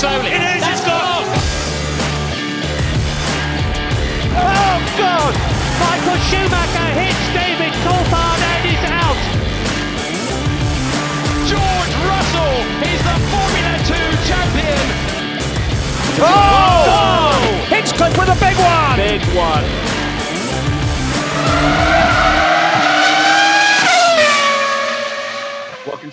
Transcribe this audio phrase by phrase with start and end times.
[0.00, 0.32] Soli.
[0.32, 0.64] It is.
[0.64, 1.28] It's gone.
[4.32, 5.34] Oh, God!
[5.76, 9.20] Michael Schumacher hits David Coulthard and he's out.
[11.44, 13.92] George Russell is the Formula 2
[14.24, 14.84] champion.
[16.16, 16.88] Oh!
[16.88, 17.66] oh!
[17.68, 18.96] Hitchcock with a big one.
[18.96, 19.99] Big one.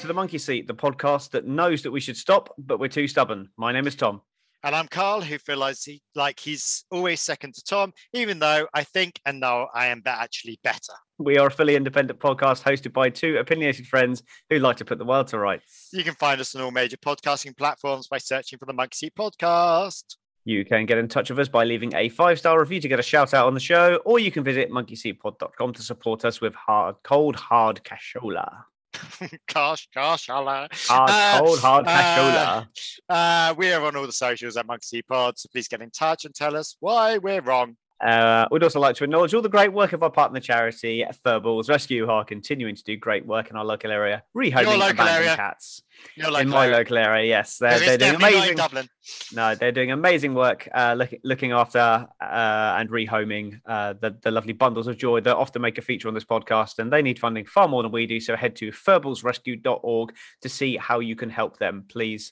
[0.07, 3.09] To the Monkey Seat, the podcast that knows that we should stop, but we're too
[3.09, 3.49] stubborn.
[3.57, 4.21] My name is Tom.
[4.63, 8.67] And I'm Karl, who feels like, he, like he's always second to Tom, even though
[8.73, 10.93] I think and know I am actually better.
[11.17, 14.97] We are a fully independent podcast hosted by two opinionated friends who like to put
[14.97, 15.89] the world to rights.
[15.91, 19.13] You can find us on all major podcasting platforms by searching for the Monkey Seat
[19.13, 20.15] Podcast.
[20.45, 22.97] You can get in touch with us by leaving a five star review to get
[22.97, 26.55] a shout out on the show, or you can visit monkeyseatpod.com to support us with
[26.55, 28.63] hard, cold, hard cashola.
[29.53, 30.67] Gosh, gosh, hello.
[30.71, 32.63] Hard, Uh, cold, hard uh.
[33.09, 36.25] Uh, we are on all the socials at Monkey Pod, so please get in touch
[36.25, 37.75] and tell us why we're wrong.
[37.99, 41.67] Uh, we'd also like to acknowledge all the great work of our partner charity, Furballs
[41.67, 45.09] Rescue, who are continuing to do great work in our local area, rehoming local abandoned
[45.09, 45.35] area.
[45.35, 45.81] cats.
[46.15, 48.57] You're like in my local area, yes, they're, they're doing definitely not in amazing.
[48.57, 48.89] Dublin.
[49.33, 54.29] No, they're doing amazing work uh, look, looking after uh, and rehoming uh, the, the
[54.29, 56.79] lovely bundles of joy that often make a feature on this podcast.
[56.79, 58.19] And they need funding far more than we do.
[58.19, 61.85] So head to furballsrescue.org to see how you can help them.
[61.87, 62.31] Please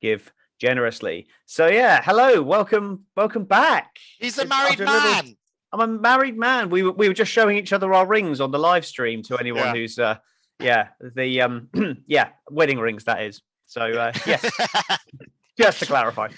[0.00, 1.26] give generously.
[1.46, 3.96] So, yeah, hello, welcome, welcome back.
[4.18, 5.36] He's a It's married a little- man.
[5.72, 6.70] I'm a married man.
[6.70, 9.36] We were, we were just showing each other our rings on the live stream to
[9.38, 9.72] anyone Yeah.
[9.72, 10.16] who's, uh,
[10.60, 11.68] yeah, the, um,
[12.06, 13.42] yeah, wedding rings, that is.
[13.66, 14.44] So, uh, yes,
[15.58, 16.28] just to clarify.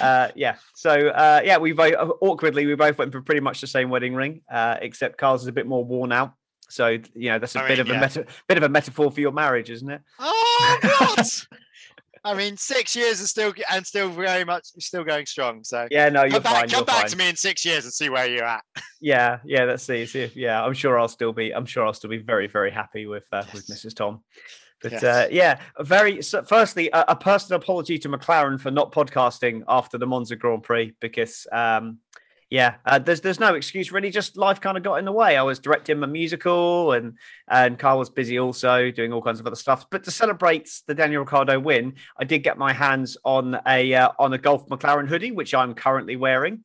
[0.00, 0.56] Uh, yeah.
[0.74, 4.14] So uh, yeah, we both awkwardly we both went for pretty much the same wedding
[4.14, 6.34] ring, uh, except Karl's is a bit more worn out.
[6.68, 8.00] So you know that's a I bit mean, of a yeah.
[8.00, 10.02] meta- bit of a metaphor for your marriage, isn't it?
[10.20, 11.46] oh, what?
[12.24, 15.62] I mean, six years is still and still very much still going strong.
[15.64, 16.08] So Yeah.
[16.08, 17.10] No, you're come back, come back fine.
[17.10, 18.62] to me in six years and see where you're at.
[19.00, 19.40] Yeah.
[19.44, 19.64] Yeah.
[19.64, 20.06] Let's see.
[20.06, 21.54] see yeah, I'm sure I'll still be.
[21.54, 23.94] I'm sure I'll still be very very happy with uh, with Mrs.
[23.94, 24.22] Tom.
[24.82, 25.02] But Yes.
[25.04, 29.98] uh, yeah, very so firstly a, a personal apology to McLaren for not podcasting after
[29.98, 31.98] the Monza Grand Prix because um,
[32.50, 34.10] yeah, uh, there's there's no excuse really.
[34.10, 35.36] Just life kind of got in the way.
[35.36, 37.18] I was directing a musical, and
[37.48, 39.86] and Karl was busy also doing all kinds of other stuff.
[39.90, 44.10] But to celebrate the Daniel Ricciardo win, I did get my hands on a uh,
[44.18, 46.64] on a Gulf McLaren hoodie, which I'm currently wearing.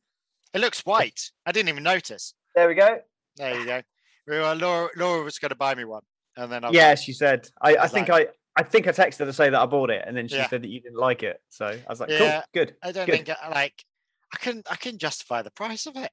[0.54, 1.30] It looks white.
[1.46, 2.34] I didn't even notice.
[2.54, 2.98] There we go.
[3.36, 3.82] There you go.
[4.26, 6.02] We were, Laura, Laura was going to buy me one,
[6.36, 7.48] and then I was Yeah, she said.
[7.62, 9.90] I, I think like- I I think I texted her to say that I bought
[9.90, 10.48] it, and then she Yeah.
[10.48, 11.40] said that you didn't like it.
[11.50, 12.74] So I was like, Yeah, cool, good.
[12.82, 13.14] I don't good.
[13.26, 13.84] think I, like
[14.32, 16.10] I can I can justify the price of it.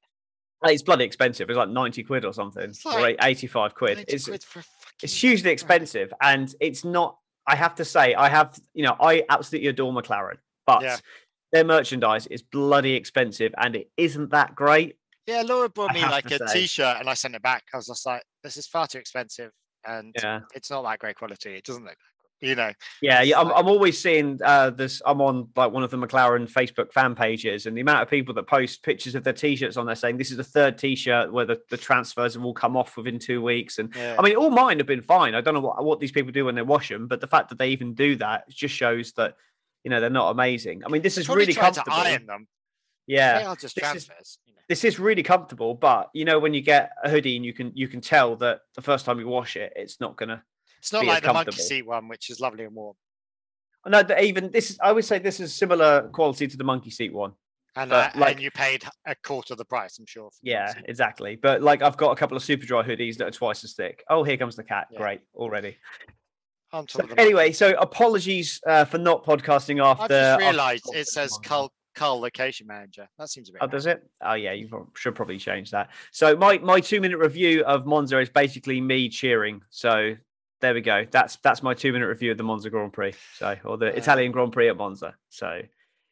[0.63, 1.50] It's bloody expensive.
[1.50, 4.05] It's like ninety quid or something, It's or like eighty-five quid.
[4.07, 4.44] It's quid
[5.03, 7.17] it's hugely expensive, and it's not.
[7.45, 10.97] I have to say, I have you know, I absolutely adore McLaren, but Yeah.
[11.51, 14.97] their merchandise is bloody expensive, and it isn't that great.
[15.28, 17.66] Yeah, Laura bought I me like a shirt and I sent it back.
[17.73, 19.51] I was just like, this is far too expensive
[19.85, 21.55] and Yeah, it's not that great quality.
[21.55, 21.97] It doesn't look.
[22.40, 22.72] You know.
[23.02, 23.40] yeah, yeah.
[23.40, 25.02] I'm, I'm always seeing uh, this.
[25.06, 28.34] I'm on like one of the McLaren Facebook fan pages, and the amount of people
[28.36, 31.46] that post pictures of their t-shirts on there saying this is the third t-shirt where
[31.46, 34.16] the, the transfers have all come off within two weeks, and Yeah.
[34.20, 35.34] I mean, all mine have been fine.
[35.34, 37.50] I don't know what, what these people do when they wash them, but the fact
[37.50, 39.36] that they even do that just shows that
[39.84, 40.84] you know they're not amazing.
[40.86, 41.97] I mean, this is really tried to comfortable.
[41.97, 42.47] iron them.
[43.08, 44.38] Yeah, They are just this is- transfers.
[44.46, 44.62] you know.
[44.70, 45.74] this is really comfortable.
[45.74, 48.59] But you know, when you get a hoodie and you can you can tell that
[48.76, 50.44] the first time you wash it, it's not gonna.
[50.80, 52.96] It's not like the monkey seat one, which is lovely and warm.
[53.86, 54.78] No, that even this.
[54.82, 57.34] I would say this is similar quality to the monkey seat one.
[57.76, 60.30] And, uh, like- and you paid a quarter of the price, I'm sure.
[60.42, 61.36] Yeah, exactly.
[61.36, 64.04] But like, I've got a couple of super dry hoodies that are twice as thick.
[64.10, 64.88] Oh, here comes the cat.
[64.92, 64.98] Yeah.
[64.98, 65.78] Great already.
[66.72, 70.03] So of the monkey anyway, so apologies uh, for not podcasting after.
[70.03, 71.38] I've just realised it says.
[71.44, 73.08] Karl, Karl Location Manager.
[73.18, 73.62] That seems a bit.
[73.62, 74.03] Oh, does it?
[74.22, 74.52] Oh, yeah.
[74.53, 75.90] You should probably change that.
[76.12, 79.62] So my my two minute review of Monza is basically me cheering.
[79.70, 80.16] So
[80.62, 81.06] there we go.
[81.09, 83.14] That's that's my two minute review of the Monza Grand Prix.
[83.36, 85.16] So or the Uh, Italian Grand Prix at Monza.
[85.30, 85.62] So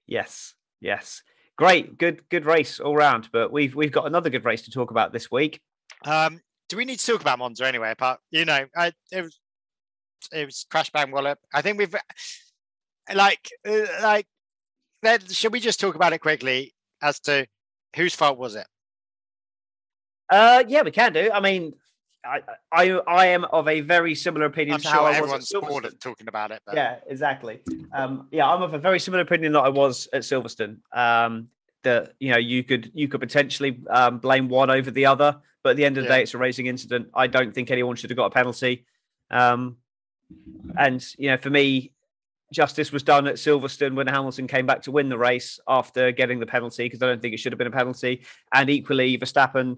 [0.07, 1.23] yes, yes,
[1.57, 3.29] great, good good race all round.
[3.31, 5.61] But we've we've got another good race to talk about this week.
[6.03, 7.91] Um, do we need to talk about Monza anyway?
[7.91, 9.39] Apart, you know, I, it was
[10.31, 11.39] it was crash bang wallop.
[11.53, 11.95] I think we've
[13.13, 14.27] like uh, like.
[15.03, 17.45] Then should we just talk about it quickly as to
[17.95, 18.65] whose fault was it?
[20.31, 21.29] Uh, yeah, we can do.
[21.31, 21.73] I mean,
[22.25, 22.41] I
[22.71, 25.53] I I am of a very similar opinion I'm to sure how I was everyone's
[25.53, 25.99] at bored Silverstone.
[25.99, 26.61] talking about it.
[26.65, 27.61] But Yeah, exactly.
[27.93, 30.77] Um, yeah, I'm of a very similar opinion that I was at Silverstone.
[30.93, 31.49] Um,
[31.83, 35.71] that you know you could you could potentially um, blame one over the other, but
[35.71, 36.17] at the end of the Yeah.
[36.17, 37.09] day, it's a racing incident.
[37.13, 38.85] I don't think anyone should have got a penalty.
[39.29, 39.77] Um,
[40.77, 41.93] and you know, for me,
[42.51, 46.39] justice was done at Silverstone when Hamilton came back to win the race after getting
[46.39, 48.23] the penalty because I don't think it should have been a penalty.
[48.53, 49.77] And equally, Verstappen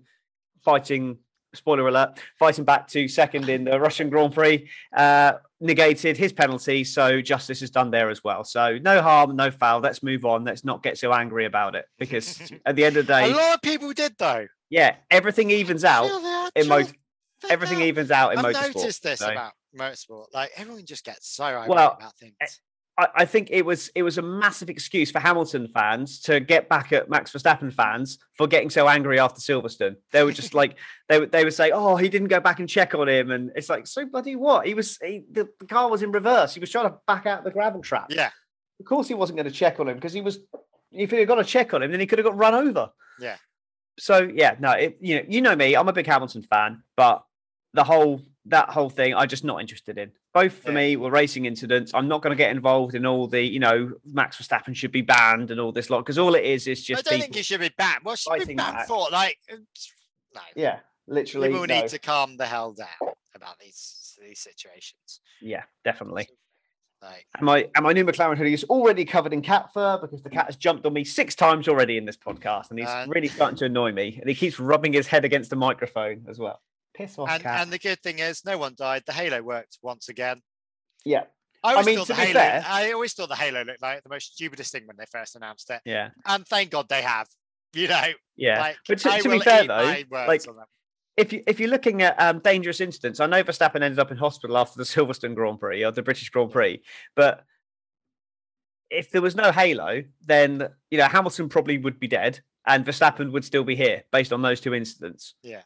[0.63, 1.17] fighting
[1.57, 6.83] spoiler alert, fighting back to second in the Russian Grand Prix, uh, negated his penalty.
[6.83, 8.43] So justice is done there as well.
[8.43, 9.79] So no harm, no foul.
[9.79, 10.43] Let's move on.
[10.43, 13.35] Let's not get so angry about it because at the end of the day, a
[13.35, 14.47] lot of people did though.
[14.69, 16.09] Yeah, everything evens out
[16.55, 16.93] in most.
[17.49, 18.75] Everything evens out in I've motorsport.
[18.75, 19.31] noticed this so.
[19.31, 20.25] about motorsport.
[20.33, 22.35] Like everyone just gets so Well, about things.
[22.97, 26.67] I, I think it was it was a massive excuse for Hamilton fans to get
[26.67, 29.97] back at Max Verstappen fans for getting so angry after Silverstone.
[30.11, 30.77] They were just like
[31.07, 33.51] they would they would say, "Oh, he didn't go back and check on him," and
[33.55, 34.65] it's like, so bloody what?
[34.65, 36.53] He was he, the, the car was in reverse.
[36.53, 38.07] He was trying to back out the gravel trap.
[38.09, 38.31] Yeah,
[38.79, 40.39] Of course, he wasn't going to check on him because he was.
[40.91, 42.89] If he had got a check on him, then he could have got run over.
[43.19, 43.35] Yeah.
[43.99, 45.75] So yeah, no, it, you know, you know me.
[45.75, 47.23] I'm a big Hamilton fan, but
[47.73, 50.11] the whole that whole thing, I'm just not interested in.
[50.33, 50.77] Both for Yeah.
[50.77, 51.91] me were racing incidents.
[51.93, 55.01] I'm not going to get involved in all the, you know, Max Verstappen should be
[55.01, 57.07] banned and all this lot because all it is is just.
[57.07, 58.03] I don't think he should be banned.
[58.03, 59.07] What should be banned for?
[59.11, 60.41] Like, no.
[60.55, 61.49] yeah, literally.
[61.49, 61.81] People no.
[61.81, 65.21] need to calm the hell down about these these situations.
[65.41, 66.27] Yeah, definitely.
[67.01, 70.23] Like, And my and my new McLaren hoodie is already covered in cat fur because
[70.23, 73.05] the cat has jumped on me six times already in this podcast, and he's Uh,
[73.07, 74.17] really starting to annoy me.
[74.19, 76.59] And he keeps rubbing his head against the microphone as well.
[76.97, 77.61] Piss off, and cat.
[77.61, 79.03] and the good thing is, no one died.
[79.05, 80.41] The halo worked once again.
[81.05, 81.25] yeah,
[81.63, 82.39] I always mean, thought to the be halo.
[82.39, 85.35] fair- I always thought the halo looked like the most stupidest thing when they first
[85.35, 87.27] announced it, yeah, and thank God they have.
[87.73, 88.59] You know, yeah.
[88.59, 90.41] like but to, to be fair though, like
[91.17, 94.17] if you if you're looking at um, dangerous incidents, I know Verstappen ended up in
[94.17, 96.81] hospital after the Silverstone Grand Prix or the British Grand Prix,
[97.15, 97.43] but
[98.89, 103.31] if there was no halo, then you know Hamilton probably would be dead, and Verstappen
[103.31, 105.35] would still be here based on those two incidents.
[105.43, 105.61] Yeah.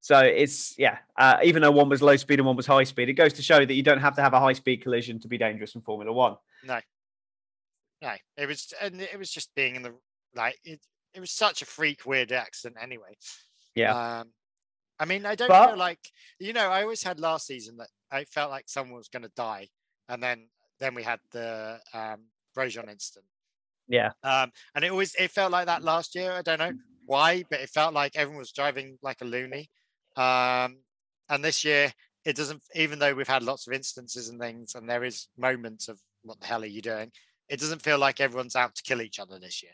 [0.00, 3.08] So it's yeah, uh, even though one was low speed and one was high speed,
[3.10, 5.28] it goes to show that you don't have to have a high speed collision to
[5.28, 6.36] be dangerous in Formula One.
[6.64, 6.80] No,
[8.02, 9.94] no, it was and it was just being in the
[10.34, 10.80] like it.
[11.12, 13.16] It was such a freak, weird accident anyway.
[13.74, 14.20] Yeah.
[14.20, 14.32] Um,
[14.98, 15.98] I mean, I don't But- feel like
[16.38, 16.68] you know.
[16.70, 19.68] I always had last season that I felt like someone was going to die,
[20.08, 20.48] and then
[20.78, 22.26] then we had the um,
[22.56, 23.26] Grosjean incident.
[23.86, 26.32] Yeah, Um, and it always it felt like that last year.
[26.32, 26.72] I don't know
[27.06, 29.68] why, but it felt like everyone was driving like a loony.
[30.16, 30.78] Um,
[31.28, 31.92] and this year
[32.24, 32.62] it doesn't.
[32.74, 36.40] Even though we've had lots of instances and things, and there is moments of what
[36.40, 37.12] the hell are you doing?
[37.48, 39.72] It doesn't feel like everyone's out to kill each other this year.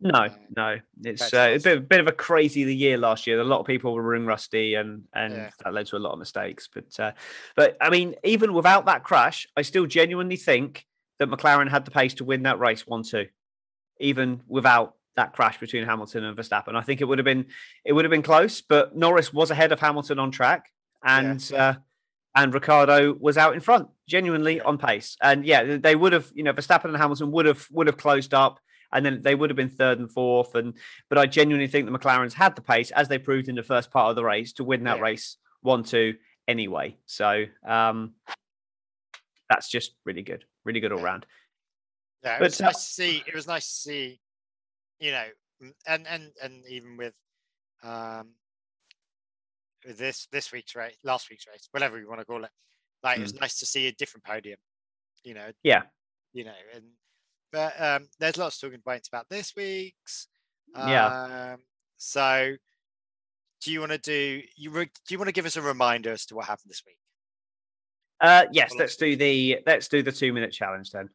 [0.00, 3.40] no, Uh, no, it's uh, a bit, bit of a crazy the year last year.
[3.40, 5.50] A lot of people were ring rusty, and and Yeah.
[5.64, 6.68] that led to a lot of mistakes.
[6.72, 7.12] But uh,
[7.54, 10.86] but I mean, even without that crash, I still genuinely think
[11.18, 13.26] that McLaren had the pace to win that race one two,
[14.00, 16.76] even without that crash between Hamilton and Verstappen.
[16.76, 17.46] I think it would have been
[17.84, 20.70] it would have been close, but Norris was ahead of Hamilton on track,
[21.02, 21.74] and uh,
[22.34, 25.16] and Ricciardo was out in front, genuinely on pace.
[25.22, 28.34] And yeah, they would have, you know, Verstappen and Hamilton would have would have closed
[28.34, 28.60] up,
[28.92, 30.54] and then they would have been third and fourth.
[30.54, 30.74] And
[31.08, 33.90] but I genuinely think the McLarens had the pace, as they proved in the first
[33.90, 35.02] part of the race, to win that Yeah.
[35.02, 36.14] race one two
[36.46, 36.96] anyway.
[37.06, 38.12] So um,
[39.48, 41.24] that's just really good, really good all round.
[42.22, 43.22] Yeah, it But, was uh, nice to see.
[43.26, 44.20] It was nice to see,
[44.98, 45.24] you know,
[45.86, 47.14] and and and even with
[47.82, 48.34] um
[49.84, 52.50] this this week's race, last week's race, whatever you want to call it,
[53.02, 54.58] like it was nice to see a different podium.
[55.24, 55.54] You know, Mm.
[55.62, 55.82] Yeah,
[56.32, 56.84] you know, and
[57.52, 60.28] but um there's lots of talking points about this week's.
[60.76, 61.52] Yeah.
[61.52, 61.60] Um,
[61.96, 62.56] so,
[63.62, 66.12] do you want to do you re- do you want to give us a reminder
[66.12, 66.98] as to what happened this week?
[68.20, 68.72] uh, yes.
[68.78, 71.08] Let's do the let's do the two minute challenge then.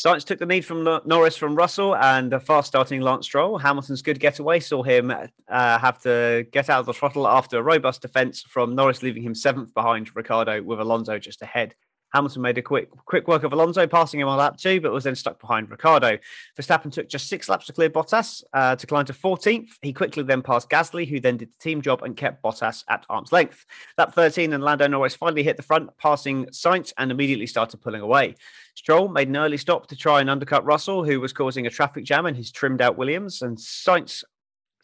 [0.00, 3.58] Sainz took the lead from Norris from Russell and a fast starting Lance Stroll.
[3.58, 7.62] Hamilton's good getaway saw him uh, have to get out of the throttle after a
[7.62, 11.74] robust defence from Norris, leaving him seventh behind Ricciardo with Alonso just ahead.
[12.12, 15.04] Hamilton made a quick quick work of Alonso, passing him on lap two, but was
[15.04, 16.18] then stuck behind Ricciardo.
[16.58, 19.68] Verstappen took just six laps to clear Bottas uh, to climb to 14th.
[19.82, 23.06] He quickly then passed Gasly, who then did the team job and kept Bottas at
[23.08, 23.64] arm's length.
[23.96, 28.00] Lap 13 and Lando Norris finally hit the front, passing Sainz and immediately started pulling
[28.02, 28.34] away.
[28.74, 32.04] Stroll made an early stop to try and undercut Russell, who was causing a traffic
[32.04, 34.24] jam in his trimmed out Williams, and Sainz,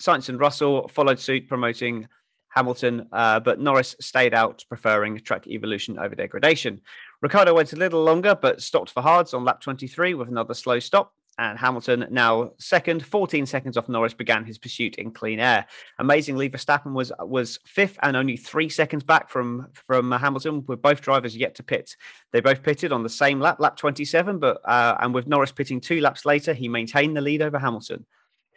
[0.00, 2.08] Sainz and Russell followed suit, promoting
[2.56, 6.80] Hamilton, uh, but Norris stayed out, preferring track evolution over degradation.
[7.22, 10.78] Ricciardo went a little longer, but stopped for hards on lap 23 with another slow
[10.78, 11.12] stop.
[11.38, 15.66] And Hamilton, now second, 14 seconds off Norris, began his pursuit in clean air.
[15.98, 21.02] Amazingly, Verstappen was was fifth and only three seconds back from from Hamilton, with both
[21.02, 21.94] drivers yet to pit.
[22.32, 25.78] They both pitted on the same lap, lap 27, but uh, and with Norris pitting
[25.78, 28.06] two laps later, he maintained the lead over Hamilton.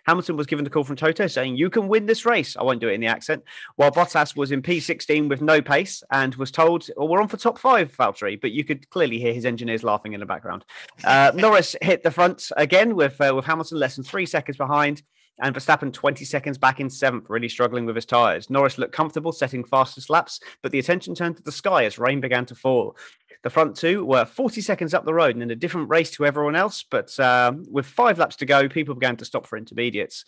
[0.09, 2.57] Hamilton was given the call from Toto saying, You can win this race.
[2.57, 3.43] I won't do it in the accent.
[3.75, 7.37] While Bottas was in P16 with no pace and was told, Well, we're on for
[7.37, 8.41] top five, Valtteri.
[8.41, 10.65] But you could clearly hear his engineers laughing in the background.
[11.03, 15.03] Uh, Norris hit the front again with, uh, with Hamilton less than three seconds behind
[15.41, 18.49] and Verstappen 20 seconds back in seventh, really struggling with his tyres.
[18.49, 22.19] Norris looked comfortable, setting fastest laps, but the attention turned to the sky as rain
[22.19, 22.95] began to fall.
[23.43, 26.25] The front two were 40 seconds up the road and in a different race to
[26.25, 30.25] everyone else, but um, with five laps to go, people began to stop for intermediates.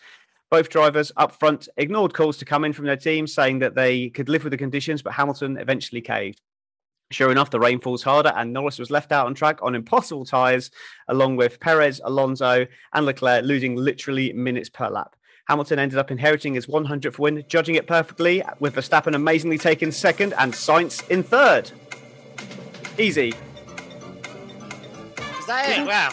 [0.50, 4.10] Both drivers up front ignored calls to come in from their teams, saying that they
[4.10, 6.42] could live with the conditions, but Hamilton eventually caved.
[7.12, 10.26] Sure enough, the rain falls harder, and Norris was left out on track on impossible
[10.26, 10.72] tyres,
[11.10, 15.16] along with Perez, Alonso, and Leclerc losing literally minutes per lap.
[15.48, 20.34] Hamilton ended up inheriting his 100th win, judging it perfectly, with Verstappen amazingly taking second
[20.38, 21.70] and Sainz in third.
[22.98, 23.30] Easy.
[25.40, 25.86] Is that it?
[25.86, 26.12] Wow.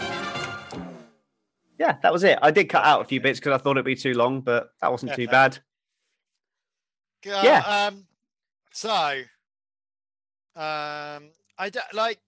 [1.78, 2.38] Yeah, that was it.
[2.42, 4.70] I did cut out a few bits because I thought it'd be too long, but
[4.80, 5.58] that wasn't too bad.
[7.24, 7.60] Uh, Yeah.
[7.60, 8.06] Um,
[8.72, 9.22] so,
[10.58, 12.18] um, I don't like.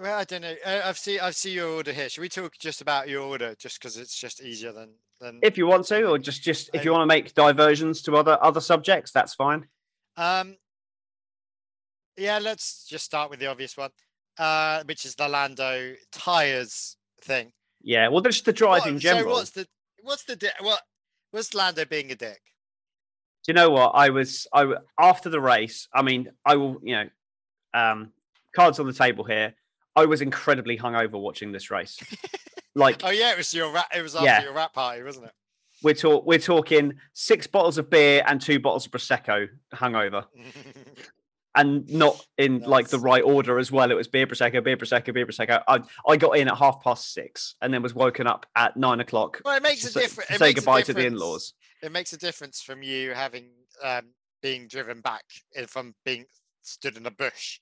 [0.00, 0.54] Well, I don't know.
[0.64, 2.08] I've seen I've seen your order here.
[2.08, 5.40] Should we talk just about your order, just because it's just easier than than.
[5.42, 8.38] If you want to, or just just if you want to make diversions to other
[8.42, 9.66] other subjects, that's fine.
[10.16, 10.56] Um,
[12.16, 13.90] yeah, let's just start with the obvious one,
[14.38, 17.52] uh, which is the Lando tires thing.
[17.82, 19.30] Yeah, well, just the drive What- in general.
[19.30, 19.66] So what's the
[20.02, 20.82] what's the di- what
[21.32, 22.40] was Lando being a dick?
[23.48, 23.88] You know what?
[23.94, 25.88] I was I after the race.
[25.92, 26.76] I mean, I will.
[26.82, 27.08] You know,
[27.74, 28.12] um,
[28.54, 29.54] cards on the table here.
[29.96, 31.98] I was incredibly hungover watching this race.
[32.74, 33.86] like Oh yeah, it was your rat.
[33.96, 34.42] It was after Yeah.
[34.44, 35.32] your rat party, wasn't it?
[35.82, 40.24] we're talk we're talking six bottles of beer and two bottles of prosecco hungover,
[41.58, 43.90] and not in like the right order as well.
[43.90, 45.62] It was beer prosecco, beer prosecco, beer prosecco.
[45.68, 49.00] I I got in at half past six and then was woken up at nine
[49.00, 49.40] o'clock.
[49.44, 50.30] well, it makes to a difference.
[50.38, 51.54] say goodbye to the in-laws.
[51.82, 53.50] It makes a difference from you having
[53.82, 54.06] um,
[54.42, 55.24] being driven back
[55.66, 56.24] from being
[56.62, 57.60] stood in a bush.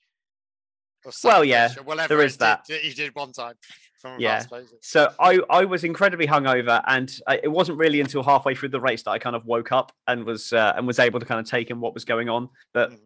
[1.23, 2.67] Well, yeah, bush or whatever there did that.
[2.67, 3.55] you did one time
[4.01, 4.43] from Yeah.
[4.81, 8.81] So I, I was incredibly hungover, and I, it wasn't really until halfway through the
[8.81, 11.39] race that I kind of woke up and was uh, and was able to kind
[11.39, 12.49] of take in what was going on.
[12.73, 12.99] But Mhm.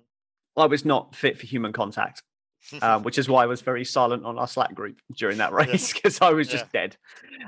[0.57, 2.21] I was not fit for human contact,
[2.81, 5.93] um, which is why I was very silent on our Slack group during that race
[5.93, 6.97] because I was just dead.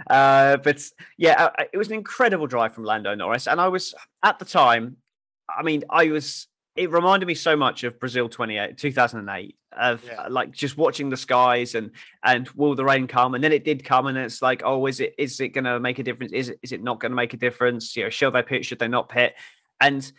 [0.09, 0.81] Uh, but
[1.17, 3.93] yeah, it was an incredible drive from Lando Norris, and I was
[4.23, 4.97] at the time.
[5.55, 6.47] I mean, I was.
[6.75, 10.13] It reminded me so much of Brazil 28, 2008 of Yeah.
[10.23, 11.91] uh, like just watching the skies and
[12.23, 14.99] and will the rain come and then it did come and it's like oh is
[14.99, 17.15] it is it going to make a difference is it is it not going to
[17.15, 19.35] make a difference you know should they pit should they not pit
[19.81, 20.11] and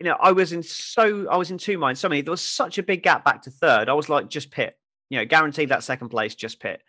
[0.00, 2.00] you know I was in so I was in two minds.
[2.00, 3.88] So many there was such a big gap back to third.
[3.88, 4.76] I was like just pit
[5.10, 6.82] you know guaranteed that second place just pit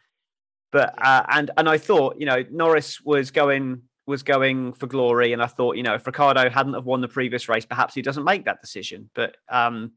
[0.72, 5.34] but uh, and and I thought you know Norris was going was going for glory.
[5.34, 8.02] And I thought you know if Ricciardo hadn't have won the previous race perhaps he
[8.02, 9.10] doesn't make that decision.
[9.14, 9.92] But um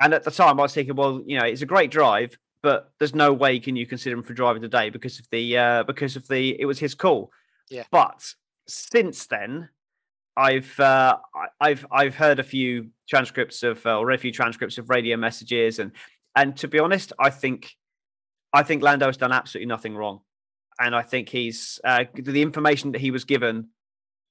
[0.00, 2.90] and at the time, I was thinking, well, you know, it's a great drive, but
[2.98, 6.16] there's no way can you consider him for driver today because of the uh, because
[6.16, 7.30] of the it was his call.
[7.70, 7.84] Yeah.
[7.90, 8.34] But
[8.66, 9.68] since then,
[10.36, 11.16] I've uh,
[11.60, 15.16] I've I've heard a few transcripts of uh, or read a few transcripts of radio
[15.16, 15.92] messages, and
[16.34, 17.72] and to be honest, I think
[18.52, 20.20] I think Lando has done absolutely nothing wrong,
[20.80, 23.68] and I think he's uh, the information that he was given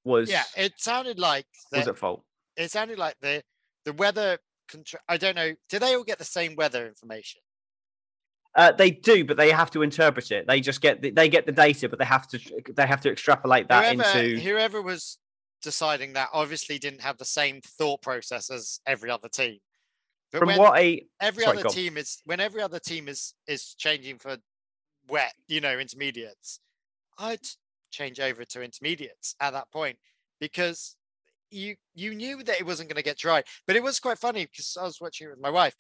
[0.03, 2.23] was yeah, it sounded like was at fault.
[2.57, 3.43] it sounded like the
[3.85, 4.39] the weather.
[4.69, 5.51] Control, I don't know.
[5.69, 7.41] Do they all get the same weather information?
[8.55, 10.47] Uh, they do, but they have to interpret it.
[10.47, 12.39] They just get the, they get the data, but they have to
[12.73, 14.39] they have to extrapolate that whoever, into.
[14.39, 15.17] whoever was
[15.63, 19.59] deciding that obviously didn't have the same thought process as every other team.
[20.31, 23.35] But From when what I every sorry, other team is when every other team is
[23.47, 24.37] is changing for
[25.07, 26.59] wet, you know, intermediates,
[27.17, 27.47] I'd
[27.91, 29.99] change over to intermediates at that point
[30.39, 30.97] because
[31.51, 33.43] you you knew that it wasn't going to get dry.
[33.67, 35.75] But it was quite funny because I was watching it with my wife,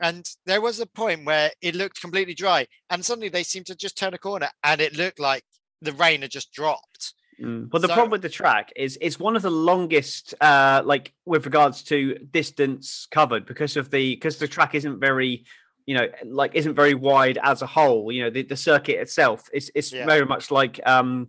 [0.00, 3.76] and there was a point where it looked completely dry, and suddenly they seemed to
[3.76, 5.44] just turn a corner, and it looked like
[5.82, 7.14] the rain had just dropped.
[7.40, 10.82] Mm, But the So- problem with the track is it's one of the longest, uh,
[10.84, 15.44] like with regards to distance covered, because of the because the track isn't very,
[15.86, 18.10] you know, like isn't very wide as a whole.
[18.10, 20.04] You know, the, the circuit itself is it's Yeah.
[20.06, 21.28] very much like um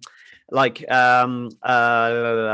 [0.51, 1.67] like um uh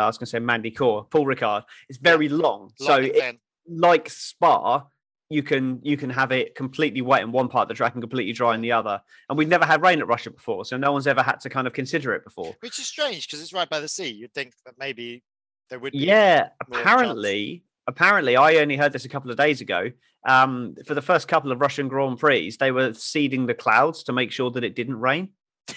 [0.04, 1.64] I was gonna say Magny-Cours, Paul Ricard.
[1.88, 4.84] It's very long, so it, like Spa,
[5.30, 8.02] you can you can have it completely wet in one part of the track and
[8.02, 9.02] completely dry in the other.
[9.30, 11.66] And we've never had rain at Russia before, so no one's ever had to kind
[11.68, 12.56] of consider it before.
[12.60, 14.10] which is strange because it's right by the sea.
[14.12, 15.24] You'd think that maybe
[15.70, 16.00] there would be.
[16.00, 19.92] Yeah, apparently, apparently, I only heard this a couple of days ago.
[20.28, 24.14] Um, for the first couple of Russian Grand Prix, they were seeding the clouds to
[24.14, 25.30] make sure that it didn't rain.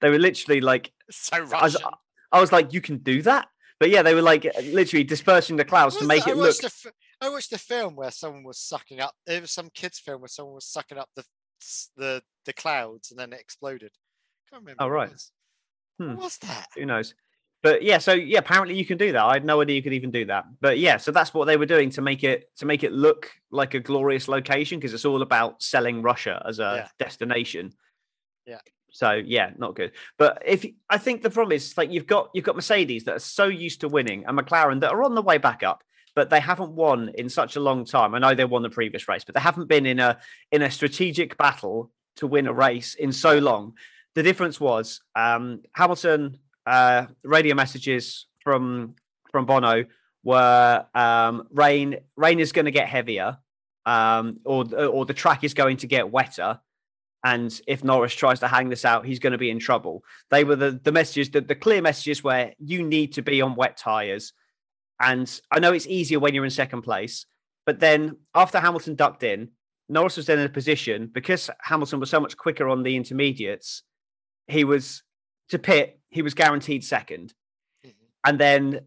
[0.00, 1.80] They were literally like, So I was, Russian.
[2.32, 3.48] I was like, you can do that.
[3.80, 6.30] But yeah, they were like literally dispersing the clouds to make that?
[6.30, 6.46] it I look.
[6.48, 9.14] watched, a fi- I watched a film where someone was sucking up.
[9.26, 11.24] It was some kids' film where someone was sucking up the
[11.96, 13.90] the the clouds and then it exploded.
[14.50, 14.82] Can't remember.
[14.82, 15.10] Oh, right.
[15.10, 15.32] was.
[15.98, 16.08] Hmm.
[16.10, 16.66] What was that?
[16.76, 17.14] Who knows?
[17.62, 19.24] But yeah, so yeah, apparently you can do that.
[19.24, 20.44] I had no idea you could even do that.
[20.60, 23.30] But yeah, so that's what they were doing to make it to make it look
[23.50, 26.88] like a glorious location because it's all about selling Russia as a Yeah.
[26.98, 27.72] destination.
[28.46, 28.60] Yeah.
[28.92, 29.92] So yeah, not good.
[30.18, 33.20] But if I think the problem is like you've got you've got Mercedes that are
[33.20, 35.82] so used to winning and McLaren that are on the way back up,
[36.16, 38.14] but they haven't won in such a long time.
[38.14, 40.18] I know they won the previous race, but they haven't been in a
[40.50, 43.74] in a strategic battle to win a race in so long.
[44.14, 48.94] The difference was um, Hamilton uh, radio messages from
[49.30, 49.84] from Bono
[50.24, 53.36] were um, rain rain is going to get heavier,
[53.84, 56.58] um, or or the track is going to get wetter,
[57.24, 60.02] and if Norris tries to hang this out, he's going to be in trouble.
[60.30, 63.54] They were the the messages, the, the clear messages where you need to be on
[63.54, 64.32] wet tires,
[65.00, 67.26] and I know it's easier when you're in second place,
[67.64, 69.50] but then after Hamilton ducked in,
[69.88, 73.82] Norris was then in a position because Hamilton was so much quicker on the intermediates.
[74.48, 75.02] He was
[75.50, 77.34] to pit, he was guaranteed second.
[77.84, 77.92] Mhm.
[78.24, 78.80] And then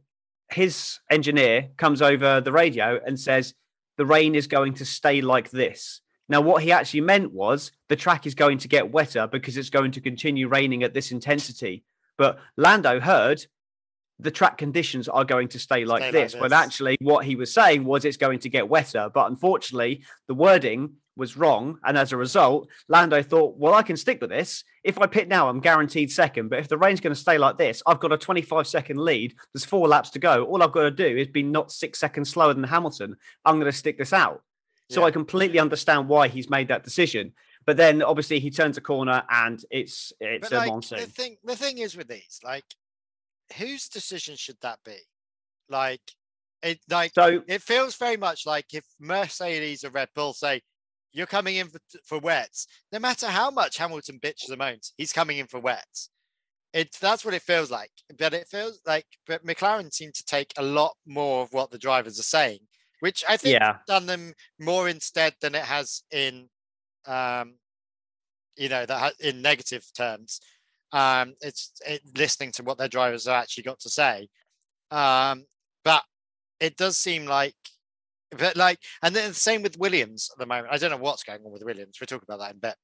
[0.52, 3.54] his engineer comes over the radio and says,
[3.98, 6.00] The rain is going to stay like this.
[6.30, 9.70] Now, what he actually meant was the track is going to get wetter because it's
[9.70, 11.84] going to continue raining at this intensity.
[12.18, 13.46] But Lando heard
[14.20, 16.60] the track conditions are going to stay like, Stay like this, When this.
[16.60, 19.10] actually, what he was saying was it's going to get wetter.
[19.14, 21.78] But unfortunately, the wording was wrong.
[21.84, 24.64] And as a result, Lando thought, well, I can stick with this.
[24.84, 26.50] If I pit now, I'm guaranteed second.
[26.50, 29.36] But if the rain's going to stay like this, I've got a 25 second lead.
[29.54, 30.44] There's four laps to go.
[30.46, 33.16] All I've got to do is be not six seconds slower than Hamilton.
[33.46, 34.44] I'm going to stick this out.
[34.90, 35.08] So Yeah.
[35.08, 37.34] I completely understand why he's made that decision.
[37.66, 41.00] But then obviously he turns a corner and it's it's But a like, monsoon.
[41.02, 42.64] the thing, the thing is with these, like,
[43.58, 44.98] whose decision should that be?
[45.70, 46.02] Like,
[46.62, 50.62] it like So it feels very much like if Mercedes or Red Bull say
[51.12, 55.14] you're coming in for, for wets, no matter how much Hamilton bitches and moans, he's
[55.14, 56.10] coming in for wets.
[56.74, 57.92] It's that's what it feels like.
[58.18, 61.80] But it feels like but McLaren seem to take a lot more of what the
[61.80, 62.60] drivers are saying,
[63.00, 66.48] which I think yeah, done them more instead than it has in
[67.06, 67.56] um
[68.58, 70.42] you know that in negative terms
[70.92, 74.28] um it's it, listening to what their drivers have actually got to say.
[74.92, 75.46] Um
[75.84, 76.04] but
[76.60, 77.56] it does seem like
[78.38, 80.68] but like and then the same with williams at the moment.
[80.72, 81.98] I don't know what's going on with williams.
[82.00, 82.76] We'll talk about that in a bit.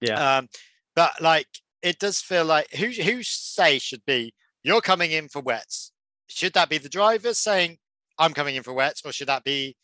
[0.00, 0.38] Yeah.
[0.38, 0.48] um
[0.94, 1.48] but like
[1.82, 5.92] it does feel like who who say should be you're coming in for wets.
[6.28, 7.78] Should that be the drivers saying
[8.20, 9.76] i'm coming in for wets or should that be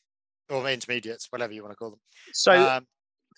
[0.50, 2.00] or intermediates whatever you want to call them?
[2.32, 2.86] So um,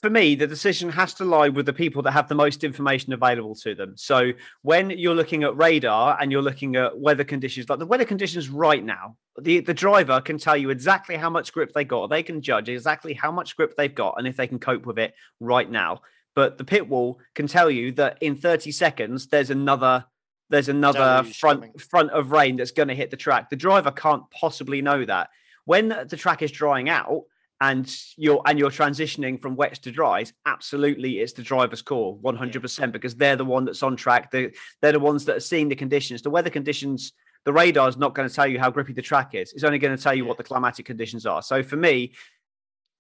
[0.02, 3.12] for me, the decision has to lie with the people that have the most information
[3.12, 3.94] available to them.
[3.96, 4.32] So
[4.62, 8.50] when you're looking at radar and you're looking at weather conditions, like the weather conditions
[8.50, 12.10] right now, the, the driver can tell you exactly how much grip they got.
[12.10, 14.98] They can judge exactly how much grip they've got and if they can cope with
[14.98, 16.02] it right now.
[16.34, 20.04] But the pit wall can tell you that in 30 seconds, there's another
[20.48, 21.78] there's another Deluge front coming.
[21.78, 23.50] front of rain that's going to hit the track.
[23.50, 25.30] The driver can't possibly know that.
[25.64, 27.24] When the track is drying out,
[27.60, 32.92] and you're and you're transitioning from wets to dries, absolutely it's the driver's call, 100%,
[32.92, 34.30] because they're the one that's on track.
[34.30, 36.22] They, they're the ones that are seeing the conditions.
[36.22, 37.12] The weather conditions,
[37.44, 39.52] the radar is not going to tell you how grippy the track is.
[39.52, 40.28] It's only going to tell you Yeah.
[40.28, 41.42] what the climatic conditions are.
[41.42, 42.12] So for me,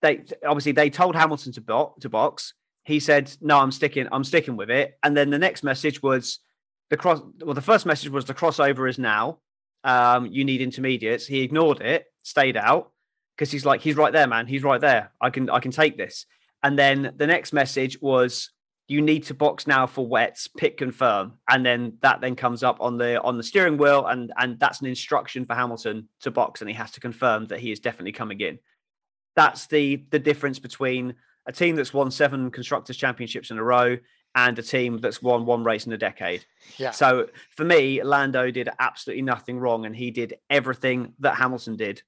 [0.02, 2.54] they obviously they told Hamilton to bo- to box.
[2.84, 4.06] He said, "No, I'm sticking.
[4.10, 6.38] I'm sticking with it." And then the next message was
[6.90, 7.20] the cross.
[7.44, 9.40] Well, the first message was the crossover is now.
[9.84, 11.26] Um, you need intermediates.
[11.26, 12.92] He ignored it, stayed out
[13.36, 14.46] because he's like, he's right there, man.
[14.46, 15.12] He's right there.
[15.20, 16.26] I can I can take this.
[16.62, 18.50] And then the next message was
[18.88, 21.34] you need to box now for wets, pick confirm.
[21.48, 24.80] And then that then comes up on the on the steering wheel, and and that's
[24.80, 28.12] an instruction for Hamilton to box, and he has to confirm that he is definitely
[28.12, 28.58] coming in.
[29.34, 31.14] That's the the difference between
[31.46, 33.96] a team that's won seven constructors championships in a row
[34.34, 36.44] and a team that's won one race in a decade.
[36.76, 36.90] Yeah.
[36.90, 42.02] So for me, Lando did absolutely nothing wrong, and he did everything that Hamilton did.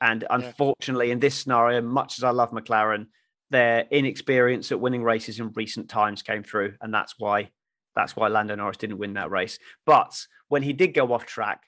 [0.00, 3.06] And unfortunately, in this scenario, much as I love McLaren,
[3.50, 7.50] their inexperience at winning races in recent times came through, and that's why
[7.94, 9.58] that's why Lando Norris didn't win that race.
[9.86, 11.62] But when he did go off track,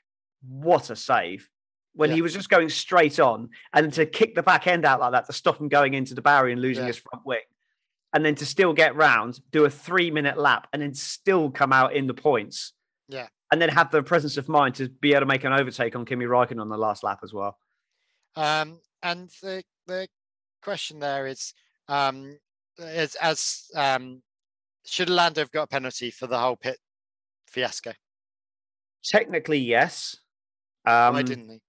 [0.46, 1.48] what a save!
[1.94, 5.12] When he was just going straight on, and to kick the back end out like
[5.12, 6.88] that to stop him going into the barrier and losing Yeah.
[6.88, 7.40] his front wing,
[8.12, 11.94] and then to still get round, do a three-minute lap, and then still come out
[11.94, 12.74] in the points.
[13.08, 13.28] Yeah.
[13.50, 16.04] and then have the presence of mind to be able to make an overtake on
[16.04, 17.56] Kimi Raikkonen on the last lap as well.
[18.36, 20.08] Um, and the the
[20.62, 21.54] question there is,
[21.88, 22.38] um,
[22.78, 24.22] is as um,
[24.86, 26.78] should Lando have got a penalty for the whole pit
[27.46, 27.92] fiasco?
[29.04, 30.16] Technically, yes.
[30.86, 31.60] Um, Why didn't he?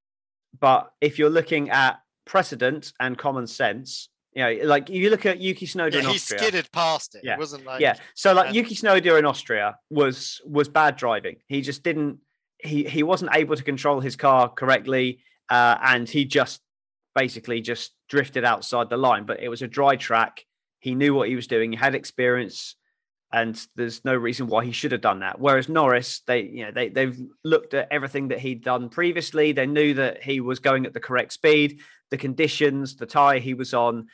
[0.60, 5.40] but if you're looking at precedent and common sense, you know, like you look at
[5.40, 7.22] Yuki Tsunoda Yeah, in he skidded past it.
[7.24, 11.38] Yeah, It wasn't like yeah, so like Yuki Tsunoda in Austria was was bad driving.
[11.48, 12.20] He just didn't.
[12.60, 15.20] He he wasn't able to control his car correctly,
[15.50, 16.62] uh, and he just
[17.16, 19.26] basically just drifted outside the line.
[19.26, 20.46] But it was a dry track.
[20.80, 21.72] He knew what he was doing.
[21.72, 22.76] He had experience,
[23.34, 25.40] and there's no reason why he should have done that.
[25.40, 29.52] Whereas Norris, they you know they they've looked at everything that he'd done previously.
[29.52, 31.82] They knew that he was going at the correct speed,
[32.12, 34.08] the conditions, the tire he was on.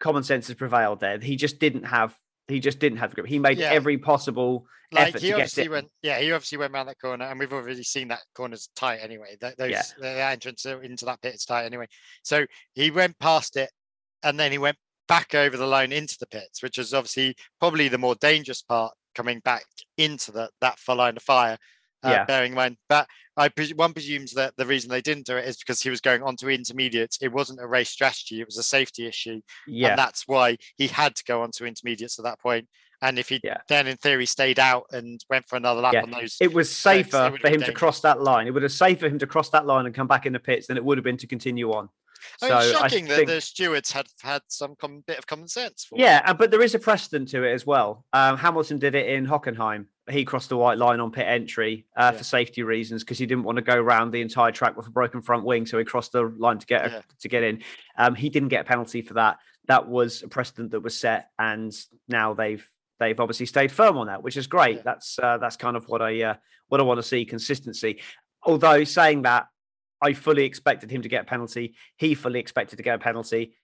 [0.00, 1.18] Common sense has prevailed there.
[1.18, 2.16] He just didn't have.
[2.48, 3.26] He just didn't have the grip.
[3.26, 3.70] He made Yeah.
[3.70, 5.70] every possible like effort he to get obviously it.
[5.70, 8.96] went yeah he obviously went around that corner and we've already seen that corner's tight
[9.02, 9.82] anyway that those Yeah.
[9.98, 11.86] the entrance into that pit is tight anyway
[12.22, 13.70] so he went past it
[14.22, 17.88] and then he went back over the line into the pits which is obviously probably
[17.88, 19.64] the more dangerous part coming back
[19.98, 21.58] into the that full line of fire
[22.02, 22.24] uh, Yeah.
[22.24, 23.06] bearing in mind but
[23.36, 26.00] I pres- one presumes that the reason they didn't do it is because he was
[26.00, 27.18] going onto intermediates.
[27.22, 30.88] It wasn't a race strategy; it was a safety issue, Yeah, and that's why he
[30.88, 32.68] had to go onto intermediates at that point.
[33.00, 33.58] And if he Yeah.
[33.68, 36.68] then, in theory, stayed out and went for another lap Yeah, on those, it was
[36.84, 38.48] Legs, it safer for him been to cross that line.
[38.48, 40.40] It would have safer for him to cross that line and come back in the
[40.40, 41.88] pits than it would have been to continue on.
[42.42, 45.84] I mean, shocking that think- the stewards had had some com- bit of common sense.
[45.84, 45.98] For.
[45.98, 48.04] Yeah, uh, but there is a precedent to it as well.
[48.12, 49.86] Um, Hamilton did it in Hockenheim.
[50.10, 52.18] He crossed the white line on pit entry uh, Yeah.
[52.18, 54.90] for safety reasons because he didn't want to go around the entire track with a
[54.90, 57.02] broken front wing, so he crossed the line to get Yeah.
[57.20, 57.62] to get in.
[57.96, 59.38] Um, he didn't get a penalty for that.
[59.66, 61.72] That was a precedent that was set, and
[62.08, 62.66] now they've
[62.98, 64.76] they've obviously stayed firm on that, which is great.
[64.76, 64.82] Yeah.
[64.84, 66.34] That's uh, that's kind of what I uh,
[66.68, 68.00] what I want to see consistency.
[68.42, 69.48] Although saying that,
[70.00, 71.74] I fully expected him to get a penalty.
[71.96, 73.54] He fully expected to get a penalty,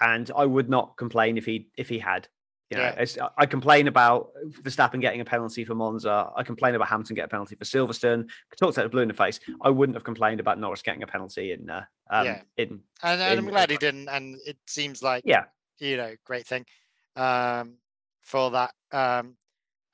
[0.00, 2.28] and I would not complain if he if he had.
[2.70, 2.94] You know, Yeah.
[3.02, 4.30] it's, I- complain about
[4.62, 6.30] Verstappen getting a penalty for Monza.
[6.34, 8.28] I complain about Hamilton getting a penalty for Silverstone.
[8.58, 9.38] Talked out the blue in the face.
[9.60, 12.42] I wouldn't have complained about Norris getting a penalty in uh, um, Yeah.
[12.56, 14.08] in and, and I'm in- glad he didn't.
[14.08, 15.44] And it seems like yeah
[15.78, 16.64] you know, great thing
[17.16, 17.74] um,
[18.22, 18.72] for that.
[18.92, 19.36] Um,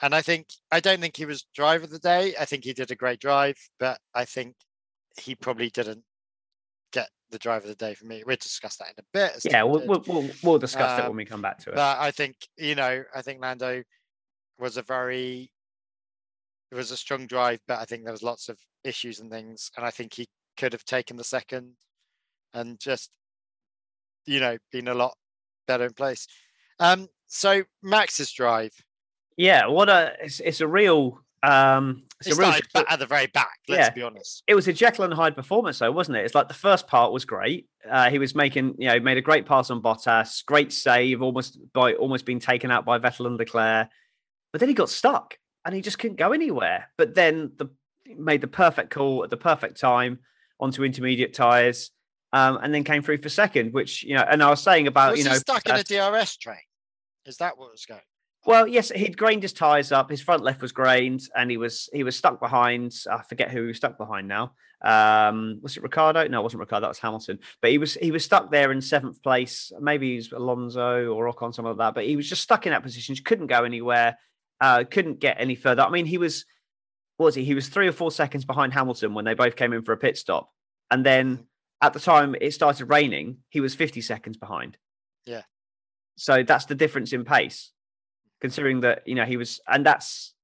[0.03, 2.35] and I think I don't think he was driver of the day.
[2.39, 4.55] I think he did a great drive, but I think
[5.21, 6.03] he probably didn't
[6.93, 8.23] get the driver of the day for me.
[8.27, 9.45] We'll discuss that in a bit.
[9.45, 9.63] yeah.
[9.63, 11.77] We'll, we'll we'll we'll discuss it Um, when we come back to it.
[11.77, 13.83] But I think you know, I think Lando
[14.59, 15.51] was a very
[16.71, 19.71] it was a strong drive, but I think there was lots of issues and things,
[19.77, 21.75] and I think he could have taken the second
[22.53, 23.11] and just
[24.27, 25.15] you know been a lot
[25.67, 26.27] better in place.
[26.79, 28.73] Um, so Max's drive,
[29.37, 32.99] yeah, what a it's, it's a real um it's he a real started ba- at
[32.99, 33.59] the very back.
[33.67, 33.95] Let's Yeah.
[33.95, 34.43] be honest.
[34.47, 36.25] it was a Jekyll and Hyde performance, though, wasn't it?
[36.27, 37.67] It's like the first part was great.
[37.91, 41.59] Uh, he was making, you know, made a great pass on Bottas, great save, almost
[41.73, 43.89] by almost being taken out by Vettel and Leclerc.
[44.53, 46.91] But then he got stuck and he just couldn't go anywhere.
[46.99, 47.71] But then the
[48.19, 50.19] made the perfect call at the perfect time
[50.59, 51.91] onto intermediate tires,
[52.35, 53.73] um, and then came through for second.
[53.73, 55.85] Which you know, and I was saying about was you know, stuck in uh, a
[55.85, 56.59] DRS train?
[57.25, 58.01] Is that what was going?
[58.47, 60.11] Well, yes, he'd grained his tires up.
[60.11, 62.95] His front left was grained, and he was he was stuck behind.
[63.11, 64.53] I forget who he was stuck behind now.
[64.83, 66.27] Um, was it Ricciardo?
[66.27, 66.85] No, it wasn't Ricciardo.
[66.85, 67.39] That was Hamilton.
[67.61, 69.73] But he was he was stuck there in seventh place.
[69.79, 71.95] Maybe he's Alonso or Ocon, something like that.
[71.95, 73.15] But he was just stuck in that position.
[73.15, 74.17] He couldn't go anywhere.
[74.59, 75.83] Uh, couldn't get any further.
[75.83, 76.47] I mean, he was
[77.19, 77.45] what was he?
[77.45, 79.99] He was three or four seconds behind Hamilton when they both came in for a
[79.99, 80.49] pit stop,
[80.91, 81.45] and then
[81.83, 84.79] at the time it started raining, he was fifty seconds behind.
[85.27, 85.43] Yeah.
[86.17, 87.73] So that's the difference in pace
[88.41, 90.35] considering that you know he was and that's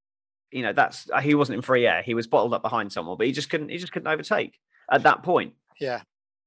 [0.51, 3.17] you know that's uh, he wasn't in free air he was bottled up behind someone
[3.17, 4.59] but he just couldn't he just couldn't overtake
[4.91, 6.03] at that point Yeah,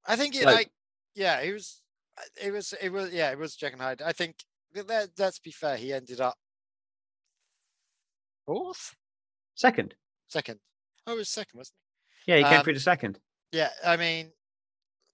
[0.08, 0.72] I think it So- like
[1.16, 1.82] yeah, he was.
[2.18, 2.74] uh, It was.
[2.82, 3.12] It was.
[3.12, 4.02] Yeah, it was Jack and Hyde.
[4.02, 4.36] I think.
[4.74, 5.76] Let, let's be fair.
[5.76, 6.36] He ended up
[8.46, 8.96] fourth,
[9.56, 9.96] second
[10.28, 10.60] second.
[11.08, 11.76] Oh, it was second, wasn't
[12.26, 12.32] he?
[12.32, 13.20] yeah he came Um, through to second?
[13.52, 13.70] Yeah.
[13.84, 14.32] I mean,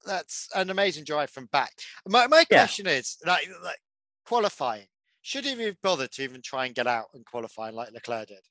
[0.05, 1.71] that's an amazing drive from back.
[2.07, 2.59] My my Yeah.
[2.59, 3.79] question is like like
[4.25, 4.87] qualifying.
[5.27, 8.43] Should he have bothered to even try and get out and qualify like Leclerc did?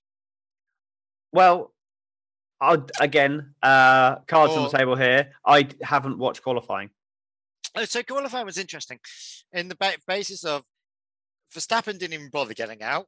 [1.33, 1.73] well
[2.61, 6.91] i again uh cards on the table here I haven't watched qualifying
[7.77, 8.99] Oh, So qualifying was interesting,
[9.53, 10.63] in the ba- basis of
[11.55, 13.07] Verstappen didn't even bother getting out,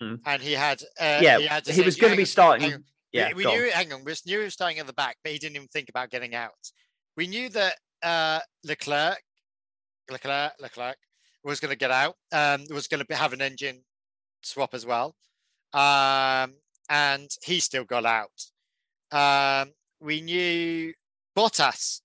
[0.00, 0.16] Hmm.
[0.26, 3.28] and he had uh, yeah he, had he was going to be starting on, yeah
[3.28, 3.58] we, we go on.
[3.58, 5.68] knew, hang on, we knew he was starting at the back, but he didn't even
[5.68, 6.52] think about getting out.
[7.18, 9.22] We knew that uh, Leclerc,
[10.10, 10.96] Leclerc, Leclerc
[11.44, 12.16] was going to get out.
[12.32, 13.84] Um, was going to have an engine
[14.42, 15.14] swap as well,
[15.72, 16.54] um,
[16.88, 18.30] and he still got out.
[19.10, 20.94] Um, we knew
[21.36, 22.00] Bottas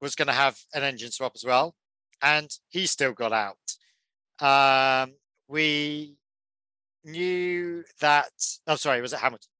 [0.00, 1.74] was going to have an engine swap as well,
[2.22, 3.56] and he still got out.
[4.40, 5.14] Um,
[5.48, 6.16] we
[7.04, 8.30] knew that.
[8.66, 9.50] Oh, sorry, was it Hamilton?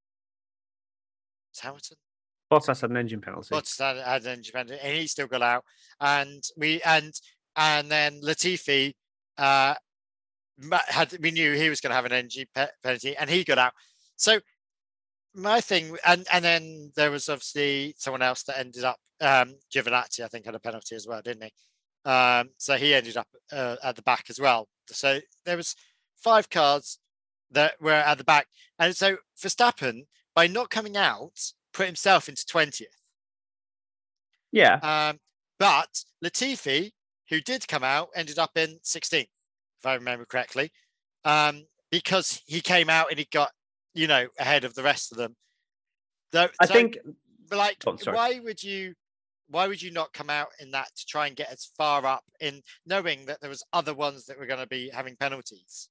[1.52, 1.96] Was Hamilton.
[2.52, 3.54] Bottas had an engine penalty.
[3.54, 5.64] Bottas had, had an engine penalty, and he still got out.
[6.00, 7.12] And we and
[7.56, 8.94] and then Latifi
[9.38, 9.74] uh,
[10.88, 13.72] had we knew he was going to have an pe- penalty, and he got out.
[14.16, 14.40] So
[15.34, 18.96] my thing, and and then there was obviously someone else that ended up.
[19.20, 22.10] Um, Giovinazzi, I think, had a penalty as well, didn't he?
[22.10, 24.68] Um, so he ended up uh, at the back as well.
[24.88, 25.74] So there was
[26.16, 26.98] five cards
[27.50, 28.46] that were at the back,
[28.78, 30.02] and so Verstappen,
[30.34, 32.88] by not coming out, put himself into twentieth.
[34.52, 34.76] Yeah.
[34.82, 35.18] Um,
[35.58, 36.92] but Latifi,
[37.28, 40.72] who did come out, ended up in 16th, if I remember correctly,
[41.24, 43.50] um, because he came out and he got,
[43.94, 45.34] you know, ahead of the rest of them.
[46.32, 46.98] So, I so, think
[47.50, 48.94] like, Oh, why would you?
[49.48, 52.24] Why would you not come out in that to try and get as far up
[52.40, 55.88] in knowing that there was other ones that were going to be having penalties?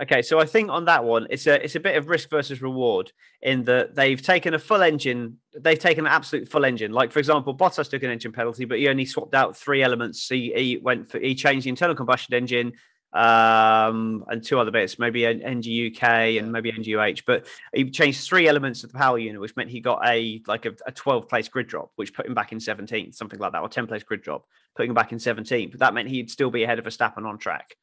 [0.00, 2.60] Okay, so I think on that one, it's a it's a bit of risk versus
[2.60, 6.92] reward in that they've taken a full engine, they've taken an absolute full engine.
[6.92, 10.28] Like for example, Bottas took an engine penalty, but he only swapped out three elements.
[10.28, 12.74] He, he went for he changed the internal combustion engine
[13.14, 18.48] um and two other bits, maybe an MGU-K and maybe MGU-H, but he changed three
[18.48, 21.48] elements of the power unit, which meant he got a like a, a 12 place
[21.48, 24.20] grid drop, which put him back in 17th, something like that, or 10 place grid
[24.20, 25.70] drop, putting him back in 17th.
[25.70, 27.76] But that meant he'd still be ahead of Verstappen on track.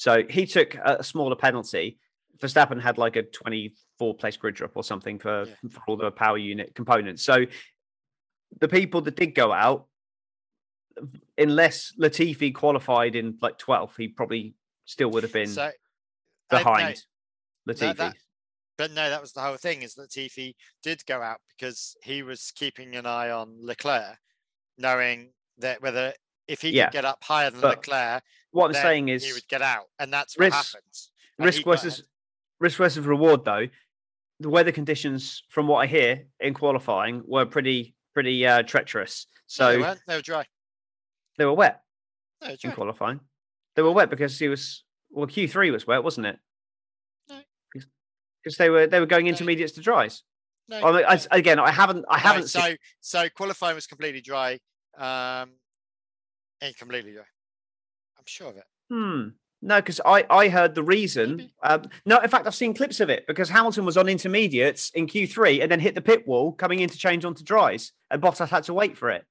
[0.00, 1.98] So he took a smaller penalty.
[2.38, 5.54] For Verstappen had like a 24 place grid drop or something for, Yeah.
[5.70, 7.22] for all the power unit components.
[7.22, 7.44] So
[8.58, 9.88] the people that did go out,
[11.36, 14.54] unless Latifi qualified in like 12th, he probably
[14.86, 15.70] still would have been So
[16.50, 17.02] no, behind
[17.66, 17.96] no, Latifi.
[17.98, 18.16] that-
[18.78, 22.22] but no, that was the whole thing is that Latifi did go out because he
[22.22, 24.16] was keeping an eye on Leclerc,
[24.78, 26.14] knowing that whether
[26.50, 29.46] if he Yeah, could get up higher than but Leclerc, what I'm saying he would
[29.48, 30.94] get out, and that's what risk- happened.
[31.38, 32.02] And risk versus
[32.58, 33.68] risk versus reward though.
[34.40, 39.26] The weather conditions, from what I hear in qualifying, were pretty pretty uh, treacherous.
[39.30, 40.00] No, So they weren't.
[40.06, 40.46] They were dry.
[41.38, 41.82] they were wet
[42.42, 43.20] No, they were in qualifying.
[43.76, 46.38] They were wet because he was well Q3 was wet, wasn't it?
[47.28, 47.40] No.
[48.42, 49.30] Because they were they were going No.
[49.30, 50.22] intermediates to dries.
[50.68, 54.20] No, I mean, I, again, I haven't I haven't seen- so so qualifying was completely
[54.20, 54.58] dry.
[54.96, 55.52] Um,
[56.60, 57.22] and completely dry.
[58.18, 58.64] I'm sure of it.
[58.90, 59.28] Hmm.
[59.62, 61.50] No, because I, I heard the reason.
[61.62, 65.06] Um, no, in fact, I've seen clips of it because Hamilton was on intermediates in
[65.06, 68.48] Q3 and then hit the pit wall coming in to change onto dries, and Bottas
[68.48, 69.24] had to wait for it.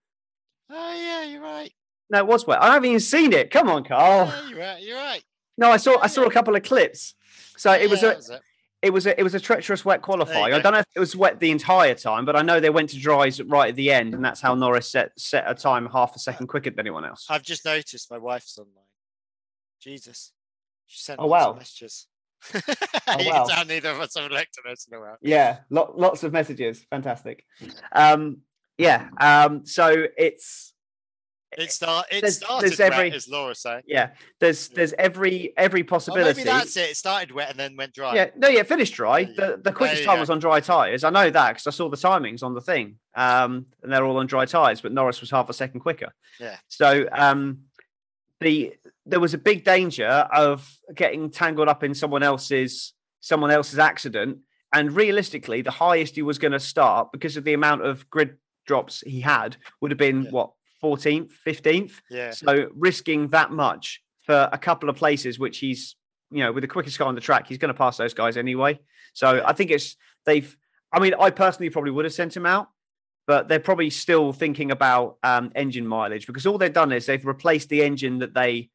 [0.69, 1.71] Oh yeah, you're right.
[2.11, 2.61] No, it was wet.
[2.61, 3.49] I haven't even seen it.
[3.49, 4.27] Come on, Karl.
[4.27, 4.83] Yeah, you're right.
[4.83, 5.23] You're right.
[5.57, 7.15] No, I saw I saw a couple of clips.
[7.57, 8.41] So it was a was it.
[8.81, 10.53] It was a it was a treacherous wet qualifying.
[10.53, 12.89] I don't know if it was wet the entire time, but I know they went
[12.91, 16.15] to dries right at the end, and that's how Norris set set a time half
[16.15, 17.25] a second quicker than anyone else.
[17.29, 18.85] I've just noticed my wife's online.
[19.81, 20.31] Jesus.
[20.87, 21.53] She sent Oh, wow.
[21.53, 22.07] messages.
[22.53, 22.59] Oh,
[23.19, 23.45] you wow.
[23.45, 25.17] can tell neither of us have looked at this in a while.
[25.21, 26.83] Yeah, lo- lots of messages.
[26.89, 27.45] Fantastic.
[27.91, 28.39] Um,
[28.77, 29.09] yeah.
[29.19, 30.73] Um, so it's
[31.57, 33.81] It, start, it There's- started there's wet, as Laura saying.
[33.87, 34.11] yeah.
[34.39, 36.39] There's there's every every Oh, possibility.
[36.41, 36.91] maybe that's it.
[36.91, 38.13] It started wet and then went dry.
[38.15, 39.23] Yeah, no, yeah, finished dry.
[39.25, 40.21] The the quickest time go.
[40.21, 41.03] was on dry tires.
[41.03, 42.97] I know that because I saw the timings on the thing.
[43.15, 46.13] Um, and they're all on dry tires, but Norris was half a second quicker.
[46.39, 46.57] Yeah.
[46.67, 47.61] So um,
[48.39, 48.73] the
[49.05, 54.37] there was a big danger of getting tangled up in someone else's someone else's accident.
[54.71, 58.37] And realistically, the highest he was going to start because of the amount of grid
[58.67, 60.29] drops he had would have been Yeah.
[60.29, 60.51] what
[60.83, 61.93] 14th, 15th.
[62.09, 62.31] Yeah.
[62.31, 65.95] So risking that much for a couple of places, which he's,
[66.31, 68.37] you know, with the quickest car on the track, he's going to pass those guys
[68.37, 68.79] anyway.
[69.13, 70.55] So I think it's they've.
[70.91, 72.69] I mean, I personally probably would have sent him out,
[73.27, 77.25] but they're probably still thinking about um, engine mileage because all they've done is they've
[77.25, 78.69] replaced the engine that they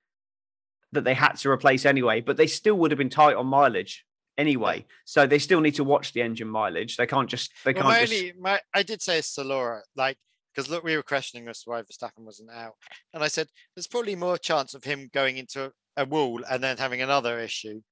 [0.93, 2.21] that they had to replace anyway.
[2.21, 4.05] But they still would have been tight on mileage
[4.39, 4.87] anyway.
[5.05, 6.97] So they still need to watch the engine mileage.
[6.97, 8.13] They can't just they Well, can't my just.
[8.13, 10.19] only, my, I did say Laura, like,
[10.55, 12.75] because look, we were questioning to why Verstappen wasn't out.
[13.13, 16.79] And I said, there's probably more chance of him going into a wall and then
[16.79, 17.83] having another issue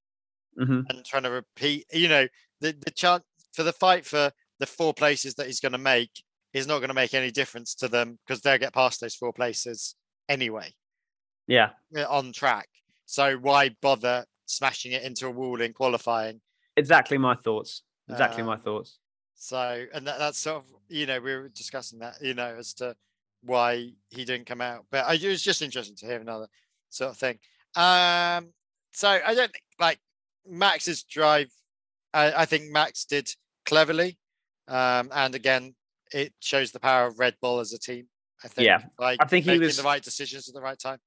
[0.57, 0.83] Mhm.
[0.88, 2.29] and trying to repeat, you know,
[2.61, 6.22] the, the chance for the fight for the four places that he's going to make
[6.53, 9.33] is not going to make any difference to them because they'll get past those four
[9.33, 9.96] places
[10.29, 10.72] anyway
[11.46, 11.75] Yeah,
[12.09, 12.68] on track.
[13.07, 16.40] So why bother smashing it into a wall in qualifying?
[16.77, 17.83] exactly my thoughts.
[18.09, 18.98] Exactly Uh, my thoughts.
[19.43, 22.75] So, and that, that's sort of, you know, we were discussing that, you know, as
[22.75, 22.95] to
[23.43, 24.87] why he didn't come out.
[24.89, 26.47] But I, it was just interesting to hear another
[26.91, 27.41] sort of thing.
[27.75, 28.53] Um,
[28.93, 29.99] so I don't think, like
[30.49, 31.51] Max's drive.
[32.15, 33.35] I, I think Max did
[33.67, 34.17] cleverly,
[34.69, 35.75] um, and again,
[36.13, 38.07] it shows the power of Red Bull as a team.
[38.45, 38.67] I think.
[38.67, 40.99] Yeah, like I think he making was- the right decisions at the right time.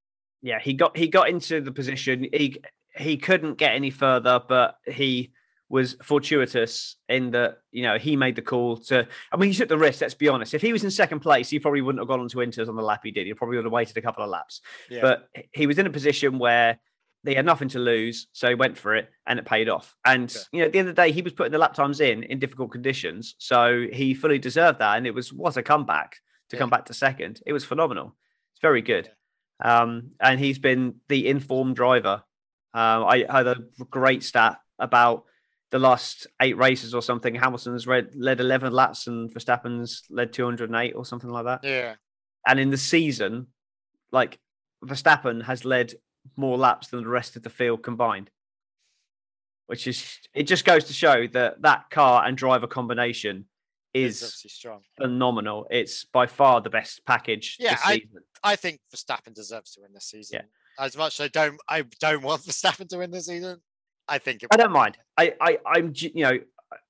[0.41, 2.28] yeah, he got he got into the position.
[2.34, 2.58] He
[2.98, 5.32] he couldn't get any further, but he
[5.69, 9.08] was fortuitous in that you know he made the call to.
[9.32, 10.01] I mean, he took the risk.
[10.01, 10.54] Let's be honest.
[10.54, 12.75] If he was in second place, he probably wouldn't have gone on to Inters on
[12.75, 13.25] the lap he did.
[13.28, 14.62] He probably would have waited a couple of laps.
[14.89, 15.01] Yeah.
[15.01, 16.80] But he was in a position where
[17.23, 19.95] they had nothing to lose, so he went for it, and it paid off.
[20.06, 20.41] And Yeah.
[20.51, 22.21] you know, at the end of the day, he was putting the lap times in
[22.23, 24.97] in difficult conditions, so he fully deserved that.
[24.97, 26.17] And it was what a comeback
[26.49, 26.60] to Yeah.
[26.60, 27.41] come back to second.
[27.47, 28.15] It was phenomenal.
[28.54, 29.10] It's very good.
[29.63, 32.21] Um, and he's been the informed driver.
[32.73, 33.56] Um, I had a
[33.89, 35.23] great stat about
[35.75, 37.35] the last eight races or something.
[37.35, 41.65] Hamilton's read, led 11 laps and Verstappen's led 208 or something like that.
[41.65, 41.95] yeah.
[42.47, 43.47] And in the season,
[44.13, 44.39] like
[44.85, 45.95] Verstappen has led
[46.38, 48.29] more laps than the rest of the field combined,
[49.67, 53.45] which is it just goes to show that that car and driver combination
[53.93, 54.81] is strong.
[55.01, 55.67] phenomenal.
[55.69, 58.19] It's by far the best package Yeah, this I- season.
[58.43, 60.39] I think Verstappen deserves to win this season.
[60.41, 60.85] Yeah.
[60.85, 63.59] As much as I don't, I don't want Verstappen to win this season.
[64.07, 64.97] I think it I don't mind.
[65.17, 66.37] I, I, I'm, you know,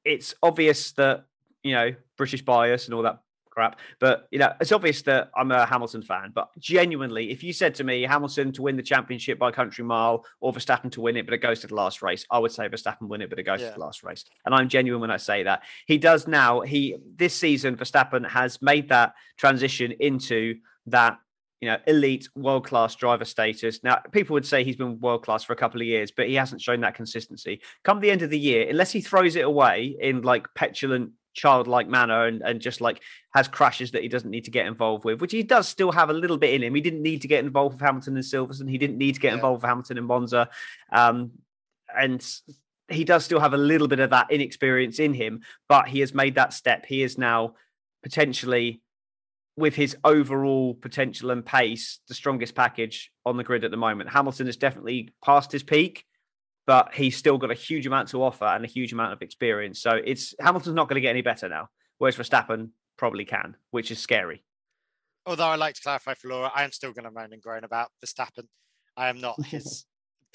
[0.03, 1.25] it's obvious that
[1.63, 5.49] you know British bias and all that crap, but you know, it's obvious that I'm
[5.51, 6.31] a Hamilton fan.
[6.35, 10.25] But genuinely, if you said to me Hamilton to win the championship by country mile
[10.41, 12.67] or Verstappen to win it, but it goes to the last race, I would say
[12.67, 13.69] Verstappen win it, but it goes Yeah.
[13.69, 14.25] to the last race.
[14.45, 15.63] And I'm genuine when I say that.
[15.85, 16.61] He does now.
[16.61, 20.55] He this season, Verstappen has made that transition into
[20.87, 21.17] that
[21.65, 23.83] you know, elite world class driver status.
[23.83, 26.35] Now, people would say he's been world class for a couple of years, but he
[26.35, 27.59] hasn't shown that consistency.
[27.83, 31.87] Come the end of the year, unless he throws it away in like petulant, childlike
[31.87, 33.01] manner and, and just like
[33.33, 36.11] has crashes that he doesn't need to get involved with, which he does still have
[36.11, 36.75] a little bit in him.
[36.75, 38.69] He didn't need to get involved with Hamilton and Silverstone.
[38.69, 39.35] He didn't need to get Yeah.
[39.35, 40.47] involved with Hamilton and Monza.
[40.91, 41.31] Um,
[41.97, 42.23] and
[42.89, 46.13] he does still have a little bit of that inexperience in him, but he has
[46.13, 46.85] made that step.
[46.85, 47.55] He is now
[48.03, 48.81] potentially
[49.57, 54.09] with his overall potential and pace, the strongest package on the grid at the moment.
[54.09, 56.03] Hamilton is definitely past his peak,
[56.67, 59.81] but he's still got a huge amount to offer and a huge amount of experience.
[59.81, 63.91] So it's Hamilton's not going to get any better now, whereas Verstappen probably can, which
[63.91, 64.43] is scary.
[65.25, 67.63] Although I like to clarify for Laura, I am still going to moan and groan
[67.63, 68.47] about Verstappen.
[68.97, 69.85] I am not his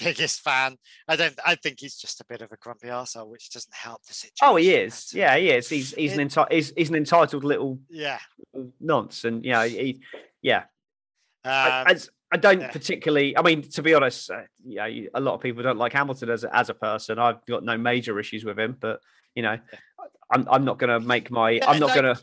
[0.03, 0.77] biggest fan.
[1.07, 1.37] I don't.
[1.45, 4.35] I think he's just a bit of a grumpy arsehole, which doesn't help the situation.
[4.41, 5.13] Oh, he is.
[5.13, 5.69] Yeah, he is.
[5.69, 8.19] He's he's an It- enti- he's, he's an entitled little Yeah.
[8.79, 10.01] nonce, and you know, he,
[10.41, 10.63] yeah.
[11.43, 11.99] I, Um, I,
[12.33, 12.71] I don't yeah.
[12.71, 13.37] particularly.
[13.37, 16.29] I mean, to be honest, uh, yeah, you- a lot of people don't like Hamilton
[16.29, 17.19] as a, as a person.
[17.19, 18.99] I've got no major issues with him, but
[19.35, 19.57] you know,
[20.31, 21.51] I'm I'm not going to make my.
[21.51, 22.21] Yeah, I'm not like- going to.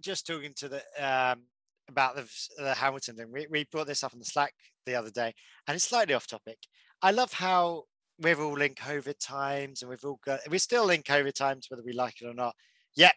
[0.00, 1.42] Just talking to the um,
[1.88, 4.52] about the, the Hamilton thing, we, we brought this up on the Slack
[4.86, 5.32] the other day,
[5.66, 6.58] and it's slightly off topic.
[7.02, 7.84] I love how
[8.18, 11.82] we're all in COVID times, and we've all got we're still in COVID times, whether
[11.84, 12.54] we like it or not.
[12.94, 13.14] Yet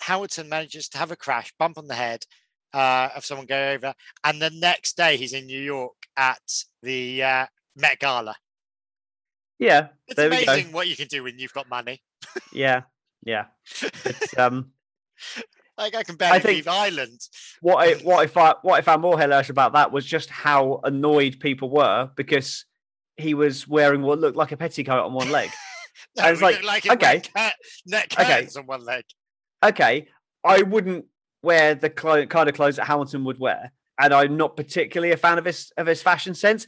[0.00, 2.24] Hamilton manages to have a crash, bump on the head
[2.74, 3.94] uh, of someone going over,
[4.24, 6.40] and the next day he's in New York at
[6.82, 7.46] the uh,
[7.76, 8.34] Met Gala.
[9.58, 10.52] Yeah, It's there we go.
[10.52, 12.02] amazing what you can do when you've got money.
[12.52, 12.82] Yeah,
[13.24, 13.44] yeah.
[14.04, 14.72] It's, um,
[15.78, 17.20] Like I can barely think- leave Ireland.
[17.60, 20.80] what I what if I what I found more hilarious about that was just how
[20.84, 22.64] annoyed people were because
[23.16, 25.50] he was wearing what looked like a petticoat on one leg.
[26.16, 27.20] No, I was like, like okay.
[27.20, 27.54] cat-
[27.86, 28.46] net Okay.
[28.56, 29.04] on one leg.
[29.64, 30.08] okay,
[30.44, 31.06] I wouldn't
[31.42, 35.16] wear the clo- kind of clothes that Hamilton would wear, and I'm not particularly a
[35.16, 36.66] fan of his of his fashion sense.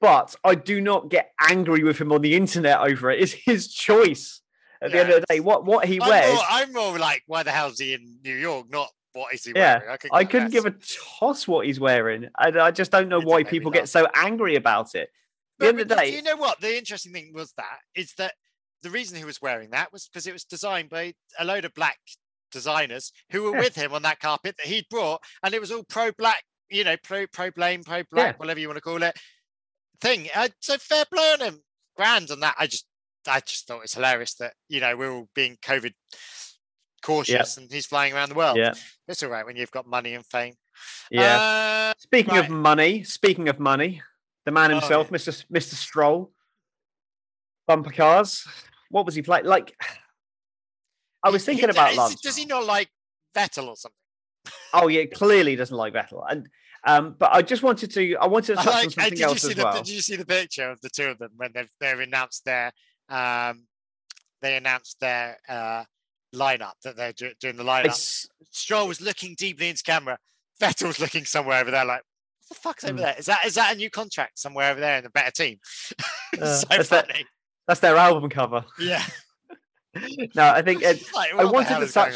[0.00, 3.20] But I do not get angry with him on the internet over it.
[3.20, 4.42] It's his choice.
[4.84, 7.22] At the end of the day, what what he I'm wears, more, I'm more like,
[7.26, 8.66] why the hell's he in New York?
[8.70, 9.98] Not what is he Yeah, wearing?
[9.98, 10.74] could I couldn't give a
[11.18, 12.28] toss what he's wearing.
[12.38, 13.80] And I just don't know It why did make me people laugh.
[13.80, 15.10] get so angry about it.
[15.58, 16.60] The end of the day, you know what?
[16.60, 18.34] The interesting thing was that is that
[18.82, 21.72] the reason he was wearing that was because it was designed by a load of
[21.74, 21.98] black
[22.52, 23.60] designers who were Yeah.
[23.60, 26.84] with him on that carpet that he'd brought, and it was all pro black, you
[26.84, 29.16] know, pro pro blame, pro black, whatever you want to call it.
[30.00, 30.28] Thing.
[30.34, 31.60] Uh, so fair play on him.
[31.96, 32.56] Grand on that.
[32.58, 32.86] I just
[33.28, 35.92] I just thought it was hilarious that you know we're all being COVID
[37.02, 38.56] cautious and he's flying around the world.
[38.56, 38.72] yeah,
[39.08, 40.54] It's all right when you've got money and fame.
[41.10, 41.36] yeah.
[41.36, 42.44] Uh, Speaking right.
[42.44, 44.00] of money, speaking of money,
[44.46, 45.16] the man Oh, himself, yeah.
[45.18, 45.44] Mr.
[45.52, 45.74] Mr.
[45.74, 46.32] Stroll,
[47.68, 48.46] bumper cars.
[48.90, 49.44] What was he playing?
[49.44, 49.76] Like,
[51.22, 52.20] I was he- he thinking about is- Lance.
[52.20, 52.88] Does he not like
[53.36, 53.96] Vettel or something?
[54.72, 56.24] Oh yeah, clearly doesn't like Vettel.
[56.28, 56.48] And
[56.86, 59.24] um, but I just wanted to, I wanted to touch like, uh, something did you
[59.26, 59.72] else see as the well.
[59.76, 62.72] Did you see the picture of the two of them when they've they've announced their
[63.08, 63.66] um
[64.42, 65.84] they announced their uh
[66.34, 67.86] lineup that they're do- doing the lineup.
[67.86, 70.18] It's Stroll was looking deeply into camera.
[70.60, 72.02] Vettel was looking somewhere over there, like
[72.48, 73.02] what the fuck's over Mm.
[73.02, 73.14] there?
[73.18, 75.58] Is that is that a new contract somewhere over there in a better team?
[76.40, 77.24] Uh, so that's that- funny.
[77.68, 78.64] that's their album cover.
[78.78, 79.02] Yeah.
[80.34, 82.14] No, I think it, Like, I wanted to touch.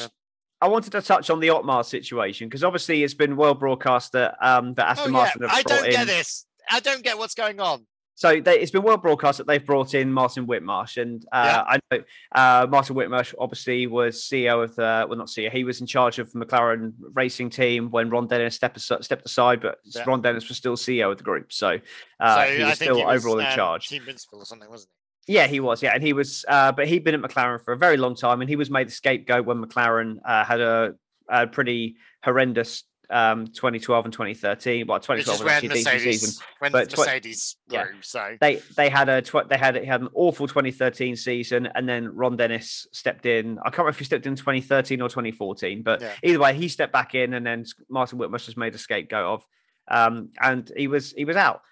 [0.60, 4.34] I wanted to touch on the Otmar situation because obviously it's been well broadcast that
[4.44, 5.22] um, that Aston Oh, yeah.
[5.24, 6.44] Martin have I don't get this.
[6.68, 7.86] I don't get what's going on.
[8.18, 11.78] So they, it's been well broadcast that they've brought in Martin Whitmarsh, and uh, I
[11.88, 12.02] know
[12.34, 16.18] uh, Martin Whitmarsh obviously was CEO of the well, not CEO, he was in charge
[16.18, 20.02] of the McLaren racing team when Ron Dennis stepped aside, stepped aside but Yeah.
[20.04, 21.78] Ron Dennis was still CEO of the group, so,
[22.18, 23.88] uh, so he was still he was, overall in um, charge.
[23.88, 24.90] Team principal or something, wasn't
[25.28, 25.80] Yeah, he was.
[25.80, 28.40] Yeah, and he was, uh, but he'd been at McLaren for a very long time,
[28.40, 30.94] and he was made the scapegoat when McLaren uh, had a,
[31.28, 31.94] a pretty
[32.24, 34.86] horrendous um, 2012 and 2013.
[34.86, 35.12] Well, he?
[35.12, 36.44] Which 2012 is was when Mercedes, season.
[36.58, 37.86] when but tw- Mercedes yeah.
[38.02, 41.88] So They they had a tw- they had they had an awful 2013 season, and
[41.88, 43.58] then Ron Dennis stepped in.
[43.60, 46.12] I can't remember if he stepped in 2013 or 2014, but Yeah.
[46.22, 49.46] either way, he stepped back in, and then Martin Whitmarsh was made a scapegoat of,
[49.90, 51.62] um, and he was he was out.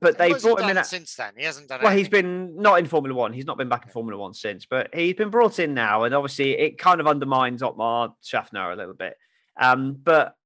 [0.00, 0.78] But they brought him in.
[0.78, 1.32] At, since then.
[1.36, 1.80] He hasn't done.
[1.82, 3.32] well, He's been not in Formula One.
[3.32, 6.14] He's not been back in Formula One since, but he's been brought in now, and
[6.14, 9.14] obviously it kind of undermines Otmar Szafnauer a little bit.
[9.60, 10.36] Um, but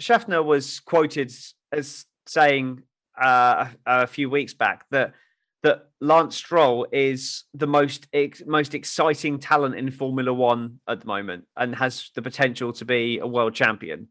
[0.00, 1.32] Szafnauer was quoted
[1.72, 2.82] as saying
[3.20, 5.14] uh, a, a few weeks back that
[5.62, 11.06] that Lance Stroll is the most ex- most exciting talent in Formula One at the
[11.06, 14.08] moment, and has the potential to be a world champion.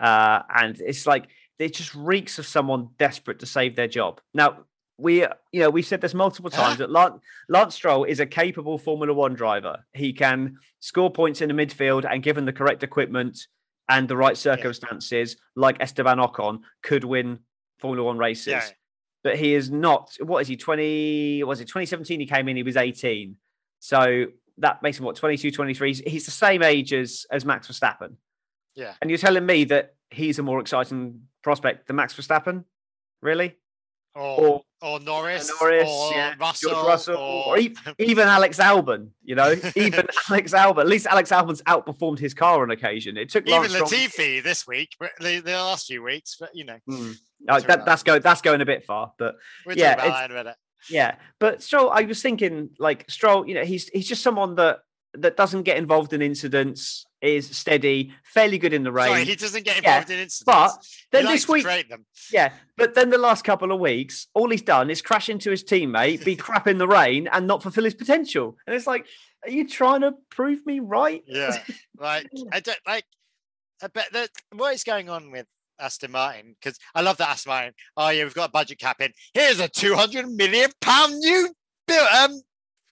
[0.00, 4.20] Uh, and it's like it just reeks of someone desperate to save their job.
[4.32, 4.64] Now,
[4.98, 5.22] we,
[5.52, 9.12] you know, we've said this multiple times that Lance, Lance Stroll is a capable Formula
[9.12, 9.84] One driver.
[9.92, 13.46] He can score points in the midfield, and given the correct equipment
[13.88, 17.40] and the right circumstances, like Esteban Ocon, could win
[17.78, 18.48] Formula One races.
[18.48, 18.64] Yeah.
[19.22, 20.16] But he is not.
[20.20, 20.56] What is he?
[20.56, 21.42] Twenty?
[21.42, 22.20] Was it 2017?
[22.20, 22.56] He came in.
[22.56, 23.36] He was 18.
[23.80, 24.26] So
[24.58, 25.88] that makes him what 22, 23.
[25.88, 28.14] He's, he's the same age as as Max Verstappen.
[28.74, 28.92] Yeah.
[29.00, 32.64] And you're telling me that he's a more exciting prospect than Max Verstappen?
[33.20, 33.56] Really?
[34.16, 37.58] Or Or or Norris, Norris, or yeah, Russell, George Russell, or, or
[37.98, 40.80] even Alex Albon, you know, even Alex Albon.
[40.80, 43.16] At least Alex Albon's outperformed his car on occasion.
[43.16, 46.36] It took even Lance Latifi this week, but the, the last few weeks.
[46.38, 46.78] But you know,
[47.48, 50.30] Uh, that, that's going that's going a bit far, but we'll yeah, about it's- that
[50.30, 50.56] in a minute.
[50.90, 51.16] yeah.
[51.40, 54.80] But Stroll, I was thinking like Stroll, you know, he's he's just someone that
[55.14, 59.08] that doesn't get involved in incidents, is steady, fairly good in the rain.
[59.08, 60.42] Sorry, he doesn't get Yeah, involved in incidents.
[60.44, 61.66] but he then this week,
[62.32, 62.52] yeah.
[62.76, 66.24] But then the last couple of weeks, all he's done is crash into his teammate,
[66.24, 68.56] be crap in the rain, and not fulfill his potential.
[68.66, 69.06] And it's like,
[69.44, 71.22] are you trying to prove me right?
[71.26, 71.58] Yeah,
[71.98, 73.04] like I don't like.
[73.82, 75.46] I bet that what is going on with
[75.78, 77.74] Aston Martin because I love that Aston Martin.
[77.96, 79.12] Oh yeah, we've got a budget cap in.
[79.34, 81.52] Here's a two hundred million pound new
[81.86, 82.40] build, um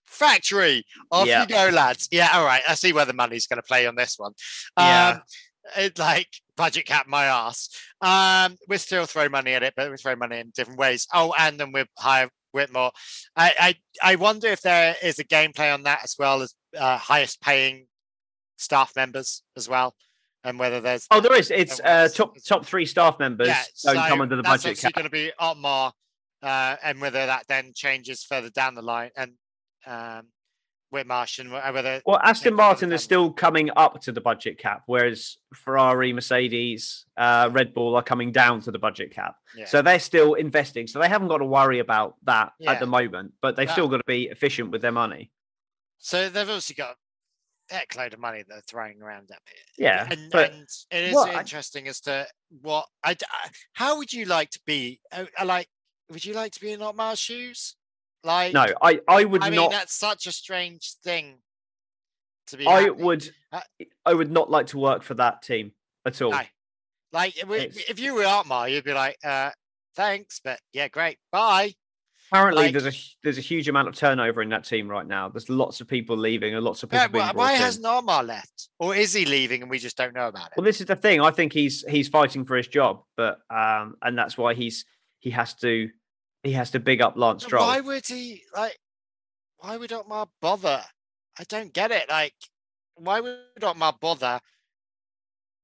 [0.06, 0.84] factory.
[1.10, 1.42] Off Yeah.
[1.42, 2.08] you go, lads.
[2.10, 2.62] Yeah, all right.
[2.68, 4.32] I see where the money's going to play on this one.
[4.78, 5.08] Yeah.
[5.16, 5.22] Um,
[5.76, 7.70] it's like budget cap my ass.
[8.00, 11.06] Um, we still throw money at it, but we throw money in different ways.
[11.12, 12.92] Oh, and then we hire Whitmarsh.
[13.34, 16.98] I, I I wonder if there is a gameplay on that as well as uh,
[16.98, 17.86] highest paying
[18.58, 19.94] staff members as well,
[20.44, 21.50] and whether there's Oh, there is.
[21.50, 23.48] It's uh, top top three staff members
[23.82, 24.92] don't come under the that's budget cap.
[24.92, 25.92] going to be Otmar,
[26.42, 29.32] uh, and whether that then changes further down the line, and
[29.86, 30.28] um,
[30.92, 35.38] Whitmarsh, and whether Well, Aston Martin is still coming up to the budget cap, whereas
[35.52, 39.34] Ferrari, Mercedes, uh, Red Bull are coming down to the budget cap.
[39.56, 39.64] yeah.
[39.64, 40.86] So they're still investing.
[40.86, 42.72] So they haven't got to worry about that Yeah.
[42.72, 45.32] at the moment, but they've That- still got to be efficient with their money.
[45.98, 46.96] So they've obviously got
[47.70, 49.86] a heck load of money they're throwing around up here.
[49.86, 50.06] Yeah.
[50.10, 52.28] and, but and it is Well, I- interesting as to
[52.60, 53.16] what I,
[53.72, 55.66] how would you like to be uh, like
[56.10, 57.74] would you like to be in Otmar's shoes
[58.24, 59.70] like no, I, I would I mean not.
[59.70, 61.38] that's such a strange thing
[62.48, 63.04] to be I happening.
[63.04, 63.30] would.
[63.52, 63.60] Uh,
[64.04, 65.72] I would not like to work for that team
[66.06, 66.32] at all.
[66.32, 66.40] No.
[67.12, 69.50] like if, it's- if you were Otmar you'd be like uh
[69.96, 71.72] thanks but yeah great bye
[72.32, 75.28] Apparently, like- there's a there's a huge amount of turnover in that team right now.
[75.28, 77.58] There's lots of people leaving and lots of people yeah, why, brought why in.
[77.60, 77.84] hasn't
[78.26, 80.86] left or is he leaving and we just don't know about it Well, this is
[80.86, 81.20] the thing.
[81.20, 84.84] I think he's he's fighting for his job, but um, and that's why he's
[85.20, 85.90] he has to
[86.44, 87.66] he has to big up Lance But Stroll.
[87.66, 88.76] Why would he like?
[89.58, 90.82] Why would Otmar bother?
[91.38, 92.08] I don't get it.
[92.08, 92.34] Like,
[92.96, 94.38] why would Otmar bother?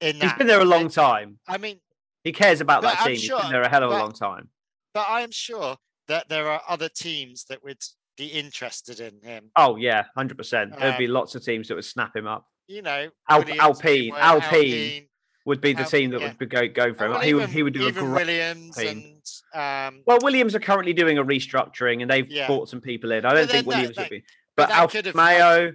[0.01, 0.39] In He's that?
[0.39, 1.39] been there a long time.
[1.47, 1.78] I mean,
[2.24, 3.16] He cares about that I'm team.
[3.16, 4.49] He's sure- been there a hell of a long time.
[4.95, 5.76] but I am sure
[6.09, 7.78] that there are other teams that would
[8.16, 9.51] be interested in him.
[9.57, 10.76] Oh yeah, hundred percent.
[10.78, 12.47] There'd be Um, lots of teams that would snap him up.
[12.68, 15.09] You know, Al- Williams, Alpine, Alpine
[15.51, 16.28] Would be the team that yeah.
[16.28, 17.11] would be go go for him.
[17.12, 18.26] well, he would he would do a great.
[18.26, 19.18] Williams team.
[19.55, 22.46] and um, Well, Williams are currently doing a restructuring, and they've Yeah.
[22.46, 23.24] brought some people in.
[23.24, 24.24] I don't think Williams that- would be,
[24.57, 25.74] but but that Alfa could have Romeo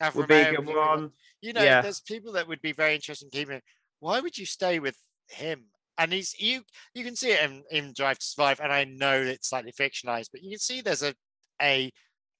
[0.00, 1.10] Alfa would be a good one.
[1.40, 1.80] you know, Yeah.
[1.82, 3.60] there's people that would be very interested in keeping.
[4.00, 4.96] Why would you stay with
[5.28, 5.66] him?
[5.98, 6.62] And he's you.
[6.94, 10.28] You can see it in, in Drive to Survive, and I know it's slightly fictionalized,
[10.32, 11.14] but you can see there's a
[11.60, 11.90] a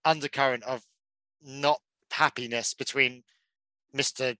[0.04, 0.82] undercurrent of
[1.42, 1.80] not
[2.12, 3.24] happiness between
[3.92, 4.34] Mister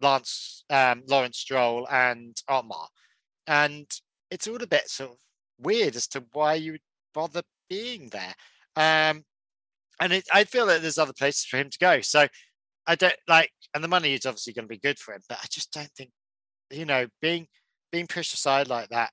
[0.00, 2.86] Lance um, Lawrence Stroll and Otmar,
[3.46, 3.86] and
[4.30, 5.16] it's all a bit sort of
[5.58, 6.80] weird as to why you would
[7.14, 8.34] bother being there.
[8.76, 9.24] Um,
[10.00, 12.00] and it, I feel that there's other places for him to go.
[12.00, 12.28] So
[12.86, 15.38] I don't like, and the money is obviously going to be good for him, but
[15.42, 16.10] I just don't think,
[16.70, 17.46] you know, being
[17.90, 19.10] being pushed aside like that.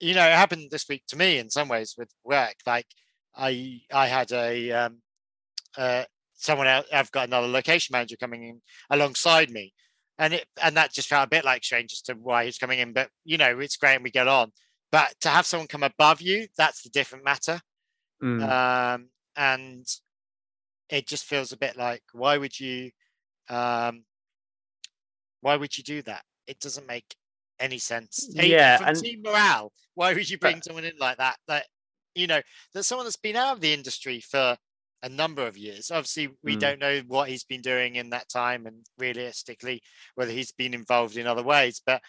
[0.00, 2.56] You know, it happened this week to me in some ways with work.
[2.66, 2.86] Like
[3.36, 4.98] I I had a um,
[5.76, 6.04] uh,
[6.34, 6.86] someone else.
[6.92, 9.72] I've got another location manager coming in alongside me,
[10.18, 12.78] and it and that just felt a bit like strange as to why he's coming
[12.78, 12.92] in.
[12.92, 14.52] But you know, it's great and we get on.
[14.92, 17.60] But to have someone come above you, that's the different matter.
[18.22, 18.48] Mm.
[18.48, 19.84] Um, and
[20.88, 22.90] it just feels a bit like why would you
[23.48, 24.04] um
[25.40, 27.16] why would you do that it doesn't make
[27.58, 30.92] any sense Hey, Yeah, for and- team morale why would you bring But- someone in
[30.98, 31.66] like that that
[32.14, 32.40] you know
[32.72, 34.56] there's someone that's been out of the industry for
[35.04, 36.60] a number of years obviously we Mm.
[36.60, 39.82] don't know what he's been doing in that time and realistically
[40.16, 42.00] whether he's been involved in other ways but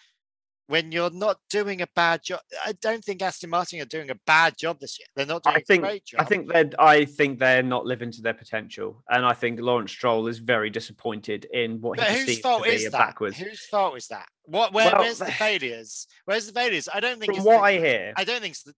[0.68, 4.18] when you're not doing a bad job i don't think aston martin are doing a
[4.26, 6.70] bad job this year they're not doing I think a great job I think they're
[6.78, 10.70] I think they're not living to their potential, and I think Lawrence Stroll is very
[10.70, 12.92] disappointed in what But he whose fault is that?
[12.92, 13.36] backwards.
[13.36, 14.26] Whose fault is that?
[14.44, 14.72] What?
[14.72, 16.06] Where, Well, where's the failures?
[16.24, 16.88] Where's the failures?
[16.92, 17.34] I don't think.
[17.36, 18.74] From what the, I hear, I don't think it's the.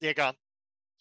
[0.00, 0.34] Yeah, go on.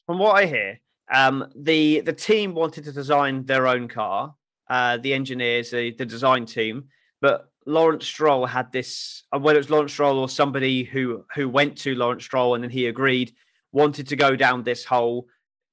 [0.07, 0.79] from what I hear,
[1.13, 4.35] um, the the team wanted to design their own car.
[4.69, 6.85] Uh, the engineers, the, the design team,
[7.19, 9.23] but Lawrence Stroll had this.
[9.33, 12.63] uh, Whether it was Lawrence Stroll or somebody who who went to Lawrence Stroll and
[12.63, 13.33] then he agreed,
[13.73, 15.27] wanted to go down this whole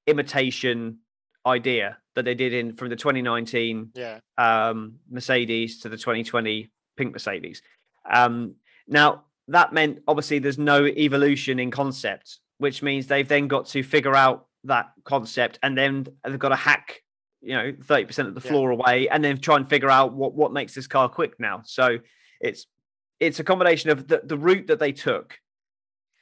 [0.08, 0.98] imitation
[1.46, 4.18] idea that they did in from the 2019 Yeah.
[4.36, 7.62] um, Mercedes to the 2020 pink Mercedes.
[8.10, 8.54] Um,
[8.88, 13.82] now that meant obviously there's no evolution in concept, which means they've then got to
[13.84, 17.02] figure out that concept and then they've got to hack,
[17.40, 18.50] you know, 30% of the Yeah.
[18.50, 21.62] floor away and then try and figure out what, what makes this car quick now.
[21.64, 21.98] So
[22.40, 22.66] it's
[23.20, 25.38] it's a combination of the, the route that they took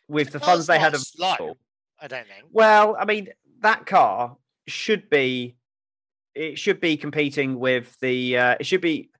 [0.08, 1.56] with the funds they had not slow.
[2.00, 2.46] I don't think.
[2.50, 3.28] Well, I mean,
[3.60, 5.56] that car should be
[6.34, 9.10] it should be competing with the uh, it should be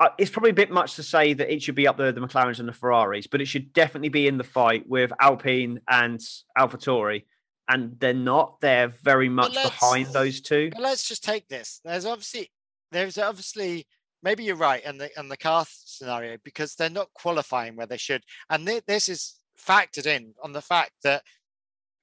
[0.00, 2.20] uh, it's probably a bit much to say that it should be up there the
[2.20, 6.20] McLarens and the Ferraris, but it should definitely be in the fight with Alpine and
[6.58, 7.24] AlphaTauri,
[7.72, 8.60] and they're not.
[8.60, 10.70] They're very much behind those two.
[10.78, 11.80] Let's just take this.
[11.84, 12.50] There's obviously
[12.90, 13.86] there's obviously
[14.22, 17.96] maybe you're right in the in the car scenario because they're not qualifying where they
[17.96, 21.22] should, and thi- this is factored in on the fact that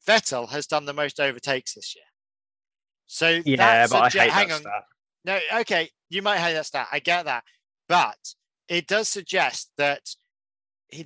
[0.08, 2.06] Vettel has done the most overtakes this year.
[3.06, 4.84] So Yeah, but I hate hang that on, stat.
[5.26, 6.88] No, okay, you might hate that stat.
[6.92, 7.44] I get that,
[7.88, 8.18] but
[8.68, 10.02] it does suggest that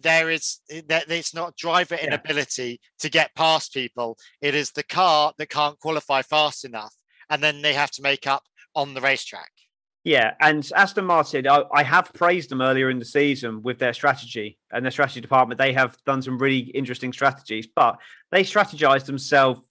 [0.02, 2.08] there is that it's not driver Yeah.
[2.08, 4.18] inability to get past people.
[4.42, 6.96] It is the car that can't qualify fast enough,
[7.30, 8.44] and then they have to make up
[8.76, 9.52] on the racetrack.
[10.06, 13.94] Yeah, and Aston Martin, I, I have praised them earlier in the season with their
[13.94, 15.58] strategy and their strategy department.
[15.60, 17.98] They have done some really interesting strategies, but
[18.30, 19.62] they strategized themselves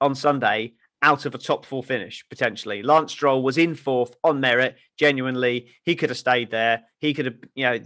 [0.00, 0.72] on Sunday
[1.02, 2.82] out of a top four finish potentially.
[2.82, 5.68] Lance Stroll was in fourth on merit, genuinely.
[5.84, 6.84] He could have stayed there.
[6.98, 7.78] He could have, you know,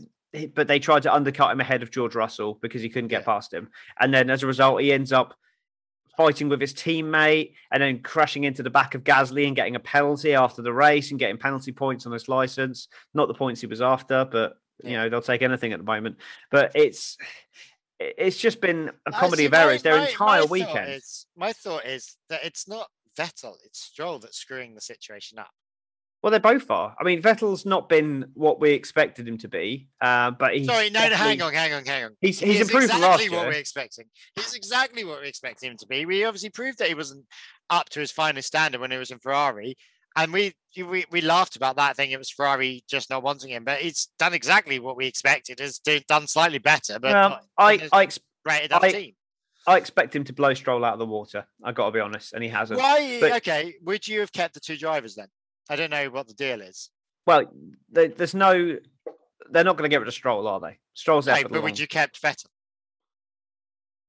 [0.54, 3.26] but they tried to undercut him ahead of George Russell because he couldn't get Yeah.
[3.26, 3.70] past him.
[4.00, 5.38] And then as a result, he ends up
[6.16, 9.80] fighting with his teammate and then crashing into the back of Gasly and getting a
[9.80, 12.88] penalty after the race and getting penalty points on his license.
[13.14, 15.02] Not the points he was after, but you Yeah.
[15.04, 16.18] know they'll take anything at the moment.
[16.50, 17.16] But it's
[18.00, 20.92] it's just been a comedy see, of errors my- their my- entire my thought weekend.
[20.92, 25.52] Is, my thought is that it's not Vettel, it's Stroll that's screwing the situation up.
[26.24, 26.96] Well, they both are.
[26.98, 30.88] I mean, Vettel's not been what we expected him to be, uh, but he's Sorry,
[30.88, 32.16] no, hang on, hang on, hang on.
[32.22, 33.46] He's He he's is improved exactly last what year.
[33.48, 34.06] we're expecting.
[34.34, 36.06] He's exactly what we expect him to be.
[36.06, 37.26] We obviously proved that he wasn't
[37.68, 39.76] up to his finest standard when he was in Ferrari,
[40.16, 42.10] and we we, we laughed about that, thing.
[42.10, 43.64] it was Ferrari just not wanting him.
[43.64, 45.60] But he's done exactly what we expected.
[45.60, 49.12] Has done slightly better, but Um, I I, ex- rated up I- team.
[49.66, 51.46] I expect him to blow Stroll out of the water.
[51.62, 52.80] I got to be honest, and he hasn't.
[52.80, 53.18] Why?
[53.20, 55.28] but- okay, would you have kept the two drivers then?
[55.68, 56.90] I don't know what the deal is.
[57.26, 57.44] Well,
[57.90, 58.78] there, there's no.
[59.50, 60.78] They're not going to get rid of Stroll, are they?
[60.94, 62.46] Stroll's there No, for the but would you kept Vettel?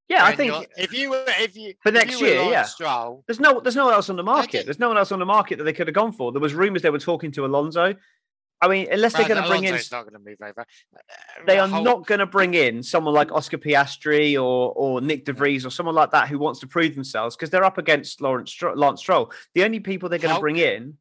[0.07, 2.63] Yeah, I When think if you were if you For next you year, yeah.
[2.63, 4.57] Stroll, There's no, there's no one else on the market.
[4.57, 4.63] Okay.
[4.63, 6.31] There's no one else on the market that they could have gone for.
[6.31, 7.95] There was rumours they were talking to Alonso.
[8.61, 10.61] I mean, unless they're going to bring in, not going to move over.
[10.61, 10.99] Uh,
[11.45, 15.25] they are whole- not going to bring in someone like Oscar Piastri or or Nyck
[15.25, 18.21] De Vries or someone like that who wants to prove themselves because they're up against
[18.21, 19.31] Lawrence Stro- Lance Stroll.
[19.55, 20.97] The only people they're going to bring in,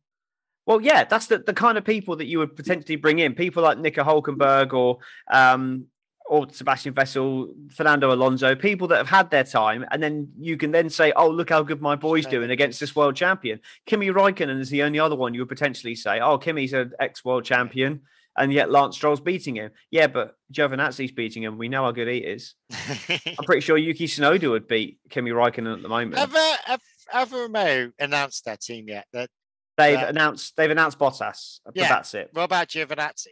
[0.67, 3.35] well, yeah, that's the, the kind of people that you would potentially bring in.
[3.35, 4.99] People like Nico Hulkenberg or
[5.31, 5.87] um
[6.27, 10.73] or Sebastian Vettel, Fernando Alonso, people that have had their time, and then you can
[10.73, 14.59] then say, "Oh, look how good my boy's doing against this world champion." Kimi Raikkonen
[14.59, 18.01] is the only other one you would potentially say, "Oh, Kimi's an ex-world champion."
[18.37, 19.71] and yet Lance Stroll's beating him.
[19.91, 21.59] Yeah, but Giovinazzi's beating him.
[21.59, 22.55] We know how good he is.
[23.09, 26.19] I'm pretty sure Yuki Tsunoda would beat Kimi Raikkonen at the moment.
[26.19, 26.79] have, uh,
[27.11, 29.07] have, Romeo announced their team yet?
[29.13, 29.31] That
[29.77, 30.09] They've Yeah.
[30.09, 31.89] announced they've announced Bottas, but Yeah.
[31.89, 32.31] that's it.
[32.33, 33.29] what about Giovinazzi?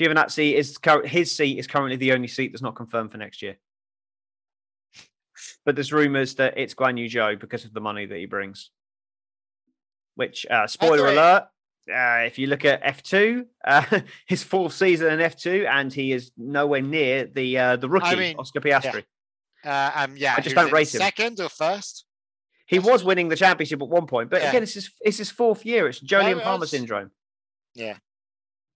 [0.00, 3.58] Giovinazzi is his seat is currently the only seat that's not confirmed for next year.
[5.64, 8.70] But there's rumours that it's Guan Yu Zhou because of the money that he brings.
[10.14, 11.48] Which, uh, spoiler alert,
[11.92, 16.30] uh, if you look at F2, uh, his fourth season in F2, and he is
[16.36, 19.04] nowhere near the uh, the rookie mean, Oscar Piastri.
[19.64, 21.00] Uh, um, yeah, I just don't rate him.
[21.00, 22.06] Second or first?
[22.66, 24.48] He That's- was winning the championship at one point, but Yeah.
[24.50, 25.86] again, it's his it's his fourth year.
[25.88, 26.70] It's Jolyon it Palmer was.
[26.70, 27.10] syndrome.
[27.74, 27.98] Yeah.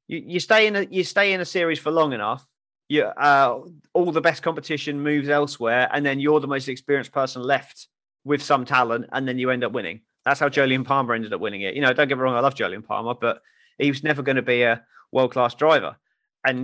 [0.07, 2.47] You you stay in a you stay in a series for long enough.
[2.89, 3.61] You uh,
[3.93, 7.87] all the best competition moves elsewhere, and then you're the most experienced person left
[8.25, 10.01] with some talent, and then you end up winning.
[10.25, 11.75] That's how Jolyon Palmer ended up winning it.
[11.75, 13.41] You know, don't get me wrong, I love Jolyon Palmer, but
[13.79, 15.97] he was never going to be a world class driver.
[16.45, 16.63] And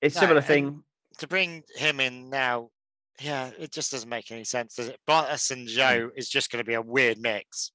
[0.00, 0.84] it's No, similar and- thing.
[1.18, 2.70] To bring him in now,
[3.20, 4.98] yeah, it just doesn't make any sense, does it?
[5.08, 7.72] Bottas and Joe is just going to be a weird mix.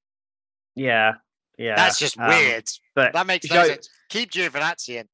[0.75, 1.13] Yeah,
[1.57, 1.75] yeah.
[1.75, 2.65] That's just um, weird.
[2.95, 3.89] But That makes no Joe- sense.
[4.09, 5.07] Keep Giovinazzi in.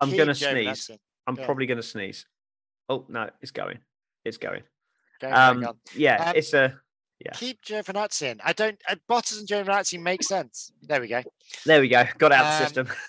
[0.00, 0.88] I'm gonna sneeze.
[0.90, 0.98] in.
[1.26, 1.44] I'm Yeah.
[1.46, 2.26] probably gonna sneeze.
[2.88, 3.78] Oh no, it's going.
[4.24, 4.62] It's going.
[5.20, 6.80] Go, go, Um, yeah, Um, it's a
[7.24, 7.32] yeah.
[7.34, 8.40] Keep Giovinazzi in.
[8.42, 8.80] I don't.
[8.88, 10.72] Uh, Bottas and Giovinazzi make sense.
[10.82, 11.22] There we go.
[11.64, 12.04] There we go.
[12.18, 12.88] Got out of Um, the system.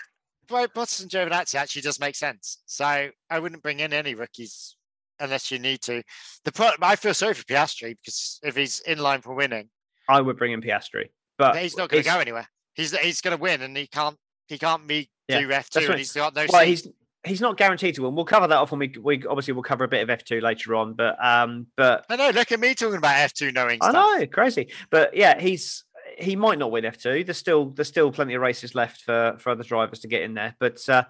[0.47, 2.61] But Bottas and Giovinazzi actually does make sense.
[2.65, 4.76] So I wouldn't bring in any rookies
[5.20, 6.03] unless you need to.
[6.45, 9.70] The pro- I feel sorry for Piastri because if he's in line for winning,
[10.09, 12.47] I would bring in Piastri, but he's not going to go anywhere.
[12.74, 15.80] He's he's going to win, and he can't he can't be Yeah, do F two,
[15.89, 16.45] and he's got no.
[16.51, 16.68] Well, seat.
[16.68, 16.88] he's
[17.26, 18.16] he's not guaranteed to win.
[18.16, 20.41] We'll cover that off when we we obviously we'll cover a bit of F two
[20.41, 20.93] later on.
[20.93, 22.30] But um, but I know.
[22.32, 24.20] Look at me talking about F two knowing I stuff.
[24.20, 24.72] know crazy.
[24.89, 25.86] But yeah, he's
[26.18, 27.24] he might not win F two.
[27.24, 30.34] There's still there's still plenty of races left for for other drivers to get in
[30.34, 30.55] there.
[30.59, 31.03] But uh,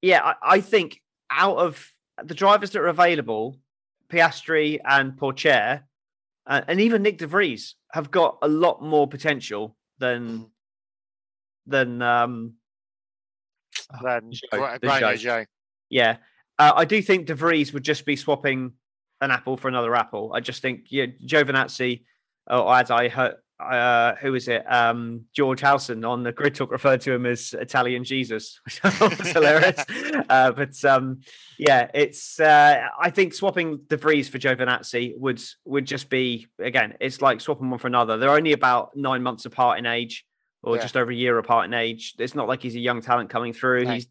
[0.00, 1.92] yeah, I, I think out of
[2.24, 3.58] the drivers that are available,
[4.08, 5.82] Piastri and Pourchaire,
[6.46, 10.50] uh, and even Nyck De Vries have got a lot more potential than Mhm.
[11.66, 12.54] than um,
[14.02, 15.16] Then Joe, Gra- the Joe.
[15.16, 15.44] Joe.
[15.90, 16.16] Yeah,
[16.58, 18.72] uh, I do think De Vries would just be swapping
[19.20, 20.32] an apple for another apple.
[20.34, 22.04] I just think yeah, Giovinazzi,
[22.48, 24.62] or as I heard, uh, who is it?
[24.70, 29.28] Um, George Howson on the Grid Talk referred to him as Italian Jesus, which was
[29.32, 29.84] hilarious.
[30.28, 31.20] Uh, but um,
[31.58, 32.40] yeah, it's.
[32.40, 36.94] Uh, I think swapping De Vries for Giovinazzi would would just be again.
[37.00, 38.16] It's like swapping one for another.
[38.18, 40.26] They're only about nine months apart in age,
[40.62, 40.82] or Yeah.
[40.82, 42.14] just over a year apart in age.
[42.18, 43.84] It's not like he's a young talent coming through.
[43.84, 43.92] No.
[43.94, 44.08] He's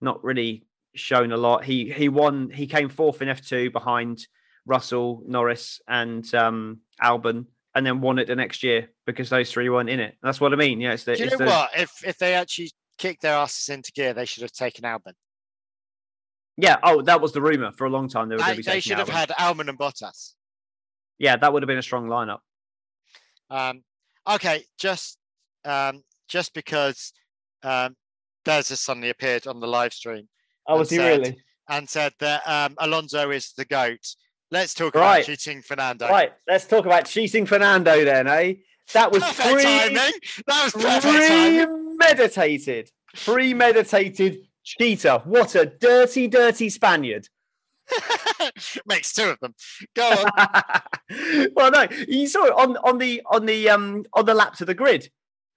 [0.00, 0.64] not really
[0.94, 1.64] shown a lot.
[1.64, 2.50] He he won.
[2.50, 4.26] He came fourth in F two behind
[4.66, 9.68] Russell, Norris, and um, Albon, and then won it the next year because those three
[9.68, 10.16] weren't in it.
[10.22, 10.80] That's what I mean.
[10.80, 11.70] Yeah, it's the, Do you it's know the what?
[11.76, 15.14] If if they actually kicked their asses into gear, they should have taken Albon.
[16.56, 16.76] yeah.
[16.82, 18.28] Oh, that was the rumor for a long time.
[18.28, 20.32] They were going They, to be they taking should have had Albon and Bottas.
[21.18, 22.40] Yeah, that would have been a strong lineup.
[23.50, 23.82] Um,
[24.28, 25.18] okay, just
[25.64, 27.12] um, just because
[27.62, 27.94] um,
[28.44, 30.28] Des has suddenly appeared on the live stream
[30.66, 31.36] Oh, was he really?
[31.68, 34.14] and said that um, Alonso is the goat.
[34.52, 35.16] Let's talk Right.
[35.24, 36.06] about cheating Fernando.
[36.08, 38.54] Right, let's talk about cheating Fernando then, eh?
[38.92, 40.12] That was Perfect pre- timing.
[40.46, 42.90] That was premeditated.
[43.24, 45.22] Premeditated cheater.
[45.24, 47.28] What a dirty, dirty Spaniard.
[48.86, 49.54] Makes two of them.
[49.96, 50.30] Go on.
[51.56, 54.66] well, no, you saw it on on the on the um on the lap to
[54.66, 55.10] the grid.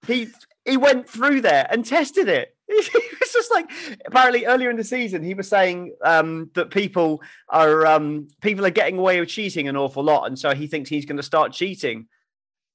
[0.07, 0.29] He
[0.63, 2.54] he went through there and tested it.
[3.21, 3.69] It's just like
[4.05, 8.71] apparently earlier in the season he was saying um, that people are um, people are
[8.71, 11.51] getting away with cheating an awful lot, and so he thinks he's going to start
[11.51, 12.07] cheating,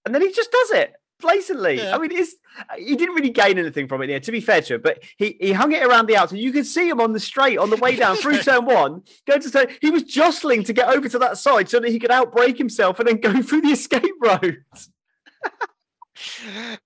[0.05, 1.77] and then he just does it blatantly.
[1.77, 1.95] Yeah.
[1.95, 2.35] I mean, it's
[2.77, 4.11] he didn't really gain anything from it.
[4.11, 6.39] Yeah, to be fair to him, but he he hung it around the outside.
[6.39, 9.41] You could see him on the straight on the way down through turn one, going
[9.41, 9.69] to turn.
[9.81, 12.99] He was jostling to get over to that side so that he could outbreak himself
[12.99, 14.65] and then go through the escape road.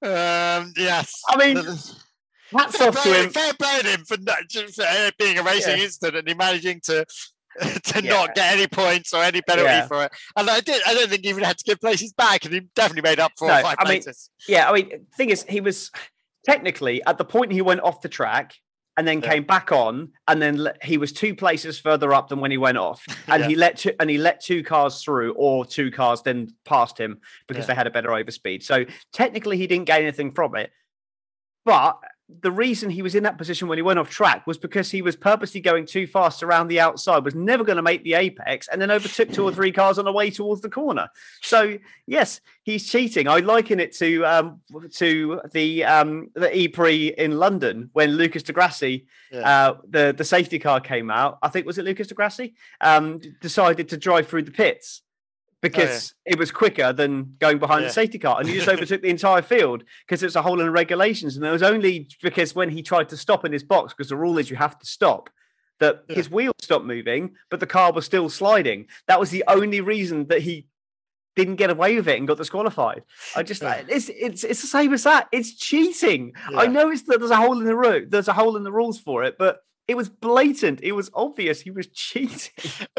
[0.02, 1.22] um, yes.
[1.28, 1.64] I mean,
[2.58, 3.30] hats fair off to play, him.
[3.30, 5.84] fair play to him for not, just, uh, being a racing Yeah.
[5.84, 7.04] incident and he managing to
[7.84, 8.10] to Yeah.
[8.10, 9.86] not get any points or any penalty Yeah.
[9.86, 10.12] for it.
[10.36, 10.82] And I did.
[10.86, 13.32] I don't think he even had to give places back, and he definitely made up
[13.38, 14.28] for No, or five I mean, places.
[14.48, 15.90] Yeah, I mean, the thing is, he was
[16.44, 18.54] technically at the point he went off the track
[18.96, 19.30] and then Yeah.
[19.30, 22.78] came back on, and then he was two places further up than when he went
[22.78, 26.54] off, and he let two, and he let two cars through, or two cars then
[26.64, 28.62] passed him because they had a better overspeed.
[28.64, 30.72] So technically, he didn't gain anything from it,
[31.64, 31.98] but.
[32.42, 35.02] The reason he was in that position when he went off track was because he
[35.02, 38.68] was purposely going too fast around the outside, was never going to make the apex,
[38.68, 41.08] and then overtook two or three cars on the way towards the corner.
[41.42, 43.28] So yes, he's cheating.
[43.28, 44.60] I liken it to um,
[44.94, 49.40] to the um, the E-Prix in London when Lucas di Grassi, Yeah.
[49.68, 51.38] uh, the the safety car came out.
[51.42, 55.02] I think was it Lucas di Grassi um, decided to drive through the pits
[55.64, 57.88] Oh, because it was quicker than going behind Yeah.
[57.88, 60.66] the safety car, and you just overtook the entire field because it's a hole in
[60.66, 63.92] the regulations, and there was only because when he tried to stop in his box,
[63.94, 65.30] because the rule is you have to stop,
[65.80, 66.16] that Yeah.
[66.16, 68.86] his wheels stopped moving, but the car was still sliding.
[69.08, 70.66] That was the only reason that he
[71.36, 73.02] didn't get away with it and got disqualified.
[73.34, 73.82] I just Yeah.
[73.88, 75.28] it's it's it's the same as that.
[75.32, 76.32] It's cheating.
[76.54, 78.10] I know it's that there's a hole in the road.
[78.10, 80.80] There's a hole in the rules for it, but it was blatant.
[80.82, 82.52] It was obvious he was cheating.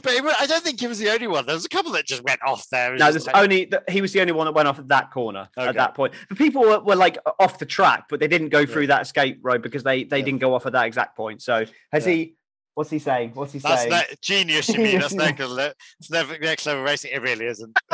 [0.03, 1.45] But it, I don't think he was the only one.
[1.45, 2.95] There was a couple that just went off there.
[2.95, 5.49] No, there's like- only he was the only one that went off at that corner
[5.57, 5.67] Okay.
[5.67, 6.13] at that point.
[6.29, 8.87] The people were, were like off the track, but they didn't go through Yeah.
[8.97, 10.25] that escape road because they they Yeah.
[10.25, 11.41] didn't go off at that exact point.
[11.41, 12.13] So has Yeah.
[12.13, 12.35] he?
[12.75, 13.31] What's he saying?
[13.35, 14.03] What's he That's saying?
[14.21, 14.99] genius, you mean?
[14.99, 15.73] That's next level.
[15.97, 17.11] It's never next level racing.
[17.13, 17.73] It really isn't.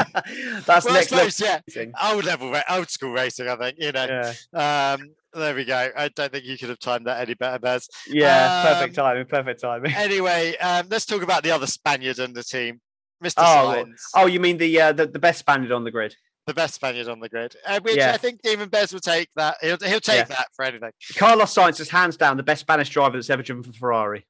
[0.65, 1.29] That's well, next level.
[1.39, 1.93] yeah, racing.
[2.03, 3.47] old level, old school racing.
[3.47, 4.33] I think you know.
[4.55, 5.89] Um, there we go.
[5.95, 7.89] I don't think you could have timed that any better, Bez.
[8.07, 9.93] yeah, perfect Um, timing, perfect timing.
[9.93, 12.81] Anyway, um, let's talk about the other Spaniard in the team,
[13.23, 13.33] Mr.
[13.37, 16.15] Oh, Sainz, Oh, you mean the uh, the, the best Spaniard on the grid?
[16.47, 18.13] the best Spaniard on the grid, uh, which Yeah.
[18.13, 19.57] I think even Bez will take that.
[19.61, 20.89] He'll, he'll take that for anything.
[21.15, 24.25] Carlos Sainz is hands down the best Spanish driver that's ever driven for Ferrari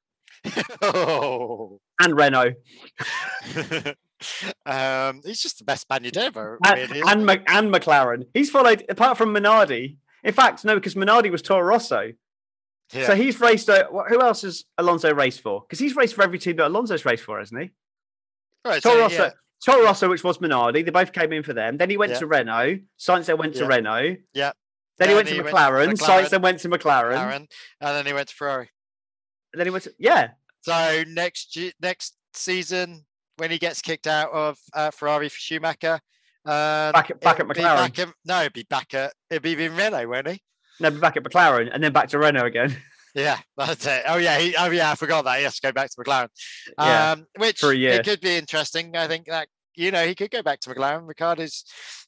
[0.82, 1.80] oh.
[2.00, 2.52] and Renault
[4.66, 7.00] um, he's just the best Spaniard ever, and, really.
[7.00, 7.30] and?
[7.48, 8.24] And McLaren.
[8.34, 9.96] He's followed apart from Minardi.
[10.22, 12.12] In fact, no, because Minardi was Toro Rosso.
[12.92, 13.06] Yeah.
[13.06, 13.68] So he's raced.
[13.70, 15.62] Uh, who else has Alonso raced for?
[15.62, 17.70] Because he's raced for every team that Alonso's raced for, hasn't he?
[18.64, 19.30] Right, Toro so, Rosso, yeah.
[19.64, 20.84] Toro Rosso, which was Minardi.
[20.84, 21.78] They both came in for them.
[21.78, 22.18] Then he went Yeah.
[22.20, 22.80] to Renault.
[22.98, 23.66] Sainz then went to.
[23.66, 24.16] Renault.
[24.34, 24.52] Yeah.
[24.98, 25.88] Then he went to he went to McLaren.
[25.94, 26.22] McLaren.
[26.24, 27.18] Sainz then went to McLaren.
[27.18, 27.48] Aaron,
[27.80, 28.68] and then he went to Ferrari.
[29.52, 30.30] And then he went to yeah.
[30.60, 33.04] So next next season,
[33.38, 36.00] when he gets kicked out of uh, Ferrari for Schumacher,
[36.44, 37.76] uh, Back at- back at McLaren.
[37.76, 40.40] back at- no, it'd be back at it'd be in Renault, won't he?
[40.80, 42.76] No, but back at McLaren and then back to Renault again.
[43.14, 44.04] Yeah, that's it.
[44.06, 45.36] Oh yeah, he, oh yeah, I forgot that.
[45.36, 46.28] He has to go back to McLaren.
[46.78, 47.92] Yeah, um, which for a year.
[47.92, 48.96] it could be interesting.
[48.96, 51.06] I think that you know he could go back to McLaren.
[51.06, 51.62] Ricciardo's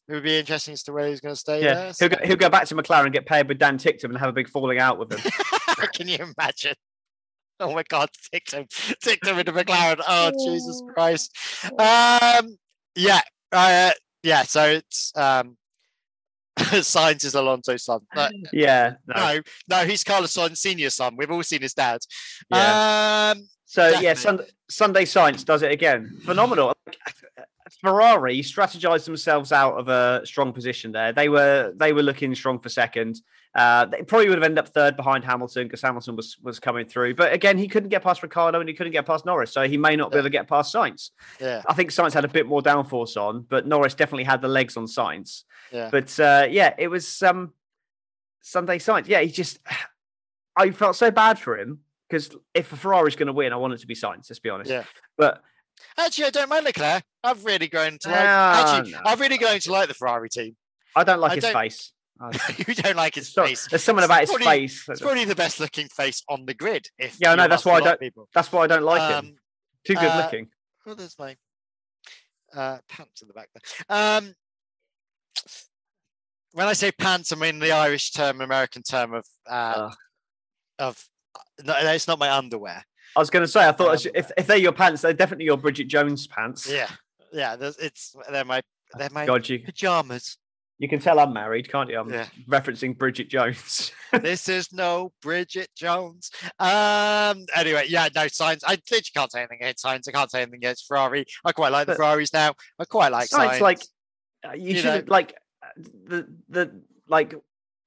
[0.08, 1.62] it would be interesting as to where he's going to stay.
[1.62, 4.16] yeah, there, he'll go, he'll go back to McLaren, get paired with Dan Ticktum, and
[4.16, 5.30] have a big falling out with him.
[5.92, 6.74] Can you imagine?
[7.60, 8.66] Oh my God, ticked him
[9.38, 10.00] into McLaren.
[10.08, 11.36] Oh Jesus Christ!
[11.78, 12.56] Um,
[12.96, 13.20] yeah,
[13.52, 13.90] uh,
[14.24, 14.42] yeah.
[14.42, 15.56] So it's um,
[16.58, 18.00] Sainz is Alonso's son.
[18.14, 19.14] But yeah, no.
[19.14, 21.14] no, no, he's Carlos Sainz Senior's son.
[21.16, 22.00] We've all seen his dad.
[22.50, 23.34] Yeah.
[23.36, 24.16] Um, So yeah, Definitely.
[24.16, 26.18] Sunday, Sunday Sainz does it again.
[26.24, 26.74] Phenomenal.
[27.80, 31.12] Ferrari strategized themselves out of a strong position there.
[31.12, 33.20] They were they were looking strong for second.
[33.54, 36.86] Uh, they probably would have ended up third behind Hamilton because Hamilton was was coming
[36.86, 37.14] through.
[37.14, 39.76] But again, he couldn't get past Ricciardo and he couldn't get past Norris, so he
[39.76, 40.20] may not be Yeah.
[40.20, 41.10] able to get past Sainz.
[41.40, 44.48] yeah, I think Sainz had a bit more downforce on, but Norris definitely had the
[44.48, 45.44] legs on Sainz.
[45.70, 45.88] yeah.
[45.90, 47.52] But uh, yeah, it was um,
[48.42, 49.06] Sunday Sainz.
[49.06, 49.60] Yeah, he just
[50.56, 53.72] I felt so bad for him because if a Ferrari's going to win, I want
[53.74, 54.28] it to be Sainz.
[54.30, 54.70] Let's be honest.
[54.70, 54.84] Yeah.
[55.16, 55.42] But
[55.98, 57.02] Actually, I don't mind Leclerc.
[57.24, 58.20] I've really grown to like.
[58.20, 59.00] Ah, actually, no.
[59.04, 60.56] I've really grown to like the Ferrari team.
[60.94, 61.92] I don't like I his don't- face.
[62.68, 63.66] You don't like his so- face.
[63.68, 64.88] there's something It's about his probably- face.
[64.88, 66.88] It's probably the best looking face on the grid.
[66.98, 68.28] If Yeah, know, that's why I don't- People.
[68.34, 69.18] That's why I don't like him.
[69.30, 69.36] Um,
[69.84, 70.48] Too good uh, looking.
[70.86, 71.36] Oh, there's my
[72.54, 73.96] uh, pants in the back there.
[73.96, 74.34] Um,
[76.52, 79.90] when I say pants, I mean the Irish term, American term of uh,
[80.78, 81.02] of.
[81.64, 82.84] No, it's not my underwear.
[83.16, 85.44] I was going to say, I thought um, if, if they're your pants, they're definitely
[85.46, 86.70] your Bridget Jones pants.
[86.70, 86.88] Yeah,
[87.32, 87.56] yeah.
[87.60, 88.60] It's they're my
[88.96, 90.38] they're my God, you pajamas.
[90.78, 91.98] You can tell I'm married, can't you?
[91.98, 92.26] I'm Yeah.
[92.48, 93.92] referencing Bridget Jones.
[94.12, 96.30] this is no Bridget Jones.
[96.58, 97.46] Um.
[97.54, 98.62] Anyway, yeah, no Sainz.
[98.66, 100.08] I literally can't say anything against Sainz.
[100.08, 101.26] I can't say anything against Ferrari.
[101.44, 102.54] I quite like the Ferraris now.
[102.78, 103.60] I quite like Sainz, Sainz.
[103.60, 103.82] like
[104.48, 105.36] uh, you, You should like
[106.06, 107.34] the the like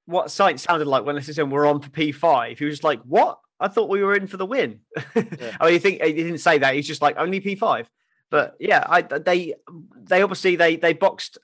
[0.06, 2.58] what Sainz sounded like when this is we're on for P5.
[2.58, 3.40] He was just like, "What?
[3.60, 4.80] I thought we were in for the win."
[5.16, 5.26] I
[5.62, 6.74] mean, you think he didn't say that.
[6.74, 7.86] He's just like only P5.
[8.30, 9.56] But yeah, I they
[10.04, 11.38] they obviously they they boxed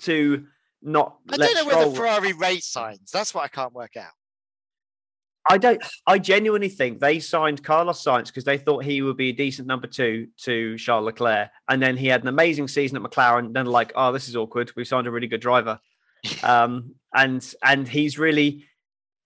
[0.00, 0.46] to
[0.82, 1.18] not.
[1.28, 3.10] I don't know whether Ferrari rate Sainz.
[3.10, 4.12] That's what I can't work out.
[5.48, 5.82] I don't.
[6.06, 9.66] I genuinely think they signed Carlos Sainz because they thought he would be a decent
[9.66, 13.52] number two to Charles Leclerc, and then he had an amazing season at McLaren.
[13.52, 14.72] Then like, oh, this is awkward.
[14.76, 15.80] We've signed a really good driver,
[16.42, 18.66] um, and and he's really.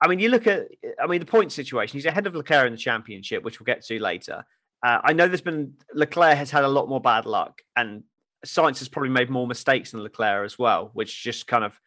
[0.00, 0.68] I mean, you look at.
[1.02, 1.96] I mean, the point situation.
[1.96, 4.44] He's ahead of Leclerc in the championship, which we'll get to later.
[4.84, 8.04] Uh, I know there's been Leclerc has had a lot more bad luck, and
[8.44, 11.78] Sainz has probably made more mistakes than Leclerc as well, which just kind of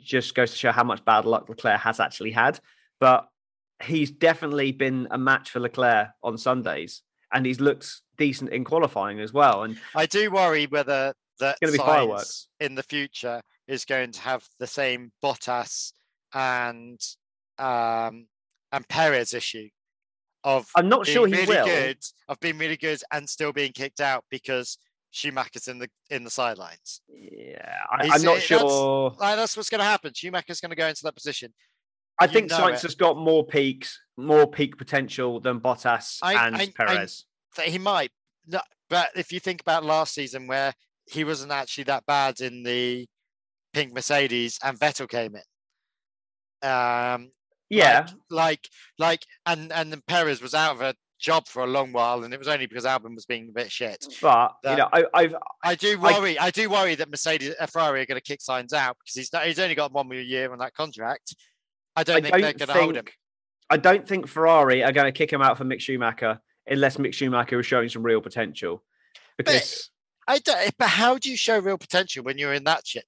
[0.00, 2.60] just goes to show how much bad luck Leclerc has actually had.
[3.00, 3.28] But
[3.82, 9.20] he's definitely been a match for Leclerc on Sundays, and he's looked decent in qualifying
[9.20, 9.62] as well.
[9.64, 12.48] And I do worry whether that gonna be Sainz fireworks.
[12.60, 15.92] in the future is going to have the same Bottas
[16.34, 17.00] and
[17.58, 18.26] um
[18.72, 19.68] and Perez issue
[20.44, 21.64] of I'm not sure he really will.
[21.64, 24.78] good of being really good and still being kicked out because
[25.10, 27.00] Schumacher's in the in the sidelines.
[27.08, 29.14] Yeah, I, am not sure.
[29.18, 30.12] That's, that's what's going to happen.
[30.14, 31.52] Schumacher's going to go into that position.
[32.20, 36.56] I you think Sainz has got more peaks, more peak potential than Bottas I, and
[36.56, 37.24] I, Perez.
[37.64, 38.10] He might,
[38.90, 40.74] but if you think about last season where
[41.06, 43.06] he wasn't actually that bad in the
[43.72, 46.68] pink Mercedes and Vettel came in.
[46.68, 47.30] Um,
[47.70, 51.66] yeah, like, like, like, and and then Perez was out of a job for a
[51.66, 54.06] long while, and it was only because Albon was being a bit shit.
[54.22, 56.38] But that, you know, I, I've, I do worry.
[56.38, 59.14] I, I do worry that Mercedes, uh, Ferrari are going to kick Sainz out because
[59.14, 61.34] he's he's only got one more year on that contract.
[61.96, 63.04] I don't I think don't they're going to hold him.
[63.70, 67.12] I don't think Ferrari are going to kick him out for Mick Schumacher unless Mick
[67.12, 68.82] Schumacher is showing some real potential.
[69.36, 69.90] Because
[70.26, 70.78] but, I don't.
[70.78, 73.04] But how do you show real potential when you're in that shit?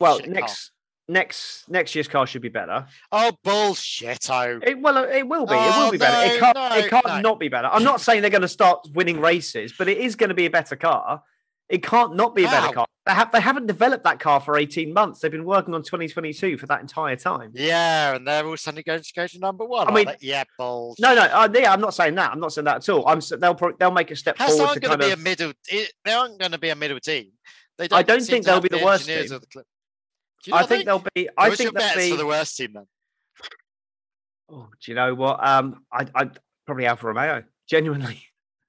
[0.00, 0.81] Well, shit next car?
[1.12, 2.86] Next next year's car should be better.
[3.10, 4.28] Oh bullshit!
[4.30, 5.54] Oh, it, well, it will be.
[5.54, 6.34] Oh, it will be no, better.
[6.34, 6.56] It can't.
[6.56, 7.20] No, it can't no.
[7.20, 7.68] not be better.
[7.68, 10.46] I'm not saying they're going to start winning races, but it is going to be
[10.46, 11.22] a better car.
[11.68, 12.86] It can't not be a better car.
[13.06, 15.20] They, have, they haven't developed that car for 18 months.
[15.20, 17.50] They've been working on 2022 for that entire time.
[17.54, 19.88] Yeah, and they're all suddenly going to go to number one.
[19.88, 20.98] I mean, yeah, balls.
[21.00, 22.30] No, no, uh, yeah, I'm not saying that.
[22.30, 23.08] I'm not saying that at all.
[23.08, 24.60] I'm they'll probably, they'll make a step forward.
[24.62, 25.52] Aren't going to be of, a middle.
[25.70, 27.32] They aren't going to be a middle team.
[27.78, 29.26] They don't I don't think they'll be the, the worst team.
[29.26, 29.64] The
[30.50, 31.28] I think, think they'll be.
[31.36, 32.86] I think they'll be for the worst team then.
[34.50, 35.46] Oh, do you know what?
[35.46, 36.30] Um, I, I
[36.66, 37.44] probably Alfa Romeo.
[37.68, 38.22] Genuinely,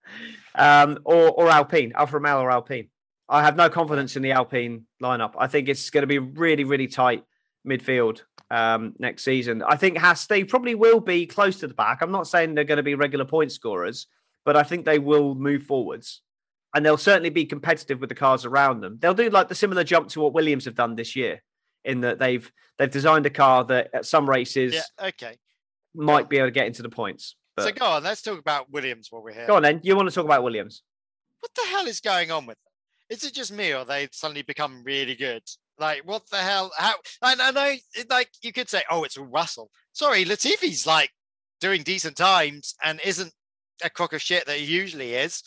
[0.56, 2.90] um, or or Alpine, Alfa Romeo or Alpine.
[3.28, 5.34] I have no confidence in the Alpine lineup.
[5.38, 7.24] I think it's going to be really, really tight
[7.68, 8.22] midfield
[8.52, 9.64] um, next season.
[9.64, 12.02] I think Haas they probably will be close to the back.
[12.02, 14.08] I'm not saying they're going to be regular point scorers,
[14.46, 16.22] but I think they will move forwards,
[16.76, 18.98] and they'll certainly be competitive with the cars around them.
[19.00, 21.42] They'll do like the similar jump to what Williams have done this year,
[21.86, 25.38] in that they've they've designed a car that at some races, yeah, okay,
[25.94, 27.36] might be able to get into the points.
[27.56, 27.64] But...
[27.64, 29.48] So go on, let's talk about Williams while we're here.
[29.48, 29.80] Go on then.
[29.84, 30.82] You want to talk about Williams?
[31.40, 32.74] What the hell is going on with them?
[33.14, 35.44] is it just me or they suddenly become really good?
[35.78, 36.72] Like, what the hell?
[36.78, 36.94] How?
[37.22, 37.76] And I know,
[38.10, 39.70] like, you could say, oh, it's Russell.
[39.92, 41.12] Sorry, Latifi's like
[41.62, 43.32] doing decent times and isn't
[43.84, 45.44] a crock of shit that he usually is.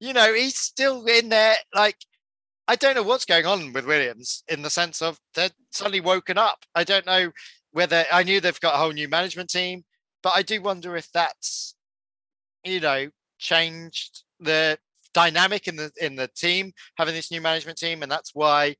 [0.00, 1.56] You know, he's still in there.
[1.74, 1.96] Like,
[2.70, 6.38] I don't know what's going on with Williams in the sense of they're suddenly woken
[6.38, 6.64] up.
[6.72, 7.32] I don't know
[7.72, 9.82] whether I knew they've got a whole new management team,
[10.22, 11.74] but I do wonder if that's,
[12.62, 13.10] you know,
[13.40, 14.78] changed the
[15.12, 18.76] dynamic in the in the team having this new management team, and that's why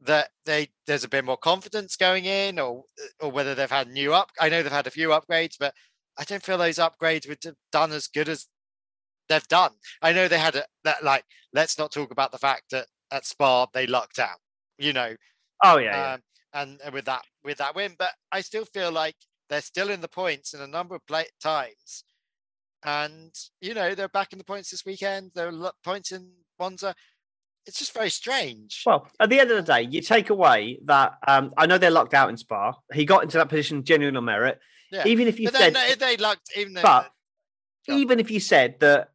[0.00, 2.84] that they there's a bit more confidence going in, or
[3.20, 4.30] or whether they've had new up.
[4.40, 5.74] I know they've had a few upgrades, but
[6.18, 8.46] I don't feel those upgrades were done as good as
[9.28, 9.72] they've done.
[10.00, 11.26] I know they had a, that like.
[11.52, 14.38] Let's not talk about the fact that at Spa they lucked out.
[14.78, 15.14] You know.
[15.64, 16.14] Oh yeah.
[16.14, 16.20] Um,
[16.54, 16.62] yeah.
[16.62, 19.16] And, and with that with that win, but I still feel like
[19.48, 22.04] they're still in the points in a number of play- times
[22.86, 25.32] and you know they're back in the points this weekend.
[25.34, 26.94] There are points in Monza.
[27.66, 28.84] It's just very strange.
[28.86, 31.90] Well, at the end of the day, you take away that um, I know they're
[31.90, 32.74] locked out in Spa.
[32.94, 34.60] He got into that position genuinely on merit.
[34.92, 35.02] Yeah.
[35.04, 37.10] Even if you but said they, they lucked, even but
[37.88, 39.08] even if you said that,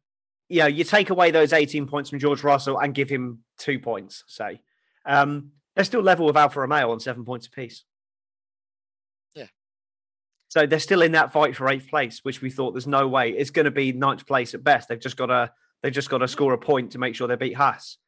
[0.50, 3.78] you know, you take away those eighteen points from George Russell and give him two
[3.78, 4.60] points, say,
[5.06, 7.84] um, they're still level with Alfa Romeo on seven points apiece.
[9.34, 9.46] Yeah.
[10.48, 13.30] So they're still in that fight for eighth place, which we thought there's no way
[13.30, 14.88] it's going to be ninth place at best.
[14.88, 15.50] They've just got to
[15.82, 17.98] they've just got to score a point to make sure they beat Haas.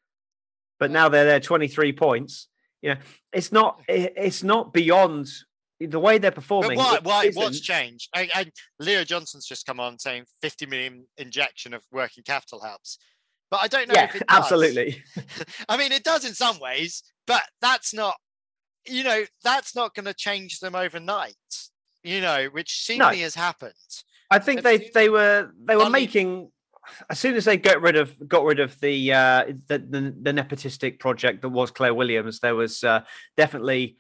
[0.79, 2.49] But now they're there 23 points.
[2.83, 3.01] You know,
[3.33, 5.29] it's not it's not beyond
[5.81, 6.77] the way they're performing.
[6.77, 8.11] But why, why what's changed?
[8.15, 12.99] I, I, Leo Johnson's just come on saying 50 million injection of working capital helps.
[13.55, 14.39] But I don't know yeah, if it does.
[14.39, 15.03] Absolutely.
[15.69, 18.17] I mean, it does in some ways, but that's not,
[18.87, 21.35] you know, that's not going to change them overnight
[22.05, 23.23] you know, which seemingly no.
[23.23, 23.73] has happened.
[24.31, 26.51] I think they they were they were making
[27.09, 30.33] as soon as they got rid of got rid of the uh, the, the, the
[30.33, 33.01] nepotistic project that was Claire Williams, there was uh,
[33.37, 33.97] definitely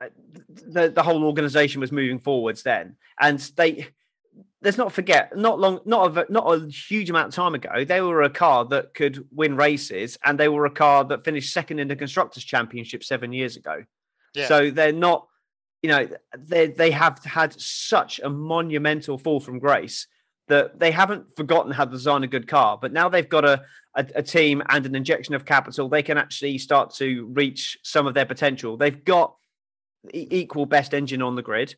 [0.00, 0.08] uh,
[0.48, 3.88] the the whole organization was moving forwards then, and they
[4.64, 8.00] let's not forget not long not a not a huge amount of time ago they
[8.00, 11.78] were a car that could win races and they were a car that finished second
[11.78, 13.84] in the constructors championship seven years ago
[14.34, 14.48] yeah.
[14.48, 15.28] so they're not
[15.84, 16.08] you know,
[16.38, 20.06] they they have had such a monumental fall from grace
[20.48, 22.78] that they haven't forgotten how to design a good car.
[22.80, 25.90] But now they've got a, a, a team and an injection of capital.
[25.90, 28.78] They can actually start to reach some of their potential.
[28.78, 29.36] They've got
[30.14, 31.76] equal best engine on the grid.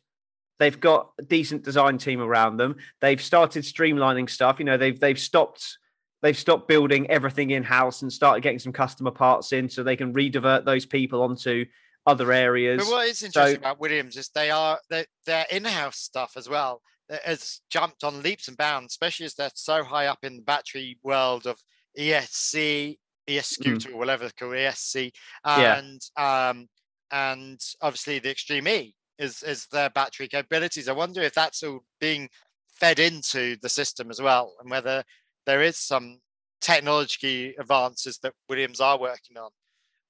[0.59, 2.77] They've got a decent design team around them.
[3.01, 4.59] They've started streamlining stuff.
[4.59, 5.77] You know, they've they've stopped
[6.21, 9.95] they've stopped building everything in house and started getting some customer parts in so they
[9.95, 11.65] can redivert those people onto
[12.05, 12.83] other areas.
[12.83, 16.49] But what is interesting so, about Williams is they are their, their in-house stuff as
[16.49, 16.81] well
[17.23, 20.97] has jumped on leaps and bounds, especially as they're so high up in the battery
[21.03, 21.57] world of
[21.97, 22.97] ESC
[23.27, 25.11] ES scooter or whatever it's called, ESC,
[25.45, 25.79] Yeah.
[25.79, 26.67] and um,
[27.11, 30.87] and obviously the Extreme E is is their battery capabilities.
[30.87, 32.29] I wonder if that's all being
[32.69, 35.03] fed into the system as well, and whether
[35.45, 36.19] there is some
[36.61, 39.51] technology advances that Williams are working on.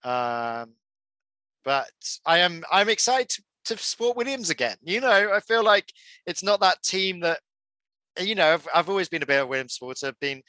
[0.03, 0.73] Um,
[1.63, 1.91] but
[2.25, 3.29] I am I'm excited
[3.65, 4.77] to, to support Williams again.
[4.81, 5.91] You know, I feel like
[6.25, 7.39] it's not that team that
[8.19, 8.53] you know.
[8.53, 10.13] I've, I've always been a bit of Williams supporter.
[10.19, 10.41] Been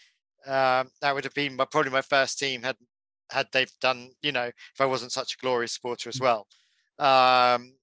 [0.47, 2.77] um, that would have been my, probably my first team had
[3.31, 4.11] had they've done.
[4.23, 6.47] You know, if I wasn't such a glorious supporter as well.
[6.99, 7.75] Um,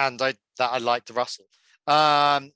[0.00, 1.44] and I that I liked Russell
[1.86, 2.50] um,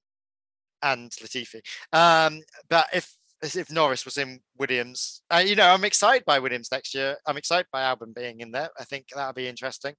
[0.82, 1.60] and Latifi.
[1.92, 6.70] Um, but if if Norris was in Williams, uh, you know, I'm excited by Williams
[6.72, 7.16] next year.
[7.26, 8.70] I'm excited by Albon being in there.
[8.78, 9.94] I think that'll be interesting.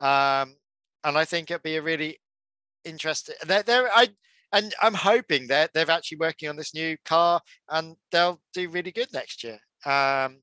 [0.00, 0.56] Um,
[1.04, 2.18] and I think it'll be a really
[2.84, 3.36] interesting.
[3.46, 4.08] They're, they're, I
[4.52, 8.90] and I'm hoping that they're actually working on this new car and they'll do really
[8.90, 9.58] good next year.
[9.84, 10.40] Um,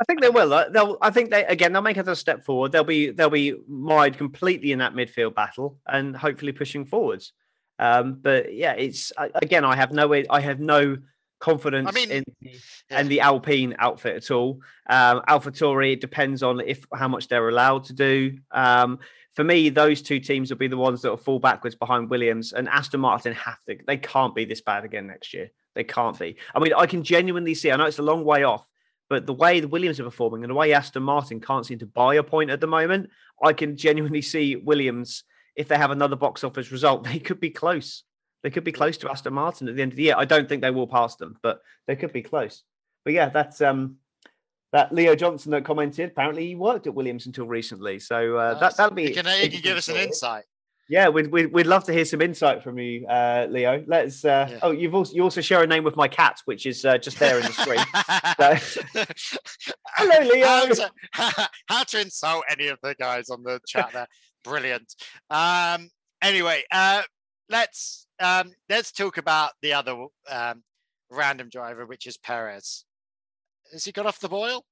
[0.00, 0.48] I think they will.
[0.72, 0.96] They'll.
[1.02, 1.72] I think they again.
[1.72, 2.72] They'll make another step forward.
[2.72, 3.10] They'll be.
[3.10, 7.32] They'll be mired completely in that midfield battle and hopefully pushing forwards.
[7.78, 9.64] Um, but yeah, it's again.
[9.64, 10.12] I have no.
[10.30, 10.96] I have no
[11.40, 12.50] confidence mean, in the,
[12.90, 13.00] yeah.
[13.00, 14.60] in the Alpine outfit at all.
[14.88, 15.94] Um, AlphaTauri.
[15.94, 18.38] It depends on if how much they're allowed to do.
[18.52, 19.00] Um,
[19.34, 22.52] for me, those two teams will be the ones that will fall backwards behind Williams
[22.52, 23.32] and Aston Martin.
[23.34, 23.78] Have to.
[23.86, 25.50] They can't be this bad again next year.
[25.74, 26.36] They can't be.
[26.54, 27.70] I mean, I can genuinely see.
[27.70, 28.66] I know it's a long way off,
[29.10, 31.86] but the way the Williams are performing and the way Aston Martin can't seem to
[31.86, 33.10] buy a point at the moment,
[33.44, 35.24] I can genuinely see Williams.
[35.56, 38.04] If they have another box office result, they could be close.
[38.42, 40.14] They could be close to Aston Martin at the end of the year.
[40.16, 42.62] I don't think they will pass them, but they could be close.
[43.04, 43.96] But yeah, that's um
[44.72, 46.10] that Leo Johnson that commented.
[46.10, 49.08] Apparently, he worked at Williams until recently, so uh, that that'll be.
[49.08, 50.44] you can, you can give us an insight.
[50.90, 53.84] Yeah, we'd, we'd we'd love to hear some insight from you, uh, Leo.
[53.86, 54.24] Let's.
[54.24, 54.58] Uh, Yeah.
[54.62, 57.20] Oh, you've also you also share a name with my cat, which is uh, just
[57.20, 57.78] there in the screen.
[58.66, 59.04] So-
[59.94, 60.46] Hello, Leo.
[60.46, 60.90] how, to,
[61.68, 64.08] how to insult any of the guys on the chat there.
[64.42, 64.92] Brilliant.
[65.30, 67.02] Um, anyway, uh,
[67.48, 69.94] let's um, let's talk about the other
[70.28, 70.64] um,
[71.08, 72.84] random driver, which is Perez.
[73.72, 74.64] Has he got off the boil?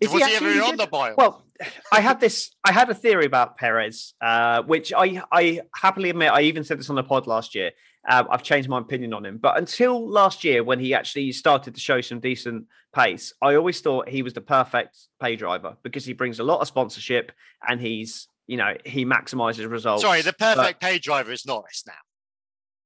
[0.00, 1.14] Is Was he, actually ever on the boil?
[1.16, 1.44] Well,
[1.92, 2.50] I had this.
[2.64, 6.32] I had a theory about Perez, uh, which I I happily admit.
[6.32, 7.72] I even said this on the pod last year.
[8.08, 11.74] Um, I've changed my opinion on him, but until last year, when he actually started
[11.74, 16.06] to show some decent pace, I always thought he was the perfect pay driver because
[16.06, 17.30] he brings a lot of sponsorship
[17.68, 20.02] and he's you know he maximizes results.
[20.02, 21.92] Sorry, the but- perfect pay driver is Norris now.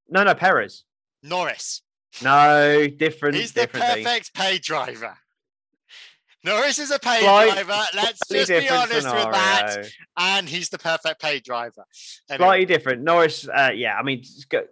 [0.09, 0.83] No, no, Perez.
[1.23, 1.81] Norris.
[2.23, 3.37] No, different.
[3.37, 4.05] He's the different thing.
[4.05, 5.17] perfect pay driver.
[6.45, 7.83] Norris is a pay Slight- driver.
[7.95, 9.87] Let's just be honest with that.
[10.19, 11.85] And he's the perfect pay driver.
[12.31, 13.03] Anyway, Slightly different.
[13.03, 14.63] Norris, uh, yeah, I mean, go,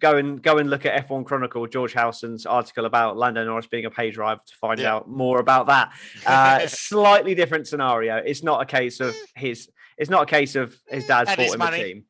[0.00, 3.84] go and go and look at F1 Chronicle, George Howson's article about Lando Norris being
[3.84, 4.94] a pay driver to find Yeah.
[4.96, 5.92] out more about that.
[6.26, 8.16] Uh, slightly different scenario.
[8.16, 9.70] It's not a case of his.
[9.96, 11.80] It's not a case of his dad's bought him money.
[11.80, 12.04] a team.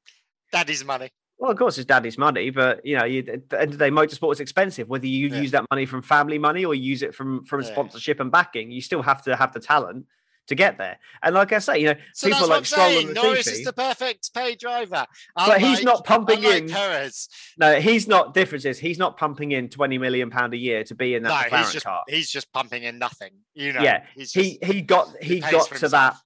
[0.53, 1.11] Daddy's money.
[1.41, 3.85] Well, of course, it's daddy's money, but you know, you, at the end of the
[3.87, 4.89] day, motorsport is expensive.
[4.89, 5.41] Whether you Yeah.
[5.41, 7.69] use that money from family money or use it from from Yeah.
[7.69, 10.05] sponsorship and backing, you still have to have the talent
[10.49, 10.99] to get there.
[11.23, 14.35] And like I say, you know, So people like Stroll and Norris is the perfect
[14.35, 15.07] pay driver.
[15.37, 17.29] But he's not pumping in- Perez.
[17.57, 18.35] No, he's not.
[18.35, 21.31] Difference is he's not pumping in twenty million pound a year to be in No,
[21.31, 22.03] that McLaren he's just car.
[22.09, 23.31] he's just pumping in nothing.
[23.55, 23.81] You know.
[23.83, 26.17] yeah, He's he just, he got he pays got to that.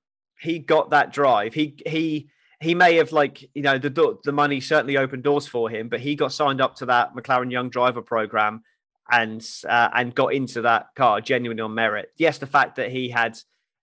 [0.40, 1.54] He got that drive.
[1.54, 2.30] He he
[2.64, 5.88] he may have like you know the do- the money certainly opened doors for him,
[5.88, 8.62] but he got signed up to that McLaren Young Driver program
[9.10, 12.10] and uh, and got into that car genuinely on merit.
[12.16, 13.38] Yes, the fact that he had.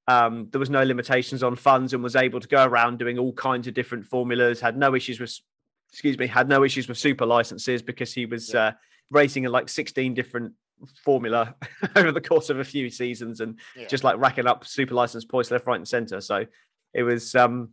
[0.07, 3.31] Um, there was no limitations on funds and was able to go around doing all
[3.33, 4.59] kinds of different formulas.
[4.59, 5.33] Had no issues with,
[5.91, 8.59] excuse me, had no issues with super licenses because he was Yeah.
[8.61, 8.71] uh,
[9.11, 10.53] racing in like sixteen different
[11.05, 11.55] formula
[11.95, 13.87] over the course of a few seasons and Yeah.
[13.87, 16.19] just like racking up super license points left, right, and center.
[16.19, 16.45] So
[16.93, 17.69] it was, um,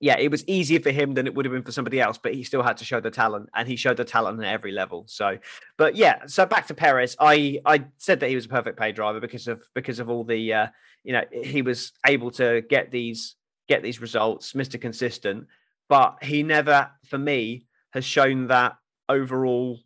[0.00, 2.32] yeah, it was easier for him than it would have been for somebody else, but
[2.32, 5.04] he still had to show the talent, and he showed the talent at every level.
[5.06, 5.38] So,
[5.76, 8.92] but yeah, so back to Perez, I I said that he was a perfect pay
[8.92, 10.66] driver because of because of all the, uh,
[11.04, 13.36] you know, he was able to get these
[13.68, 15.46] get these results, Mister Consistent,
[15.88, 18.76] but he never, for me, has shown that
[19.08, 19.78] overall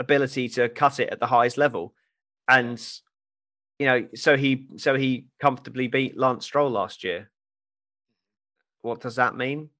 [0.00, 1.92] ability to cut it at the highest level,
[2.48, 2.82] and
[3.78, 7.30] you know, so he so he comfortably beat Lance Stroll last year.
[8.82, 9.70] What does that mean?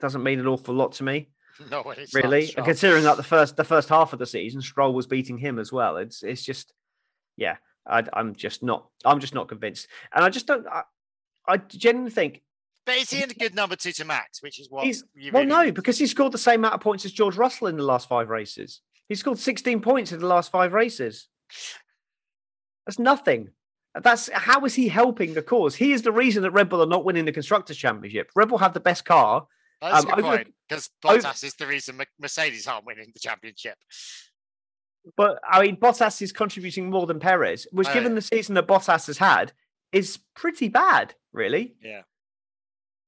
[0.00, 1.28] Doesn't mean an awful lot to me,
[1.70, 2.52] no, it's really.
[2.56, 5.58] And considering that the first the first half of the season, Stroll was beating him
[5.58, 5.96] as well.
[5.96, 6.72] It's it's just,
[7.36, 10.66] yeah, I, I'm just not I'm just not convinced, and I just don't.
[10.66, 10.82] I,
[11.46, 12.42] I genuinely think
[12.86, 15.42] But is he in a good number two to Max, which is what He's- well,
[15.42, 15.74] really no, need?
[15.74, 18.30] because he scored the same amount of points as George Russell in the last five
[18.30, 18.80] races.
[19.08, 21.28] He scored 16 points in the last five races.
[22.86, 23.50] That's nothing.
[24.02, 25.76] That's how is he helping the cause?
[25.76, 28.30] He is the reason that Red Bull are not winning the constructors' championship.
[28.34, 29.46] Red Bull have the best car.
[29.80, 33.20] That's Um, a good over- point because Bottas is the reason Mercedes aren't winning the
[33.20, 33.76] championship.
[35.16, 38.16] But I mean, Bottas is contributing more than Perez, which, given yeah.
[38.16, 39.52] the season that Bottas has had,
[39.92, 41.14] is pretty bad.
[41.32, 42.02] Really, Yeah.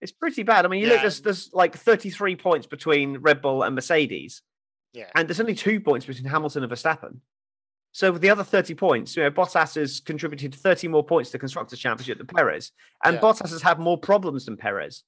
[0.01, 0.65] it's pretty bad.
[0.65, 4.43] I mean, you look, there's, there's like 33 points between Red Bull and Mercedes,
[4.93, 5.11] Yeah.
[5.15, 7.21] and there's only two points between Hamilton and Verstappen.
[7.93, 11.33] So with the other 30 points, you know, Bottas has contributed 30 more points to
[11.33, 12.73] the constructors' championship than Perez,
[13.05, 13.21] and Yeah.
[13.21, 15.05] Bottas has had more problems than Perez.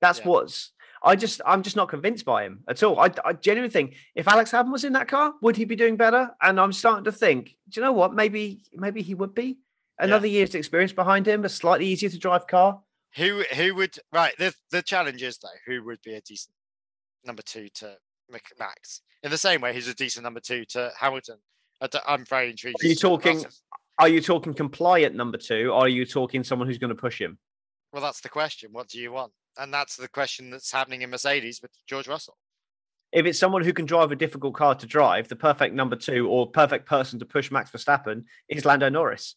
[0.00, 0.28] That's Yeah.
[0.28, 0.72] what's.
[1.04, 3.00] I just, I'm just not convinced by him at all.
[3.00, 5.96] I, I genuinely think if Alex Albon was in that car, would he be doing
[5.96, 6.30] better?
[6.40, 8.14] And I'm starting to think, do you know what?
[8.14, 9.58] Maybe, maybe he would be.
[9.98, 12.80] Another year's experience behind him, a slightly easier to drive car.
[13.16, 14.32] Who who would right?
[14.38, 16.54] The the challenge is though, who would be a decent
[17.24, 17.98] number two to
[18.58, 21.36] Max in the same way he's a decent number two to Hamilton.
[21.82, 22.82] I I'm very intrigued.
[22.82, 23.50] Are you as to what the talking-
[23.98, 27.20] Are you talking compliant number two, or are you talking someone who's going to push
[27.20, 27.38] him?
[27.92, 28.70] Well, that's the question.
[28.72, 29.32] What do you want?
[29.58, 32.38] And that's the question that's happening in Mercedes with George Russell.
[33.12, 36.26] If it's someone who can drive a difficult car to drive, the perfect number two
[36.28, 39.36] or perfect person to push Max Verstappen is Lando Norris,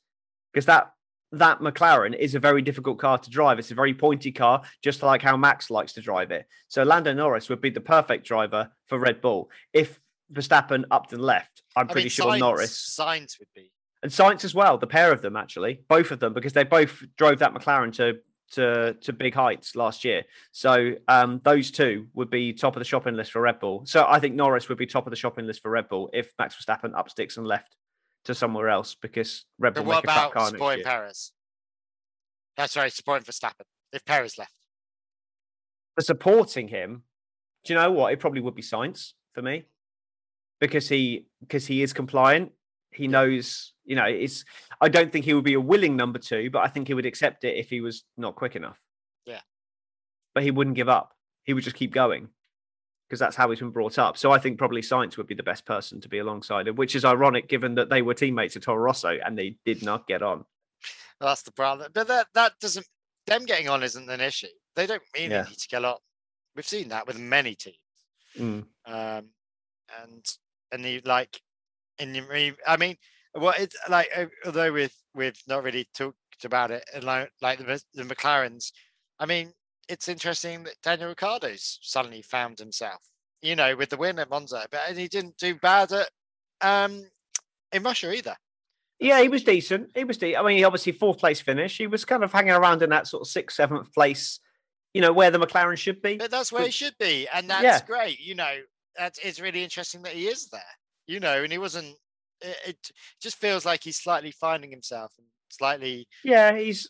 [0.53, 0.91] because that
[1.31, 3.59] that McLaren is a very difficult car to drive.
[3.59, 6.45] It's a very pointy car, just like how Max likes to drive it.
[6.69, 9.49] So Lando Norris would be the perfect driver for Red Bull.
[9.73, 9.99] If
[10.33, 13.71] Verstappen up to the left, I'm I pretty mean, sure Sainz- Norris Sainz would be.
[14.03, 14.77] and Sainz as well.
[14.77, 18.19] The pair of them actually, both of them, because they both drove that McLaren to
[18.51, 20.23] to to big heights last year.
[20.51, 23.83] So um, those two would be top of the shopping list for Red Bull.
[23.85, 26.31] So I think Norris would be top of the shopping list for Red Bull if
[26.39, 27.75] Max Verstappen up sticks and left
[28.25, 30.83] to somewhere else because Red But Bull what make a crap about supporting.
[30.83, 31.31] Perez?
[32.57, 33.65] That's right, supporting Verstappen.
[33.91, 34.53] If Perez left,
[35.95, 37.03] For supporting him,
[37.63, 38.13] do you know what?
[38.13, 39.65] It probably would be Sainz for me
[40.59, 42.51] because he because he is compliant.
[42.91, 44.45] He knows, you know, it's.
[44.79, 47.05] I don't think he would be a willing number two, but I think he would
[47.05, 48.79] accept it if he was not quick enough.
[49.25, 49.41] Yeah.
[50.33, 51.13] But he wouldn't give up.
[51.43, 52.29] He would just keep going
[53.07, 54.17] because that's how he's been brought up.
[54.17, 56.95] So I think probably Sainz would be the best person to be alongside him, which
[56.95, 60.21] is ironic given that they were teammates at Toro Rosso and they did not get
[60.23, 60.45] on.
[61.19, 61.91] that's the problem.
[61.93, 62.87] But that that doesn't.
[63.27, 64.47] Them getting on isn't an issue.
[64.75, 65.43] They don't really Yeah.
[65.43, 65.97] need to get on.
[66.55, 67.77] We've seen that with many teams.
[68.37, 68.65] Mm.
[68.85, 69.29] um,
[70.01, 70.25] and
[70.75, 71.41] and you like,
[71.99, 72.97] and you, re- I mean,
[73.33, 74.09] what it's like,
[74.45, 78.71] although we've we've not really talked about it, and like, like the, the McLarens,
[79.19, 79.53] I mean,
[79.89, 83.01] it's interesting that Daniel Ricciardo's suddenly found himself,
[83.41, 86.09] you know, with the win at Monza, but and he didn't do bad at
[86.61, 87.03] um
[87.71, 88.35] in Russia either.
[88.99, 89.89] Yeah, he was decent.
[89.93, 90.41] He was decent.
[90.41, 91.77] I mean, he obviously fourth place finish.
[91.77, 94.39] He was kind of hanging around in that sort of sixth, seventh place,
[94.93, 96.15] you know, where the McLaren should be.
[96.15, 97.81] But that's where he should be, and that's Yeah.
[97.85, 98.19] great.
[98.19, 98.55] You know,
[98.97, 100.61] that's it's really interesting that he is there.
[101.07, 101.95] You know, and he wasn't.
[102.41, 102.91] It, it
[103.21, 106.07] just feels like he's slightly finding himself and slightly.
[106.23, 106.89] Yeah, he's.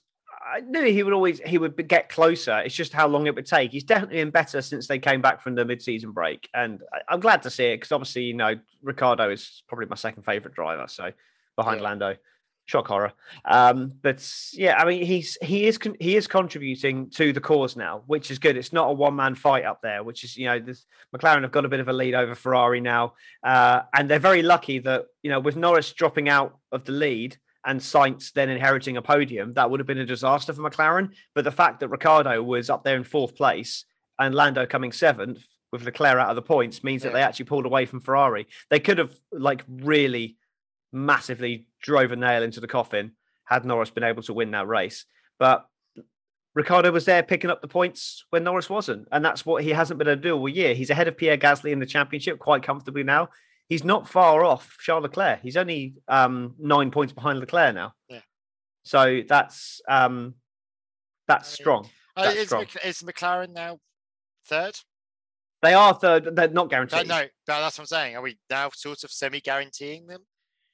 [0.53, 2.59] I knew he would always he would get closer.
[2.59, 3.71] It's just how long it would take.
[3.71, 7.19] He's definitely been better since they came back from the mid-season break, and I, I'm
[7.19, 10.85] glad to see it because obviously, you know, Ricciardo is probably my second favorite driver.
[10.87, 11.11] So
[11.55, 11.87] behind Yeah.
[11.87, 12.15] Lando,
[12.65, 13.13] shock horror.
[13.45, 17.75] Um, but yeah, I mean, he's he is con- he is contributing to the cause
[17.75, 18.57] now, which is good.
[18.57, 20.85] It's not a one-man fight up there, which is you know, this
[21.15, 23.13] McLaren have got a bit of a lead over Ferrari now,
[23.43, 27.37] uh, and they're very lucky that you know with Norris dropping out of the lead
[27.65, 31.09] and Sainz then inheriting a podium, that would have been a disaster for McLaren.
[31.33, 33.85] But the fact that Ricciardo was up there in fourth place
[34.19, 37.65] and Lando coming seventh with Leclerc out of the points means that they actually pulled
[37.65, 38.47] away from Ferrari.
[38.69, 40.37] They could have like really
[40.93, 43.11] massively drove a nail into the coffin
[43.45, 45.05] had Norris been able to win that race.
[45.37, 45.65] But
[46.55, 49.07] Ricciardo was there picking up the points when Norris wasn't.
[49.11, 50.73] And that's what he hasn't been able to do all year.
[50.73, 53.29] He's ahead of Pierre Gasly in the championship quite comfortably now.
[53.69, 55.41] He's not far off Charles Leclerc.
[55.41, 57.93] He's only um, nine points behind Leclerc now.
[58.09, 58.21] Yeah.
[58.83, 60.35] So that's um,
[61.27, 61.89] that's Uh, strong.
[62.17, 62.61] Uh, That's is, strong.
[62.61, 63.79] Mc, is McLaren now
[64.47, 64.75] third?
[65.61, 66.35] They are third.
[66.35, 67.07] They're not No, guaranteed.
[67.07, 68.15] no, no, that's what I'm saying.
[68.15, 70.21] Are we now sort of semi-guaranteeing them?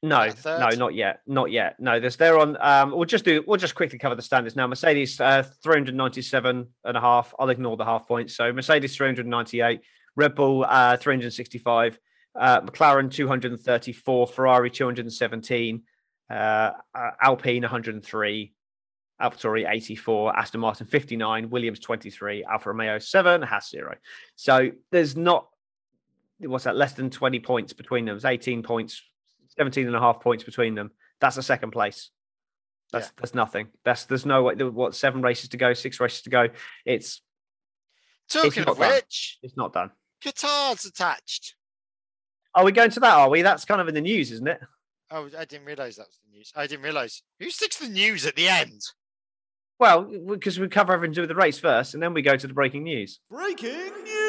[0.04, 1.80] No, no, not yet, not yet.
[1.80, 2.58] No, there's they're on.
[2.60, 3.44] Um, we'll just do.
[3.46, 4.66] We'll just quickly cover the standards now.
[4.66, 7.36] Mercedes uh, 397 and a half.
[7.38, 8.36] I'll ignore the half points.
[8.36, 9.82] So Mercedes 398,
[10.16, 12.00] Red Bull uh, 365,
[12.36, 15.84] uh, McLaren 234, Ferrari 217,
[16.32, 16.72] uh, uh,
[17.22, 18.54] Alpine 103,
[19.22, 23.96] AlphaTauri 84, Aston Martin 59, Williams 23, Alfa Romeo 7, Haas 0.
[24.36, 25.48] So there's not
[26.40, 28.16] what's that less than 20 points between them.
[28.16, 29.04] It's 18 points
[29.58, 30.92] 17 and a half points between them.
[31.20, 32.10] That's a second place.
[32.92, 33.12] That's Yeah.
[33.18, 33.70] that's nothing.
[33.86, 34.56] That's there's no way.
[34.56, 36.48] What seven races to go, six races to go.
[36.86, 37.22] It's
[38.30, 38.92] Talking not of done.
[38.96, 39.92] which, it's not done.
[40.24, 41.56] Qatar's attached.
[42.54, 43.14] Are we going to that?
[43.14, 43.42] Are we?
[43.42, 44.60] That's kind of in the news, isn't it?
[45.10, 46.52] Oh, I didn't realize that was the news.
[46.56, 48.82] I didn't realize who sticks the news at the end.
[49.80, 52.38] Well, because we cover everything to do with the race first, and then we go
[52.38, 53.20] to the breaking news.
[53.30, 54.21] Breaking news!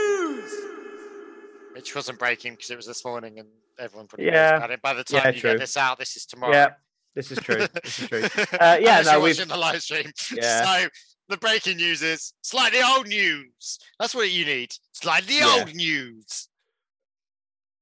[1.74, 4.56] Which wasn't breaking because it was this morning and everyone probably Yeah.
[4.56, 4.82] about it.
[4.82, 5.50] By the time Yeah, you true.
[5.52, 6.52] get this out, this is tomorrow.
[6.52, 6.68] Yeah,
[7.14, 7.66] this is true.
[7.82, 8.22] This is true.
[8.60, 10.10] Uh, yeah, no, we've- watching the live stream.
[10.34, 10.82] Yeah.
[10.82, 10.88] So
[11.28, 13.78] the breaking news is slightly old news.
[13.98, 14.72] That's what you need.
[14.92, 15.56] Slightly Yeah.
[15.60, 16.48] old news.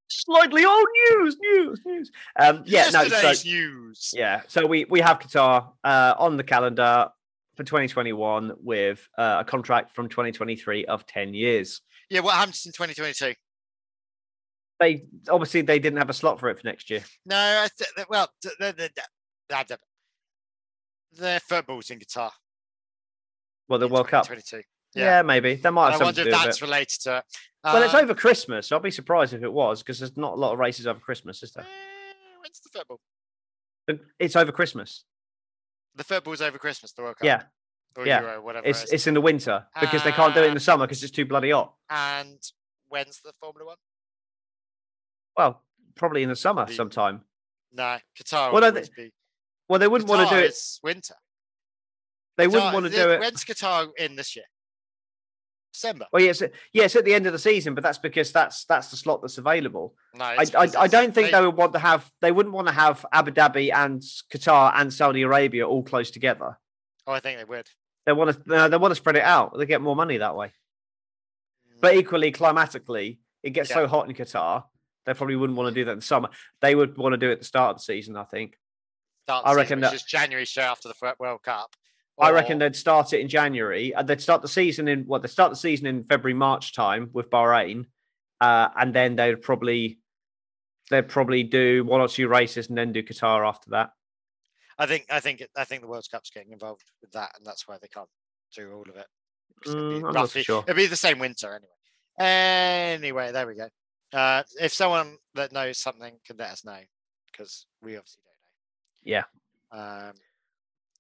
[0.09, 2.11] Slightly old news, news, news.
[2.39, 2.91] Um, yeah, no.
[2.91, 4.11] So, Yesterday's news.
[4.15, 7.09] yeah, so we we have Qatar uh, on the calendar
[7.57, 11.81] for 2021 with uh, a contract from 2023 of 10 years.
[12.09, 13.35] Yeah, what happens in 2022?
[14.81, 17.05] They obviously they didn't have a slot for it for next year.
[17.27, 17.69] No, I
[18.09, 19.79] well, the, th- th- th- th-
[21.19, 22.31] th- football's in Qatar.
[23.69, 24.25] Well, the World Cup.
[24.25, 24.63] 2022.
[24.95, 25.05] Yeah.
[25.19, 25.23] Yeah.
[25.23, 27.25] maybe that might I have wonder something to if that's related to it.
[27.63, 28.69] Well, it's Um, over Christmas.
[28.69, 30.99] So I'll be surprised if it was because there's not a lot of races over
[30.99, 31.65] Christmas, is there?
[31.65, 33.01] eh, When's the football?
[34.19, 35.05] It's over Christmas.
[35.95, 37.25] The football's over Christmas, the World Cup.
[37.27, 37.43] Yeah,
[37.97, 38.21] Or yeah.
[38.23, 40.55] Euro, whatever it's it it's in the winter because they can't do it in Uh,
[40.55, 41.75] the summer because it's too bloody hot.
[41.91, 42.39] And
[42.89, 43.77] when's the Formula One?
[45.37, 45.63] Well,
[45.95, 47.25] probably in the summer The- sometime.
[47.73, 49.13] No, Qatar Well, no, be.
[49.69, 50.47] Well, they wouldn't want to do it.
[50.47, 50.51] it.
[50.51, 51.15] is winter.
[52.37, 53.21] They wouldn't want to do it.
[53.21, 54.47] When's Qatar in this year?
[55.73, 56.07] December.
[56.13, 56.43] Well, yes,
[56.73, 59.23] yeah, it's at the end of the season, but that's because that's that's the slot
[59.23, 59.95] that's available.
[60.15, 62.11] No, I, I, I don't think they would want to have.
[62.21, 64.01] They wouldn't want to have Abu Dhabi and
[64.33, 66.59] Qatar and Saudi Arabia all close together.
[67.07, 67.69] Oh, I think they would.
[68.07, 68.43] They want to.
[68.47, 69.57] No, they want to spread it out.
[69.57, 70.53] They get more money that way.
[71.81, 71.99] But mm.
[71.99, 74.65] equally, climatically, it gets so hot in Qatar.
[75.07, 76.29] They probably wouldn't want to do that in the summer.
[76.61, 78.17] They would want to do it at the start of the season.
[78.17, 78.57] I think.
[79.25, 81.75] Start I reckon season, that- January straight after the World Cup.
[82.19, 83.95] I reckon they'd start it in January.
[84.05, 85.23] They'd start the season in what?
[85.23, 87.87] They start the season in February, March time with Bahrain,
[88.43, 89.99] uh, and then they'd probably
[90.91, 93.93] they'd probably do one or two races and then do Qatar after that.
[94.79, 97.47] I think I think it- I think the World Cup's getting involved with that, and
[97.47, 98.09] that's why they can't
[98.55, 98.97] do all of
[99.65, 100.63] be Mm, I'm not roughly- sure.
[100.67, 101.73] It'd be the same winter anyway.
[102.19, 103.69] Anyway, there we go.
[104.13, 106.79] Uh, if someone that knows something can let us know,
[107.31, 108.23] because we obviously
[109.05, 109.25] don't know.
[109.73, 110.09] Yeah.
[110.09, 110.15] Um.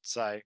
[0.03, 0.41] So,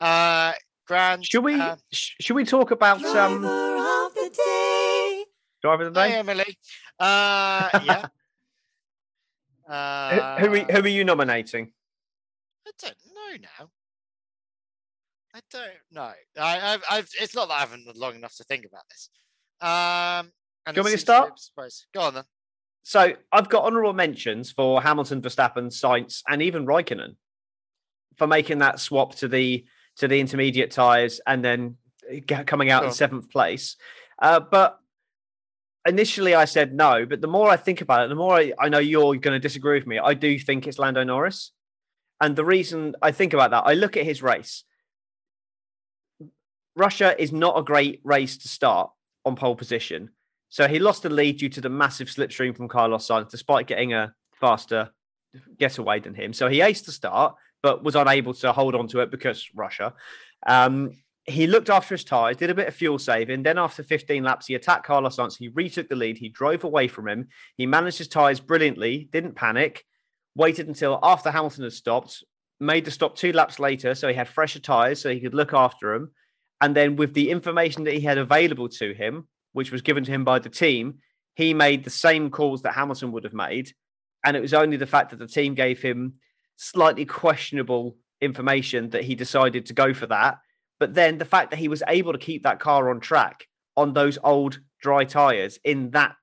[0.00, 0.52] uh,
[0.86, 1.24] grand.
[1.26, 5.24] Should we Uh, sh- should we talk about um Driver of the day.
[5.62, 6.14] driver of the hi, day?
[6.16, 6.58] Emily.
[6.98, 8.06] Uh, yeah.
[9.66, 11.72] Who- Uh, who, are, who are you nominating?
[12.66, 13.70] I don't know now.
[15.32, 16.12] I don't know.
[16.40, 19.10] I, I've, I've, it's not that I haven't long enough to think about this.
[19.60, 20.32] Um,
[20.66, 21.40] and Do you want me to seems be a start?
[21.40, 21.86] surprise.
[21.94, 22.24] Go on then.
[22.82, 27.16] So I've got honourable mentions for Hamilton, Verstappen, Sainz, and even Raikkonen
[28.16, 29.64] for making that swap to the
[29.96, 31.76] to the intermediate tyres and then
[32.46, 33.76] coming out in seventh place.
[34.20, 34.78] Uh, but
[35.86, 38.68] initially I said no, but the more I think about it, the more I, I
[38.68, 39.98] know you're going to disagree with me.
[39.98, 41.52] I do think it's Lando Norris,
[42.20, 44.64] and the reason I think about that, I look at his race.
[46.76, 48.90] Russia is not a great race to start
[49.24, 50.10] on pole position.
[50.50, 53.94] So he lost the lead due to the massive slipstream from Carlos Sainz, despite getting
[53.94, 54.90] a faster
[55.58, 56.32] getaway than him.
[56.32, 59.94] So he aced the start, but was unable to hold on to it because Russia.
[60.46, 63.44] Um, he looked after his tyres, did a bit of fuel saving.
[63.44, 65.38] Then after 15 laps, he attacked Carlos Sainz.
[65.38, 66.18] He retook the lead.
[66.18, 67.28] He drove away from him.
[67.56, 69.84] He managed his tyres brilliantly, didn't panic,
[70.34, 72.24] waited until after Hamilton had stopped,
[72.58, 73.94] made the stop two laps later.
[73.94, 76.10] So he had fresher tyres so he could look after him.
[76.60, 80.10] And then with the information that he had available to him, which was given to
[80.10, 80.98] him by the team,
[81.34, 83.72] he made the same calls that Hamilton would have made.
[84.24, 86.14] And it was only the fact that the team gave him
[86.56, 90.38] slightly questionable information that he decided to go for that.
[90.78, 93.46] But then the fact that he was able to keep that car on track
[93.76, 96.16] on those old dry tyres in that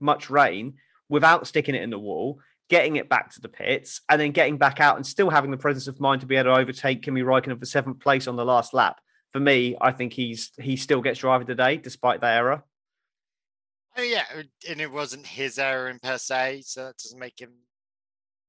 [0.00, 0.74] much rain
[1.08, 2.40] without sticking it in the wall,
[2.70, 5.56] getting it back to the pits, and then getting back out and still having the
[5.56, 8.44] presence of mind to be able to overtake Kimi Raikkonen for seventh place on the
[8.44, 9.00] last lap.
[9.30, 12.64] For me, I think he's he still gets driver today despite that error.
[13.96, 14.24] Oh yeah,
[14.68, 17.50] and it wasn't his error in per se, so that doesn't make him,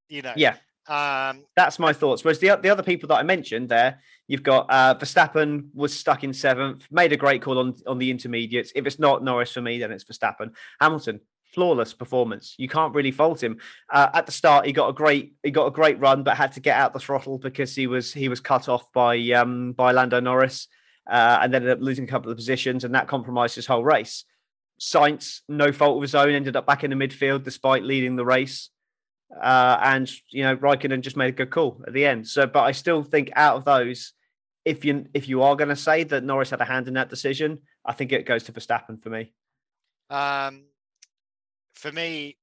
[0.08, 0.34] you know.
[0.38, 0.56] Yeah,
[0.88, 1.44] Um.
[1.56, 2.24] that's my thoughts.
[2.24, 6.24] Whereas the the other people that I mentioned there, you've got uh, Verstappen was stuck
[6.24, 8.72] in seventh, made a great call on on the intermediates.
[8.76, 10.52] If it's not Norris for me, then it's Verstappen.
[10.80, 11.20] Hamilton,
[11.54, 12.56] flawless performance.
[12.58, 13.60] You can't really fault him.
[13.92, 16.54] Uh, at the start, he got a great he got a great run, but had
[16.54, 19.92] to get out the throttle because he was he was cut off by um, by
[19.92, 20.70] Lando Norris,
[21.10, 23.84] uh, and then ended up losing a couple of positions, and that compromised his whole
[23.84, 24.24] race.
[24.80, 28.26] Sainz, no fault of his own, ended up back in the midfield despite leading the
[28.26, 28.70] race.
[29.42, 32.28] Uh, and you know, Raikkonen just made a good call at the end.
[32.28, 34.14] So, but I still think out of those,
[34.66, 37.10] if you if you are going to say that Norris had a hand in that
[37.10, 39.34] decision, I think it goes to Verstappen for me.
[40.10, 40.66] Um.
[41.76, 42.38] For me,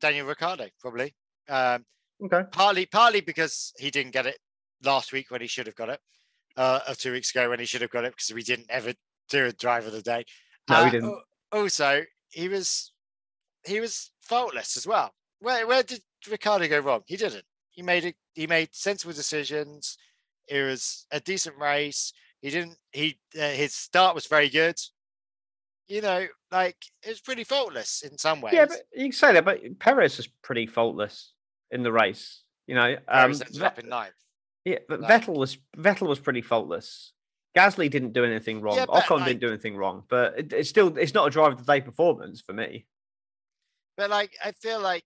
[0.00, 1.14] Daniel Ricciardo probably.
[1.48, 1.84] Um.
[2.24, 2.42] Okay.
[2.50, 4.38] Partly, partly because he didn't get it
[4.82, 6.00] last week when he should have got it,
[6.56, 8.92] uh, or two weeks ago when he should have got it because we didn't ever
[9.28, 10.24] do a drive of the day.
[10.68, 11.18] No, we Uh, didn't.
[11.52, 12.92] Al- Also, he was
[13.64, 15.12] he was faultless as well.
[15.40, 17.02] Where where did Ricciardo go wrong?
[17.06, 17.44] He didn't.
[17.70, 18.16] He made it.
[18.34, 19.96] He made sensible decisions.
[20.48, 22.12] It was a decent race.
[22.40, 22.76] He didn't.
[22.92, 24.76] He uh, his start was very good.
[25.88, 28.54] You know, like it was pretty faultless in some ways.
[28.54, 31.32] Yeah, but you can say that, but Perez was pretty faultless
[31.70, 32.42] in the race.
[32.66, 34.14] You know, um, Perez ended up in ninth.
[34.64, 37.12] yeah, but like- Vettel was Vettel was pretty faultless.
[37.54, 38.76] Gasly didn't do anything wrong.
[38.76, 41.52] Yeah, Ocon like- didn't do anything wrong, but it, it's still it's not a drive
[41.52, 42.86] of the day performance for me.
[43.96, 45.04] But like, I feel like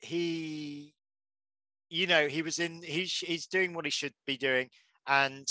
[0.00, 0.94] he,
[1.90, 2.82] you know, he was in.
[2.82, 4.70] He's he's doing what he should be doing,
[5.06, 5.46] and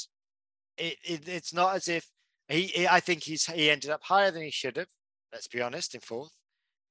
[0.77, 2.07] it, it it's not as if
[2.48, 2.88] he, he.
[2.88, 4.90] I think he's he ended up higher than he should have.
[5.31, 6.34] Let's be honest, in fourth.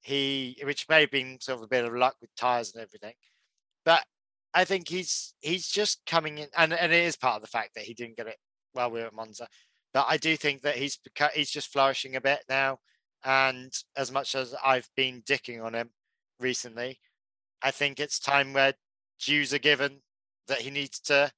[0.00, 3.14] He, which may have been sort of a bit of luck with tires and everything,
[3.84, 4.04] but
[4.54, 7.74] I think he's he's just coming in, and and it is part of the fact
[7.74, 8.36] that he didn't get it
[8.72, 9.48] while we were at Monza.
[9.92, 10.98] But I do think that he's
[11.34, 12.80] he's just flourishing a bit now.
[13.24, 15.90] And as much as I've been dicking on him
[16.40, 17.00] recently,
[17.62, 18.74] I think it's time where
[19.20, 20.02] dues are given
[20.48, 21.32] that he needs to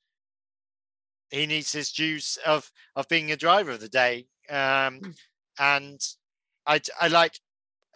[1.30, 4.28] he needs his dues of of being a driver of the day.
[4.48, 5.02] Um,
[5.58, 6.00] and
[6.66, 7.40] I like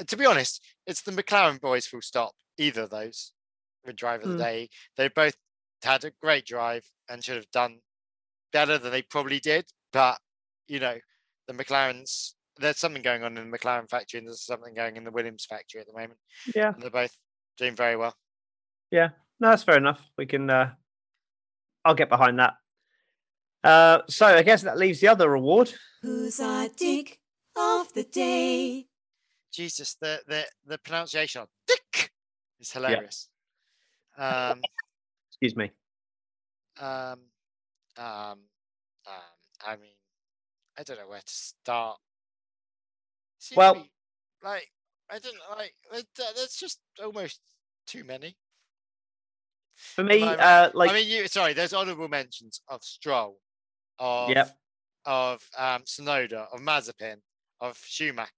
[0.07, 2.35] to be honest, it's the McLaren boys full stop.
[2.59, 3.33] Either of those
[3.85, 4.37] with driver of Hmm.
[4.37, 4.71] the day.
[4.97, 5.37] They both
[5.83, 7.81] had a great drive and should have done
[8.55, 9.67] better than they probably did.
[9.93, 10.19] But
[10.67, 10.97] you know,
[11.47, 15.05] the McLarens there's something going on in the McLaren factory and there's something going in
[15.05, 16.19] the Williams factory at the moment.
[16.55, 17.17] Yeah, And they're both
[17.59, 18.15] doing very well.
[18.91, 19.09] Yeah,
[19.41, 20.01] no, that's fair enough.
[20.17, 20.49] We can.
[20.49, 20.71] Uh,
[21.85, 22.55] I'll get behind that.
[23.63, 25.73] Uh, so I guess that leaves the other award.
[26.03, 27.19] Who's our dick
[27.57, 28.87] of the day?
[29.53, 32.11] Jesus, the the the pronunciation of dick
[32.61, 33.29] is hilarious.
[34.17, 34.61] Um,
[35.31, 35.73] Excuse me.
[36.81, 37.21] um,
[37.97, 38.39] um,
[39.07, 39.23] um,
[39.67, 39.95] I mean,
[40.79, 41.99] I don't know where to start.
[43.39, 43.91] Seems Well- be,
[44.43, 44.71] like
[45.11, 47.41] I don't like that- that- that's just almost
[47.87, 48.37] too many.
[49.75, 51.53] For me, uh, like I mean, you sorry.
[51.53, 53.41] There's honourable mentions of Stroll,
[53.99, 54.59] of Yep.
[55.05, 57.23] of um, Tsunoda, of Mazepin,
[57.61, 58.31] of Schumacher.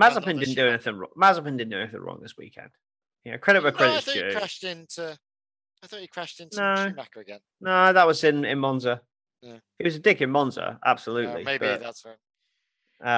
[0.00, 1.10] Mazepin didn't do anything wrong.
[1.16, 2.70] Mazepin didn't do anything wrong this weekend.
[3.24, 4.30] Yeah, credit where No, credit's due.
[4.32, 5.18] crashed into.
[5.82, 6.74] I thought he crashed into No.
[6.76, 7.40] Schumacher again.
[7.60, 9.00] No, that was in in Monza.
[9.42, 9.58] Yeah.
[9.78, 11.44] He was a dick in Monza, Uh, absolutely.
[11.44, 12.16] maybe but, that's right.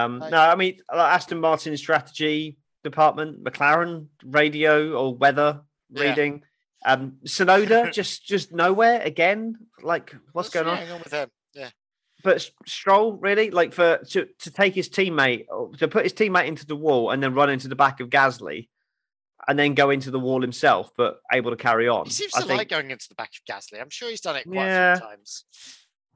[0.04, 6.02] um, I- no, I mean Aston Martin strategy department, McLaren radio or weather Yeah.
[6.02, 6.44] reading.
[6.84, 9.56] Um, Tsunoda just just nowhere again.
[9.82, 10.78] Like what's going on?
[10.90, 11.28] on with him?
[11.54, 11.70] Yeah,
[12.22, 15.46] But Stroll really like for to to take his teammate
[15.78, 18.68] to put his teammate into the wall and then run into the back of Gasly,
[19.48, 22.04] and then go into the wall himself, but able to carry on.
[22.06, 23.80] he seems I to think- like going into the back of Gasly.
[23.80, 24.92] I'm sure he's done it quite Yeah.
[24.94, 25.44] a few times.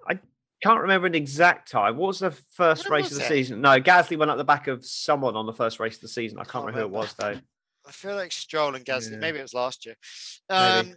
[0.08, 0.18] I
[0.62, 1.96] can't remember an exact time.
[1.96, 3.28] What was the first race of the it?
[3.28, 3.60] season?
[3.60, 6.38] No, Gasly went up the back of someone on the first race of the season.
[6.38, 7.40] I can't, Can't remember who it was though.
[7.86, 9.12] I feel like Stroll and Gasly.
[9.12, 9.18] Yeah.
[9.18, 9.96] Maybe it was last year.
[10.48, 10.90] Maybe.
[10.90, 10.96] Um,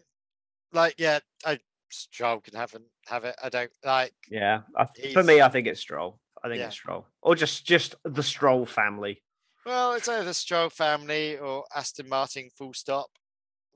[0.71, 3.35] like yeah, I Stroll can have an, have it.
[3.43, 4.13] I don't like.
[4.29, 6.19] Yeah, I, for me, I think it's Stroll.
[6.43, 6.67] I think Yeah.
[6.67, 9.21] it's Stroll, or just just the Stroll family.
[9.65, 12.49] Well, it's either the Stroll family or Aston Martin.
[12.57, 13.09] Full stop.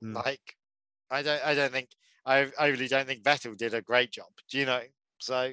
[0.00, 0.14] Hmm.
[0.14, 0.56] Like,
[1.10, 1.44] I don't.
[1.44, 1.88] I don't think.
[2.26, 4.28] I I really don't think Vettel did a great job.
[4.50, 4.80] Do you know?
[5.18, 5.52] So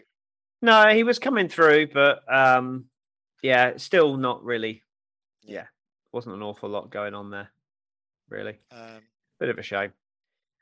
[0.62, 2.86] No, he was coming through, but um,
[3.44, 4.82] yeah, still not really.
[5.44, 5.56] Yeah.
[5.56, 5.66] Yeah,
[6.12, 7.50] wasn't an awful lot going on there,
[8.30, 8.58] really.
[8.72, 9.02] um,
[9.40, 9.92] Bit of a shame.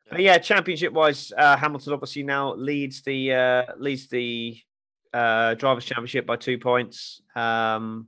[0.05, 0.11] Yeah.
[0.11, 4.57] But yeah, championship wise, uh, Hamilton obviously now leads the uh, leads the
[5.13, 8.07] uh, drivers' championship by two points um,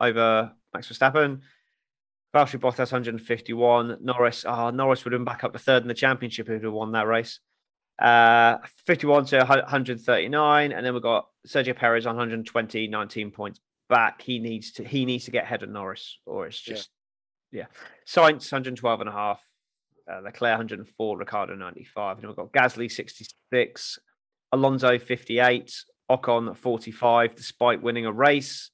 [0.00, 1.40] over Max Verstappen.
[2.34, 3.98] Valtteri Bottas 151.
[4.00, 6.64] Norris, ah, Norris would have been back up to third in the championship if he'd
[6.64, 7.40] have won that race.
[7.98, 14.22] Uh, 51 to 139, and then we've got Sergio Perez on 120, 19 points back.
[14.22, 16.88] He needs to he needs to get ahead of Norris, or it's just
[17.52, 17.66] yeah.
[18.08, 19.46] Sainz 112 and a half,
[20.10, 22.18] uh, Leclerc 104, Ricciardo 95.
[22.18, 23.98] And we've got Gasly 66,
[24.50, 28.71] Alonso 58, Ocon 45, despite winning a race.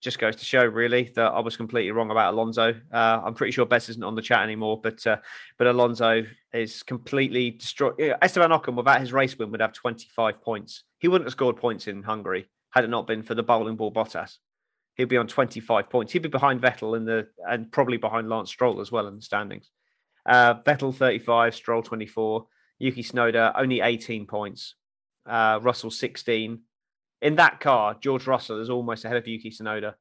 [0.00, 2.74] Just goes to show, really, that I was completely wrong about Alonso.
[2.92, 5.16] Uh, I'm pretty sure Bess isn't on the chat anymore, but uh,
[5.58, 7.94] but Alonso is completely destroyed.
[8.22, 10.84] Esteban Ocon, without his race win, would have 25 points.
[10.98, 13.92] He wouldn't have scored points in Hungary had it not been for the bowling ball
[13.92, 14.36] Bottas.
[14.94, 16.12] He'd be on 25 points.
[16.12, 19.22] He'd be behind Vettel in the and probably behind Lance Stroll as well in the
[19.22, 19.70] standings.
[20.26, 22.46] Uh, Vettel 35, Stroll 24,
[22.78, 24.74] Yuki Tsunoda only 18 points,
[25.26, 26.60] uh, Russell 16.
[27.20, 29.94] In that car, George Russell is almost ahead of Yuki Tsunoda.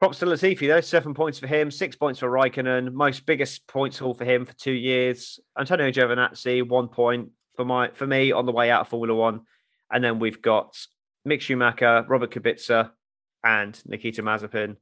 [0.00, 3.98] Props to Latifi though, seven points for him, six points for Raikkonen, most biggest points
[3.98, 5.40] haul for him for two years.
[5.58, 9.40] Antonio Giovinazzi, one point for my for me on the way out of Formula One,
[9.90, 10.78] and then we've got
[11.26, 12.90] Mick Schumacher, Robert Kubica,
[13.44, 14.76] and Nikita Mazepin,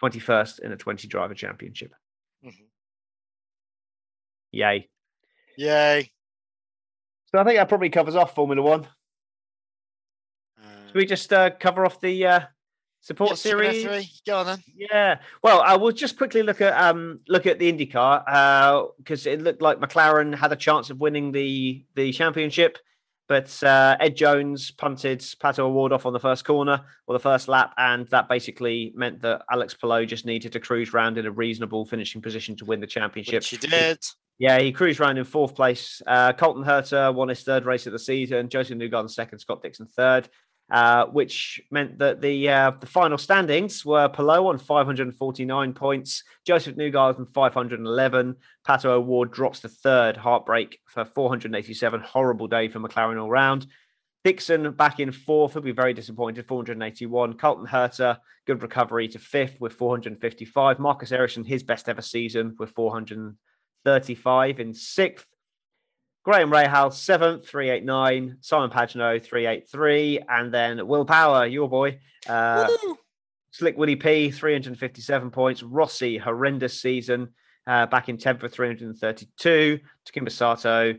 [0.00, 1.94] twenty first in a twenty driver championship.
[2.44, 2.66] Mhm.
[4.50, 4.88] Yay!
[5.56, 6.10] Yay.
[7.26, 8.88] So I think that probably covers off Formula One.
[10.92, 12.40] Uh, Should we just uh, cover off the uh,
[13.00, 13.84] support Super series?
[13.84, 14.62] F3, Go on then.
[14.74, 15.18] Yeah.
[15.42, 19.62] Well, I will just quickly look at um look at the IndyCar because it looked
[19.62, 22.78] like McLaren had a chance of winning the the championship,
[23.28, 27.48] but uh, Ed Jones punted Pato O'Ward off on the first corner or the first
[27.48, 31.30] lap, and that basically meant that Alex Palou just needed to cruise round in a
[31.30, 33.42] reasonable finishing position to win the championship.
[33.42, 33.98] Which you did.
[34.38, 36.02] Yeah, he cruised around in fourth place.
[36.06, 38.48] Uh, Colton Herta won his third race of the season.
[38.48, 39.38] Josef Newgarden second.
[39.38, 40.28] Scott Dixon third.
[40.72, 46.76] Uh, which meant that the uh, the final standings were Palou on 549 points, Josef
[46.76, 48.36] Newgarden 511,
[48.66, 52.00] Pato O'Ward drops to third, heartbreak for 487.
[52.00, 53.66] Horrible day for McLaren all round.
[54.24, 57.34] Dixon back in fourth, will be very disappointed, 481.
[57.34, 58.16] Colton Herta,
[58.46, 60.78] good recovery to fifth with 455.
[60.78, 65.26] Marcus Ericsson, his best ever season with 435 in sixth.
[66.24, 68.38] Graham Rahal, seventh, 389.
[68.40, 70.20] Simon Pagenaud, 383.
[70.28, 71.98] And then Will Power, your boy.
[72.28, 72.68] Uh,
[73.50, 75.62] Slick Willie P, 357 points.
[75.62, 77.30] Rossi, horrendous season,
[77.66, 79.80] uh, back in 10th for 332.
[80.06, 80.94] Takuma Sato,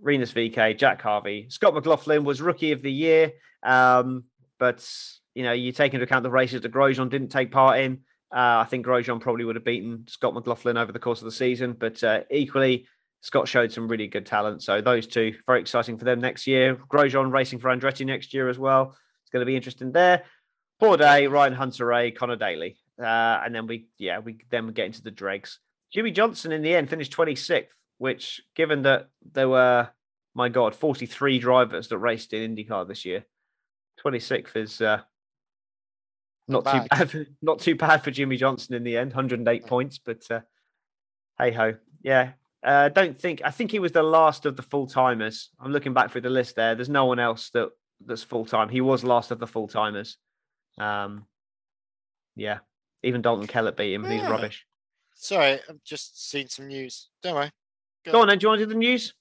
[0.00, 1.46] Rinus VeeKay, Jack Harvey.
[1.50, 3.32] Scott McLaughlin was rookie of the year.
[3.62, 4.24] Um,
[4.58, 4.88] but,
[5.34, 8.00] you know, you take into account the races that Grosjean didn't take part in.
[8.34, 11.32] Uh, I think Grosjean probably would have beaten Scott McLaughlin over the course of the
[11.32, 11.76] season.
[11.78, 12.86] But uh, equally,
[13.20, 14.62] Scott showed some really good talent.
[14.62, 16.76] So those two, very exciting for them next year.
[16.76, 18.96] Grosjean racing for Andretti next year as well.
[19.22, 20.22] It's going to be interesting there.
[20.78, 22.76] Poor day, Ryan Hunter Ray, Conor Daly.
[23.00, 25.58] Uh, and then we, yeah, we then we get into the dregs.
[25.92, 27.66] Jimmie Johnson in the end finished 26th,
[27.98, 29.88] which, given that there were,
[30.34, 33.24] my God, 43 drivers that raced in IndyCar this year,
[34.04, 35.00] 26th is uh,
[36.48, 37.12] not too bad.
[37.12, 37.26] bad.
[37.42, 39.98] Not too bad for Jimmie Johnson in the end, 108 points.
[39.98, 40.40] But uh,
[41.38, 42.32] hey ho, yeah.
[42.66, 43.40] Uh, don't think.
[43.44, 45.50] I think he was the last of the full timers.
[45.60, 46.74] I'm looking back through the list there.
[46.74, 47.70] There's no one else that
[48.04, 48.68] that's full time.
[48.68, 50.18] He was last of the full timers.
[50.76, 51.26] Um,
[52.34, 52.58] yeah.
[53.04, 54.04] Even Dalton Kellett beat him.
[54.04, 54.66] He's rubbish.
[55.14, 57.08] Sorry, I've just seen some news.
[57.22, 57.50] Don't worry.
[58.04, 58.38] Go on then.
[58.38, 59.14] Do you want to do the news?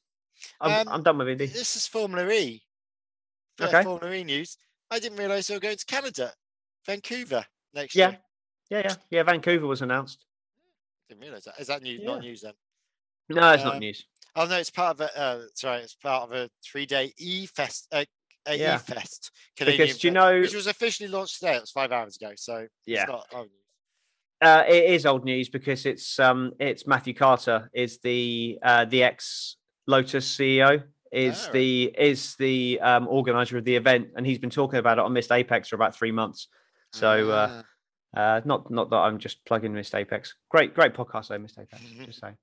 [0.59, 1.45] I'm, Um, I'm done with Indy.
[1.45, 2.63] This is Formula E.
[3.57, 3.83] For Okay.
[3.83, 4.57] Formula E news.
[4.91, 6.33] I didn't realise they were going to Canada,
[6.85, 8.09] Vancouver next Yeah.
[8.09, 8.19] year.
[8.71, 9.23] Yeah, yeah, yeah.
[9.23, 10.25] Vancouver was announced.
[11.07, 11.59] Didn't realise that.
[11.59, 12.01] Is that news?
[12.01, 12.07] Yeah.
[12.07, 12.53] Not news then.
[13.29, 14.05] No, it's not Um, news.
[14.35, 15.17] Oh no, it's part of a.
[15.19, 17.87] Uh, sorry, it's part of a three-day E Fest.
[17.91, 18.05] Uh,
[18.47, 18.77] a Yeah.
[18.77, 19.31] Fest.
[19.57, 20.39] Because do you Fest, know?
[20.39, 21.55] which was officially launched today.
[21.55, 22.33] It was five hours ago.
[22.35, 23.01] So Yeah.
[23.03, 23.61] it's not old news.
[24.41, 29.01] Uh, it is old news because it's um it's Matthew Carter is the uh, the
[29.03, 29.55] ex
[29.87, 31.51] Lotus CEO is Oh.
[31.53, 35.13] the is the um, organizer of the event and he's been talking about it on
[35.13, 36.47] Missed Apex for about three months.
[36.91, 37.63] So uh,
[38.15, 38.19] Ah.
[38.37, 40.35] uh, not not that I'm just plugging Missed Apex.
[40.49, 41.81] Great great podcast though Missed Apex.
[42.05, 42.37] just saying.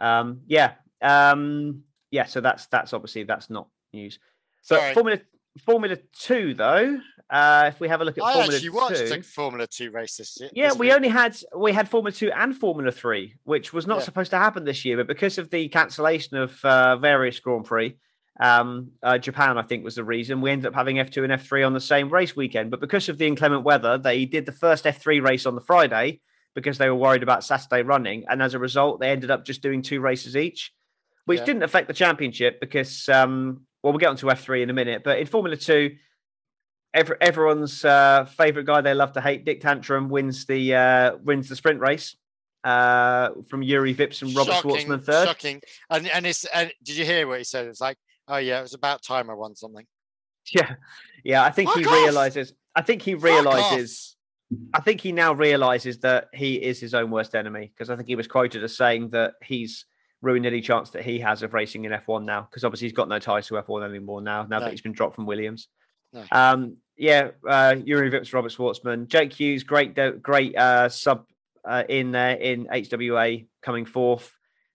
[0.00, 2.24] Um, yeah um, yeah.
[2.24, 4.18] So that's that's obviously that's not news.
[4.62, 4.94] So Sorry.
[4.94, 5.18] Formula
[5.64, 6.98] Formula Two though,
[7.30, 9.90] uh, if we have a look at I Formula actually watched Two, a Formula Two
[9.90, 10.50] race this year.
[10.52, 10.94] yeah, this we week.
[10.94, 14.04] only had we had Formula Two and Formula Three, which was not Yeah.
[14.04, 17.96] supposed to happen this year, but because of the cancellation of uh, various Grand Prix,
[18.40, 21.32] um, uh, Japan I think was the reason we ended up having F two and
[21.32, 22.70] F three on the same race weekend.
[22.70, 25.60] But because of the inclement weather, they did the first F three race on the
[25.60, 26.20] Friday
[26.54, 29.62] because they were worried about Saturday running, and as a result, they ended up just
[29.62, 30.72] doing two races each,
[31.24, 31.44] which Yeah.
[31.44, 35.02] didn't affect the championship because um, well, we'll get onto F three in a minute,
[35.04, 35.96] but in Formula Two
[36.94, 41.48] every, everyone's uh, favorite guy they love to hate, Dick Tantrum, wins the uh, wins
[41.48, 42.16] the sprint race
[42.64, 45.28] uh, from Jüri Vips and Robert shocking, Shwartzman third.
[45.28, 45.60] Shocking.
[45.90, 47.66] And and it's and did you hear what he said?
[47.66, 49.86] It's like, oh yeah, it was about time I won something.
[50.50, 50.76] Yeah,
[51.24, 51.44] yeah.
[51.44, 51.92] I think he off!
[51.92, 52.54] realizes.
[52.74, 54.16] I think he realizes.
[54.72, 58.08] I think he now realizes that he is his own worst enemy because I think
[58.08, 59.84] he was quoted as saying that he's
[60.22, 63.08] ruined any chance that he has of racing in F1 now because obviously he's got
[63.08, 64.42] no ties to F1 anymore now.
[64.44, 64.64] Now No.
[64.64, 65.68] that he's been dropped from Williams.
[66.12, 66.24] No.
[66.32, 71.26] Um, yeah, uh, Jüri Vips, Robert Shwartzman, Jake Hughes, great, great uh, sub
[71.64, 74.32] uh, in there in HWA coming fourth.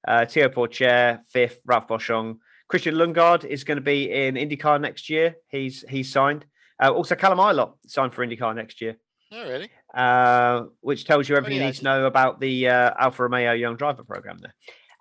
[0.07, 1.61] Uh, Theo Pourchaire fifth.
[1.65, 2.37] Ralph Boschung.
[2.69, 5.35] Christian Lundgaard is going to be in IndyCar next year.
[5.49, 6.45] He's he's signed.
[6.81, 8.97] Uh, also, Callum Ilott signed for IndyCar next year,
[9.33, 9.69] Oh really?
[9.93, 13.53] uh, which tells you everything yeah, you need to know about the uh, Alfa Romeo
[13.53, 14.37] Young Driver program.
[14.39, 14.53] There,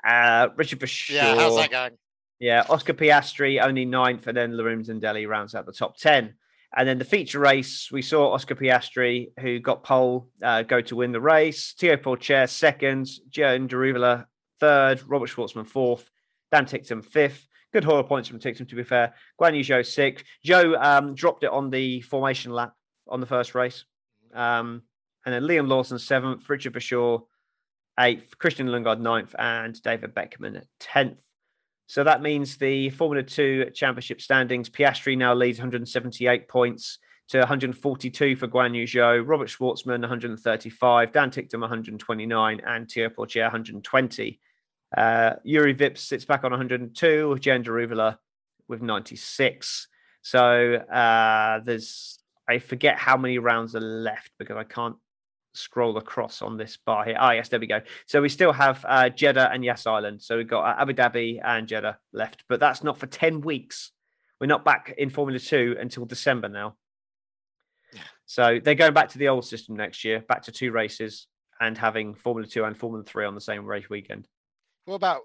[0.07, 1.35] uh, Richard Verschoor, Yeah.
[1.37, 1.93] How's that going?
[2.41, 6.35] yeah, Oscar Piastri only ninth, and then Lirim Zendeli rounds out the top ten.
[6.75, 10.97] And then the feature race, we saw Oscar Piastri, who got pole, uh, go to
[10.97, 11.75] win the race.
[11.79, 14.25] Theo Pourchaire second, Jehan Daruvala
[14.59, 16.11] third, Robert Shwartzman fourth,
[16.51, 17.47] Dan Ticktum fifth.
[17.75, 19.15] Good Hoyle points from Ticktum, to be fair.
[19.41, 20.25] Guan Yu Zhou sixth.
[20.43, 22.73] Joe um, dropped it on the formation lap
[23.09, 23.85] on the first race.
[24.33, 24.83] Um,
[25.25, 27.23] and then Liam Lawson seventh, Richard Verschoor
[27.99, 31.23] eighth, Christian Lundgaard ninth, and David Beckmann tenth.
[31.87, 36.99] So that means the Formula Two championship standings, Piastri now leads 178 points
[37.29, 43.45] to 142 for Guan Yu Zhou, Robert Shwartzman 135, Dan Ticktum 129, and Theo Pourchaire
[43.45, 44.41] 120.
[44.97, 48.19] Uh, Jüri Vips sits back on 102, Jehan Daruvala
[48.69, 49.89] with 96.
[50.21, 54.97] So uh, there's, I forget how many rounds are left because I can't
[55.55, 57.17] scroll across on this bar here.
[57.19, 57.81] Ah, yes, there we go.
[58.07, 60.23] So we still have uh, Jeddah and Yas Island.
[60.23, 63.93] So we've got uh, Abu Dhabi and Jeddah left, but that's not for 10 weeks.
[64.41, 66.77] We're not back in Formula Two until December now.
[68.27, 71.27] So they're going back to the old system next year, back to two races
[71.61, 74.27] and having Formula Two and Formula Three on the same race weekend.
[74.87, 75.21] What about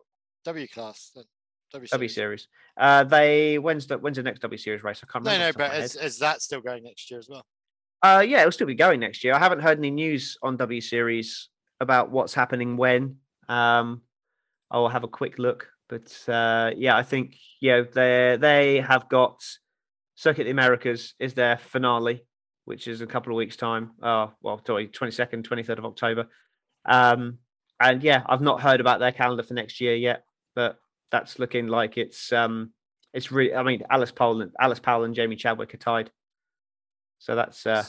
[0.45, 1.11] W class?
[1.15, 1.23] Then?
[1.73, 2.47] W W series?
[2.77, 5.01] Uh, they when's the when's the next W Series race?
[5.03, 5.59] I can't No, remember.
[5.59, 7.45] no, top but is, is that still going next year as well?
[8.03, 9.33] Uh, yeah, it'll still be going next year.
[9.33, 11.49] I haven't heard any news on W Series
[11.79, 13.17] about what's happening when.
[13.49, 14.01] Um,
[14.69, 19.41] I'll have a quick look, but uh, yeah, I think yeah they they have got
[20.15, 22.25] Circuit of the Americas is their finale,
[22.65, 23.91] which is a couple of weeks time.
[24.01, 26.27] Oh, well, sorry, twenty second, twenty third of October.
[26.85, 27.37] Um,
[27.79, 30.23] and yeah, I've not heard about their calendar for next year yet,
[30.55, 30.79] but
[31.11, 32.71] that's looking like it's um
[33.13, 33.53] it's really.
[33.53, 36.11] I mean, Alice Powell, and Alice Powell and Jamie Chadwick are tied.
[37.19, 37.83] So that's uh,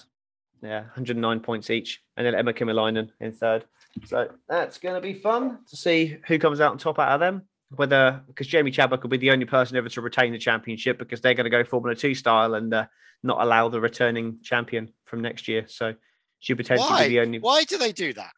[0.63, 3.65] yeah, 109 points each, and then Emma Kimilainen in third.
[4.07, 7.21] So that's going to be fun to see who comes out on top out of
[7.21, 7.43] them.
[7.71, 11.21] Whether because Jamie Chadwick will be the only person ever to retain the championship because
[11.21, 12.87] they're going to go Formula Two style and uh,
[13.23, 15.67] not allow the returning champion from next year.
[15.69, 15.95] So
[16.41, 17.09] she potentially Why?
[17.09, 17.39] be the only.
[17.39, 18.33] Why do they do that?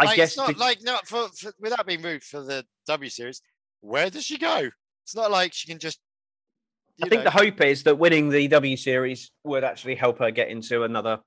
[0.00, 2.64] I Like, guess it's not to- like not for, for without being rude for the
[2.86, 3.42] W series.
[3.82, 4.68] Where does she go?
[5.04, 5.98] It's not like she can just.
[7.02, 10.30] I think know, the hope is that winning the W Series would actually help her
[10.30, 11.20] get into another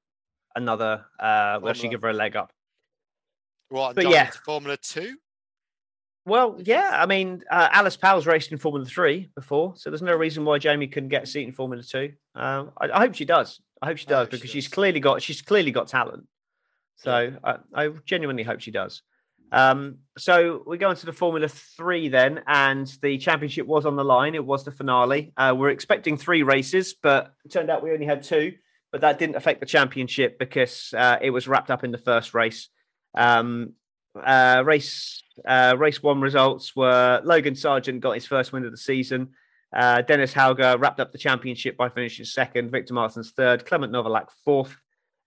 [0.56, 2.52] another uh where she give her a leg up.
[3.70, 4.30] what, but yeah.
[4.46, 5.16] Formula Two.
[6.26, 10.16] Well, yeah, I mean, uh, Alice Powell's raced in Formula Three before, so there's no
[10.16, 12.14] reason why Jamie couldn't get a seat in Formula Two.
[12.36, 13.60] Um, I, I hope she does.
[13.82, 16.28] I hope she does hope she because she's clearly got she's clearly got talent.
[16.96, 19.02] So I, I genuinely hope she does.
[19.52, 24.04] Um, so we go into the Formula Three then, and the championship was on the
[24.04, 24.34] line.
[24.34, 25.32] It was the finale.
[25.38, 28.54] Uh, we're expecting three races, but it turned out we only had two.
[28.92, 32.34] But that didn't affect the championship because uh, it was wrapped up in the first
[32.34, 32.70] race.
[33.16, 33.74] Um,
[34.16, 38.78] uh, race uh, race one results were Logan Sargeant got his first win of the
[38.78, 39.30] season.
[39.76, 42.72] Uh, Dennis Hauger wrapped up the championship by finishing second.
[42.72, 43.66] Victor Martins third.
[43.66, 44.78] Clement Novalak fourth.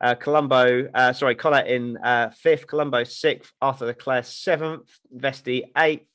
[0.01, 2.66] Uh, Colombo, uh, sorry, Collet in uh, fifth.
[2.66, 3.52] Colombo sixth.
[3.60, 4.90] Arthur Leclerc seventh.
[5.14, 6.06] Vesti eighth.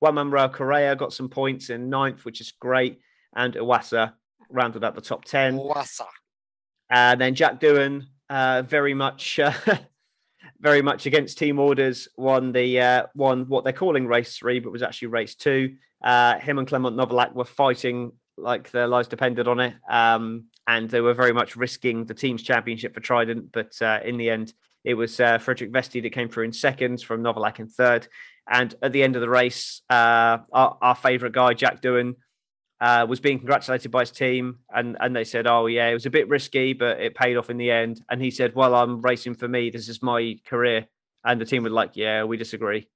[0.00, 3.00] Juan Manuel Correa got some points in ninth, which is great.
[3.34, 4.12] And Iwasa
[4.50, 5.56] rounded up the top 10.
[5.56, 6.06] Wassa.
[6.90, 9.52] And then Jack Doohan, uh, very much, uh,
[10.60, 14.72] very much against team orders, won the uh, won what they're calling race three, but
[14.72, 15.76] was actually race two.
[16.02, 20.88] Uh, him and Clement Novalak were fighting like their lives depended on it, um, and
[20.88, 23.52] they were very much risking the team's championship for Trident.
[23.52, 24.52] But uh, in the end,
[24.84, 28.08] it was uh, Frederik Vesti that came through in seconds from Novalak in third.
[28.50, 32.16] And at the end of the race, uh, our, our favourite guy, Jack Doohan,
[32.80, 36.06] uh, was being congratulated by his team, and and they said, "Oh yeah, it was
[36.06, 39.00] a bit risky, but it paid off in the end." And he said, "Well, I'm
[39.00, 39.70] racing for me.
[39.70, 40.86] This is my career."
[41.24, 42.88] And the team were like, "Yeah, we disagree."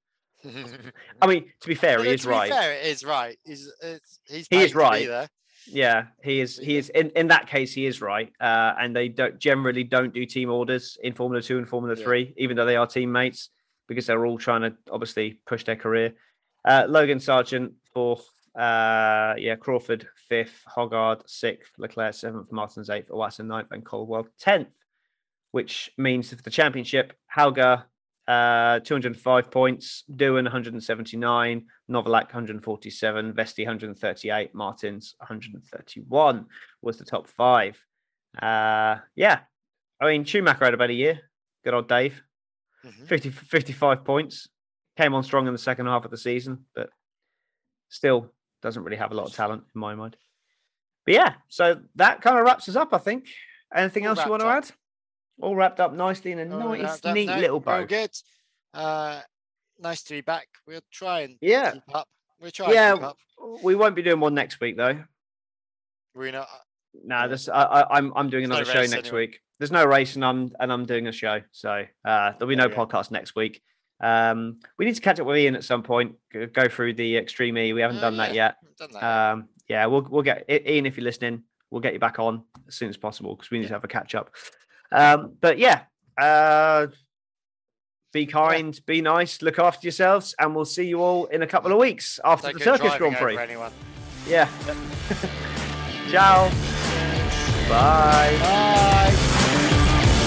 [1.23, 2.51] I mean, to be fair, he to is be right.
[2.51, 3.39] fair, it is right.
[3.45, 5.29] He's it's, he's He is to be right.
[5.69, 6.59] Yeah, he is.
[6.59, 7.73] He is in, in that case.
[7.73, 8.33] He is right.
[8.41, 12.05] Uh, and they don't generally don't do team orders in Formula Two and Formula Yeah.
[12.05, 13.51] Three, even though they are teammates,
[13.89, 16.15] because they're all trying to obviously push their career.
[16.65, 18.31] Uh, Logan Sargeant fourth.
[18.55, 24.69] Uh, yeah, Crawford fifth, Hauger sixth, Leclerc seventh, Martins eighth, Owatson ninth, and Caldwell tenth.
[25.51, 27.85] Which means for the championship, Hauger
[28.29, 36.47] uh, 205 points, Doohan 179, Novalak 147, Vesti 138, Martins 131
[36.83, 37.83] was the top five.
[38.41, 39.41] Uh, yeah,
[40.01, 41.21] I mean, Schumacher had about a year.
[41.65, 42.23] Good old Dave.
[42.85, 43.07] Mhm.
[43.09, 44.49] 50, 55 points.
[44.97, 46.91] Came on strong in the second half of the season, but
[47.89, 48.33] still
[48.63, 50.17] doesn't really have a lot of talent in my mind.
[51.05, 53.27] But yeah, so that kind of wraps us up, I think.
[53.75, 54.77] Anything All else you want to wrapped add?
[55.41, 57.85] All wrapped up nicely in a All nice, neat little bow.
[57.85, 58.11] good.
[58.73, 59.21] Uh,
[59.79, 60.49] nice to be back.
[60.67, 61.73] We'll try and Yeah.
[61.73, 62.09] keep up.
[62.41, 63.13] We'll try and Yeah,
[63.63, 65.05] we won't be doing one next week though.
[66.15, 66.49] We're not.
[66.95, 67.27] No, Yeah.
[67.27, 69.27] this I, I, I'm I'm doing There's no another show next anyway.
[69.27, 69.41] week.
[69.59, 72.69] There's no race, and I'm and I'm doing a show, so uh, there'll be no
[72.69, 72.75] go.
[72.87, 73.63] podcast next week.
[74.01, 76.17] Um, we need to catch up with Ian at some point.
[76.53, 77.73] Go, through the Extreme E.
[77.73, 78.57] We haven't Oh, done that yet.
[78.79, 79.33] Done that yet.
[79.33, 81.43] Um, yeah, we'll we'll get Ian if you're listening.
[81.71, 83.69] We'll get you back on as soon as possible because we need Yeah.
[83.69, 84.35] to have a catch up.
[84.93, 85.83] Um, but yeah,
[86.19, 86.87] uh,
[88.13, 91.73] be kind, be nice, look after yourselves, and we'll see you all in a couple
[91.73, 93.39] of weeks after Don't the Turkish driving Grand Prix.
[93.39, 93.73] anyone.
[94.27, 94.49] Yeah.
[96.11, 96.49] Ciao.
[97.69, 98.37] Bye.
[98.41, 100.27] Bye.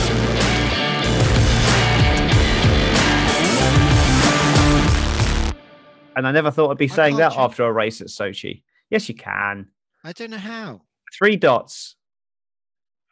[6.15, 8.63] And I never thought I'd be I saying that change- after a race at Sochi.
[8.89, 9.67] Yes, you can.
[10.03, 10.81] I don't know how.
[11.17, 11.95] Three dots,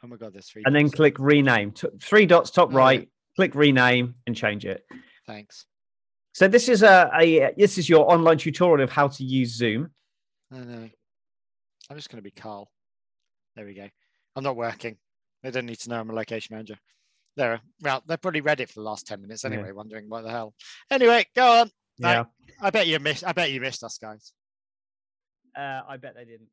[0.03, 0.63] Oh my god, there's three.
[0.65, 0.95] and then dots.
[0.95, 1.71] click rename.
[1.71, 2.77] T- three dots, top yeah.
[2.77, 3.09] right.
[3.35, 4.83] Click rename and change it.
[5.25, 5.65] Thanks.
[6.33, 9.91] So this is a, a this is your online tutorial of how to use Zoom.
[10.51, 10.89] I know.
[11.89, 12.69] I'm just going to be Karl.
[13.55, 13.87] There we go.
[14.35, 14.97] I'm not working.
[15.43, 16.77] They don't need to know I'm a location manager.
[17.35, 17.59] There.
[17.81, 19.51] Well, they've probably read it for the last 10 minutes Yeah.
[19.51, 20.53] anyway, wondering what the hell.
[20.91, 21.71] Anyway, go on.
[21.97, 22.25] Yeah.
[22.61, 24.31] I bet you missed I bet you missed us guys.
[25.55, 26.49] Uh, I bet they didn't.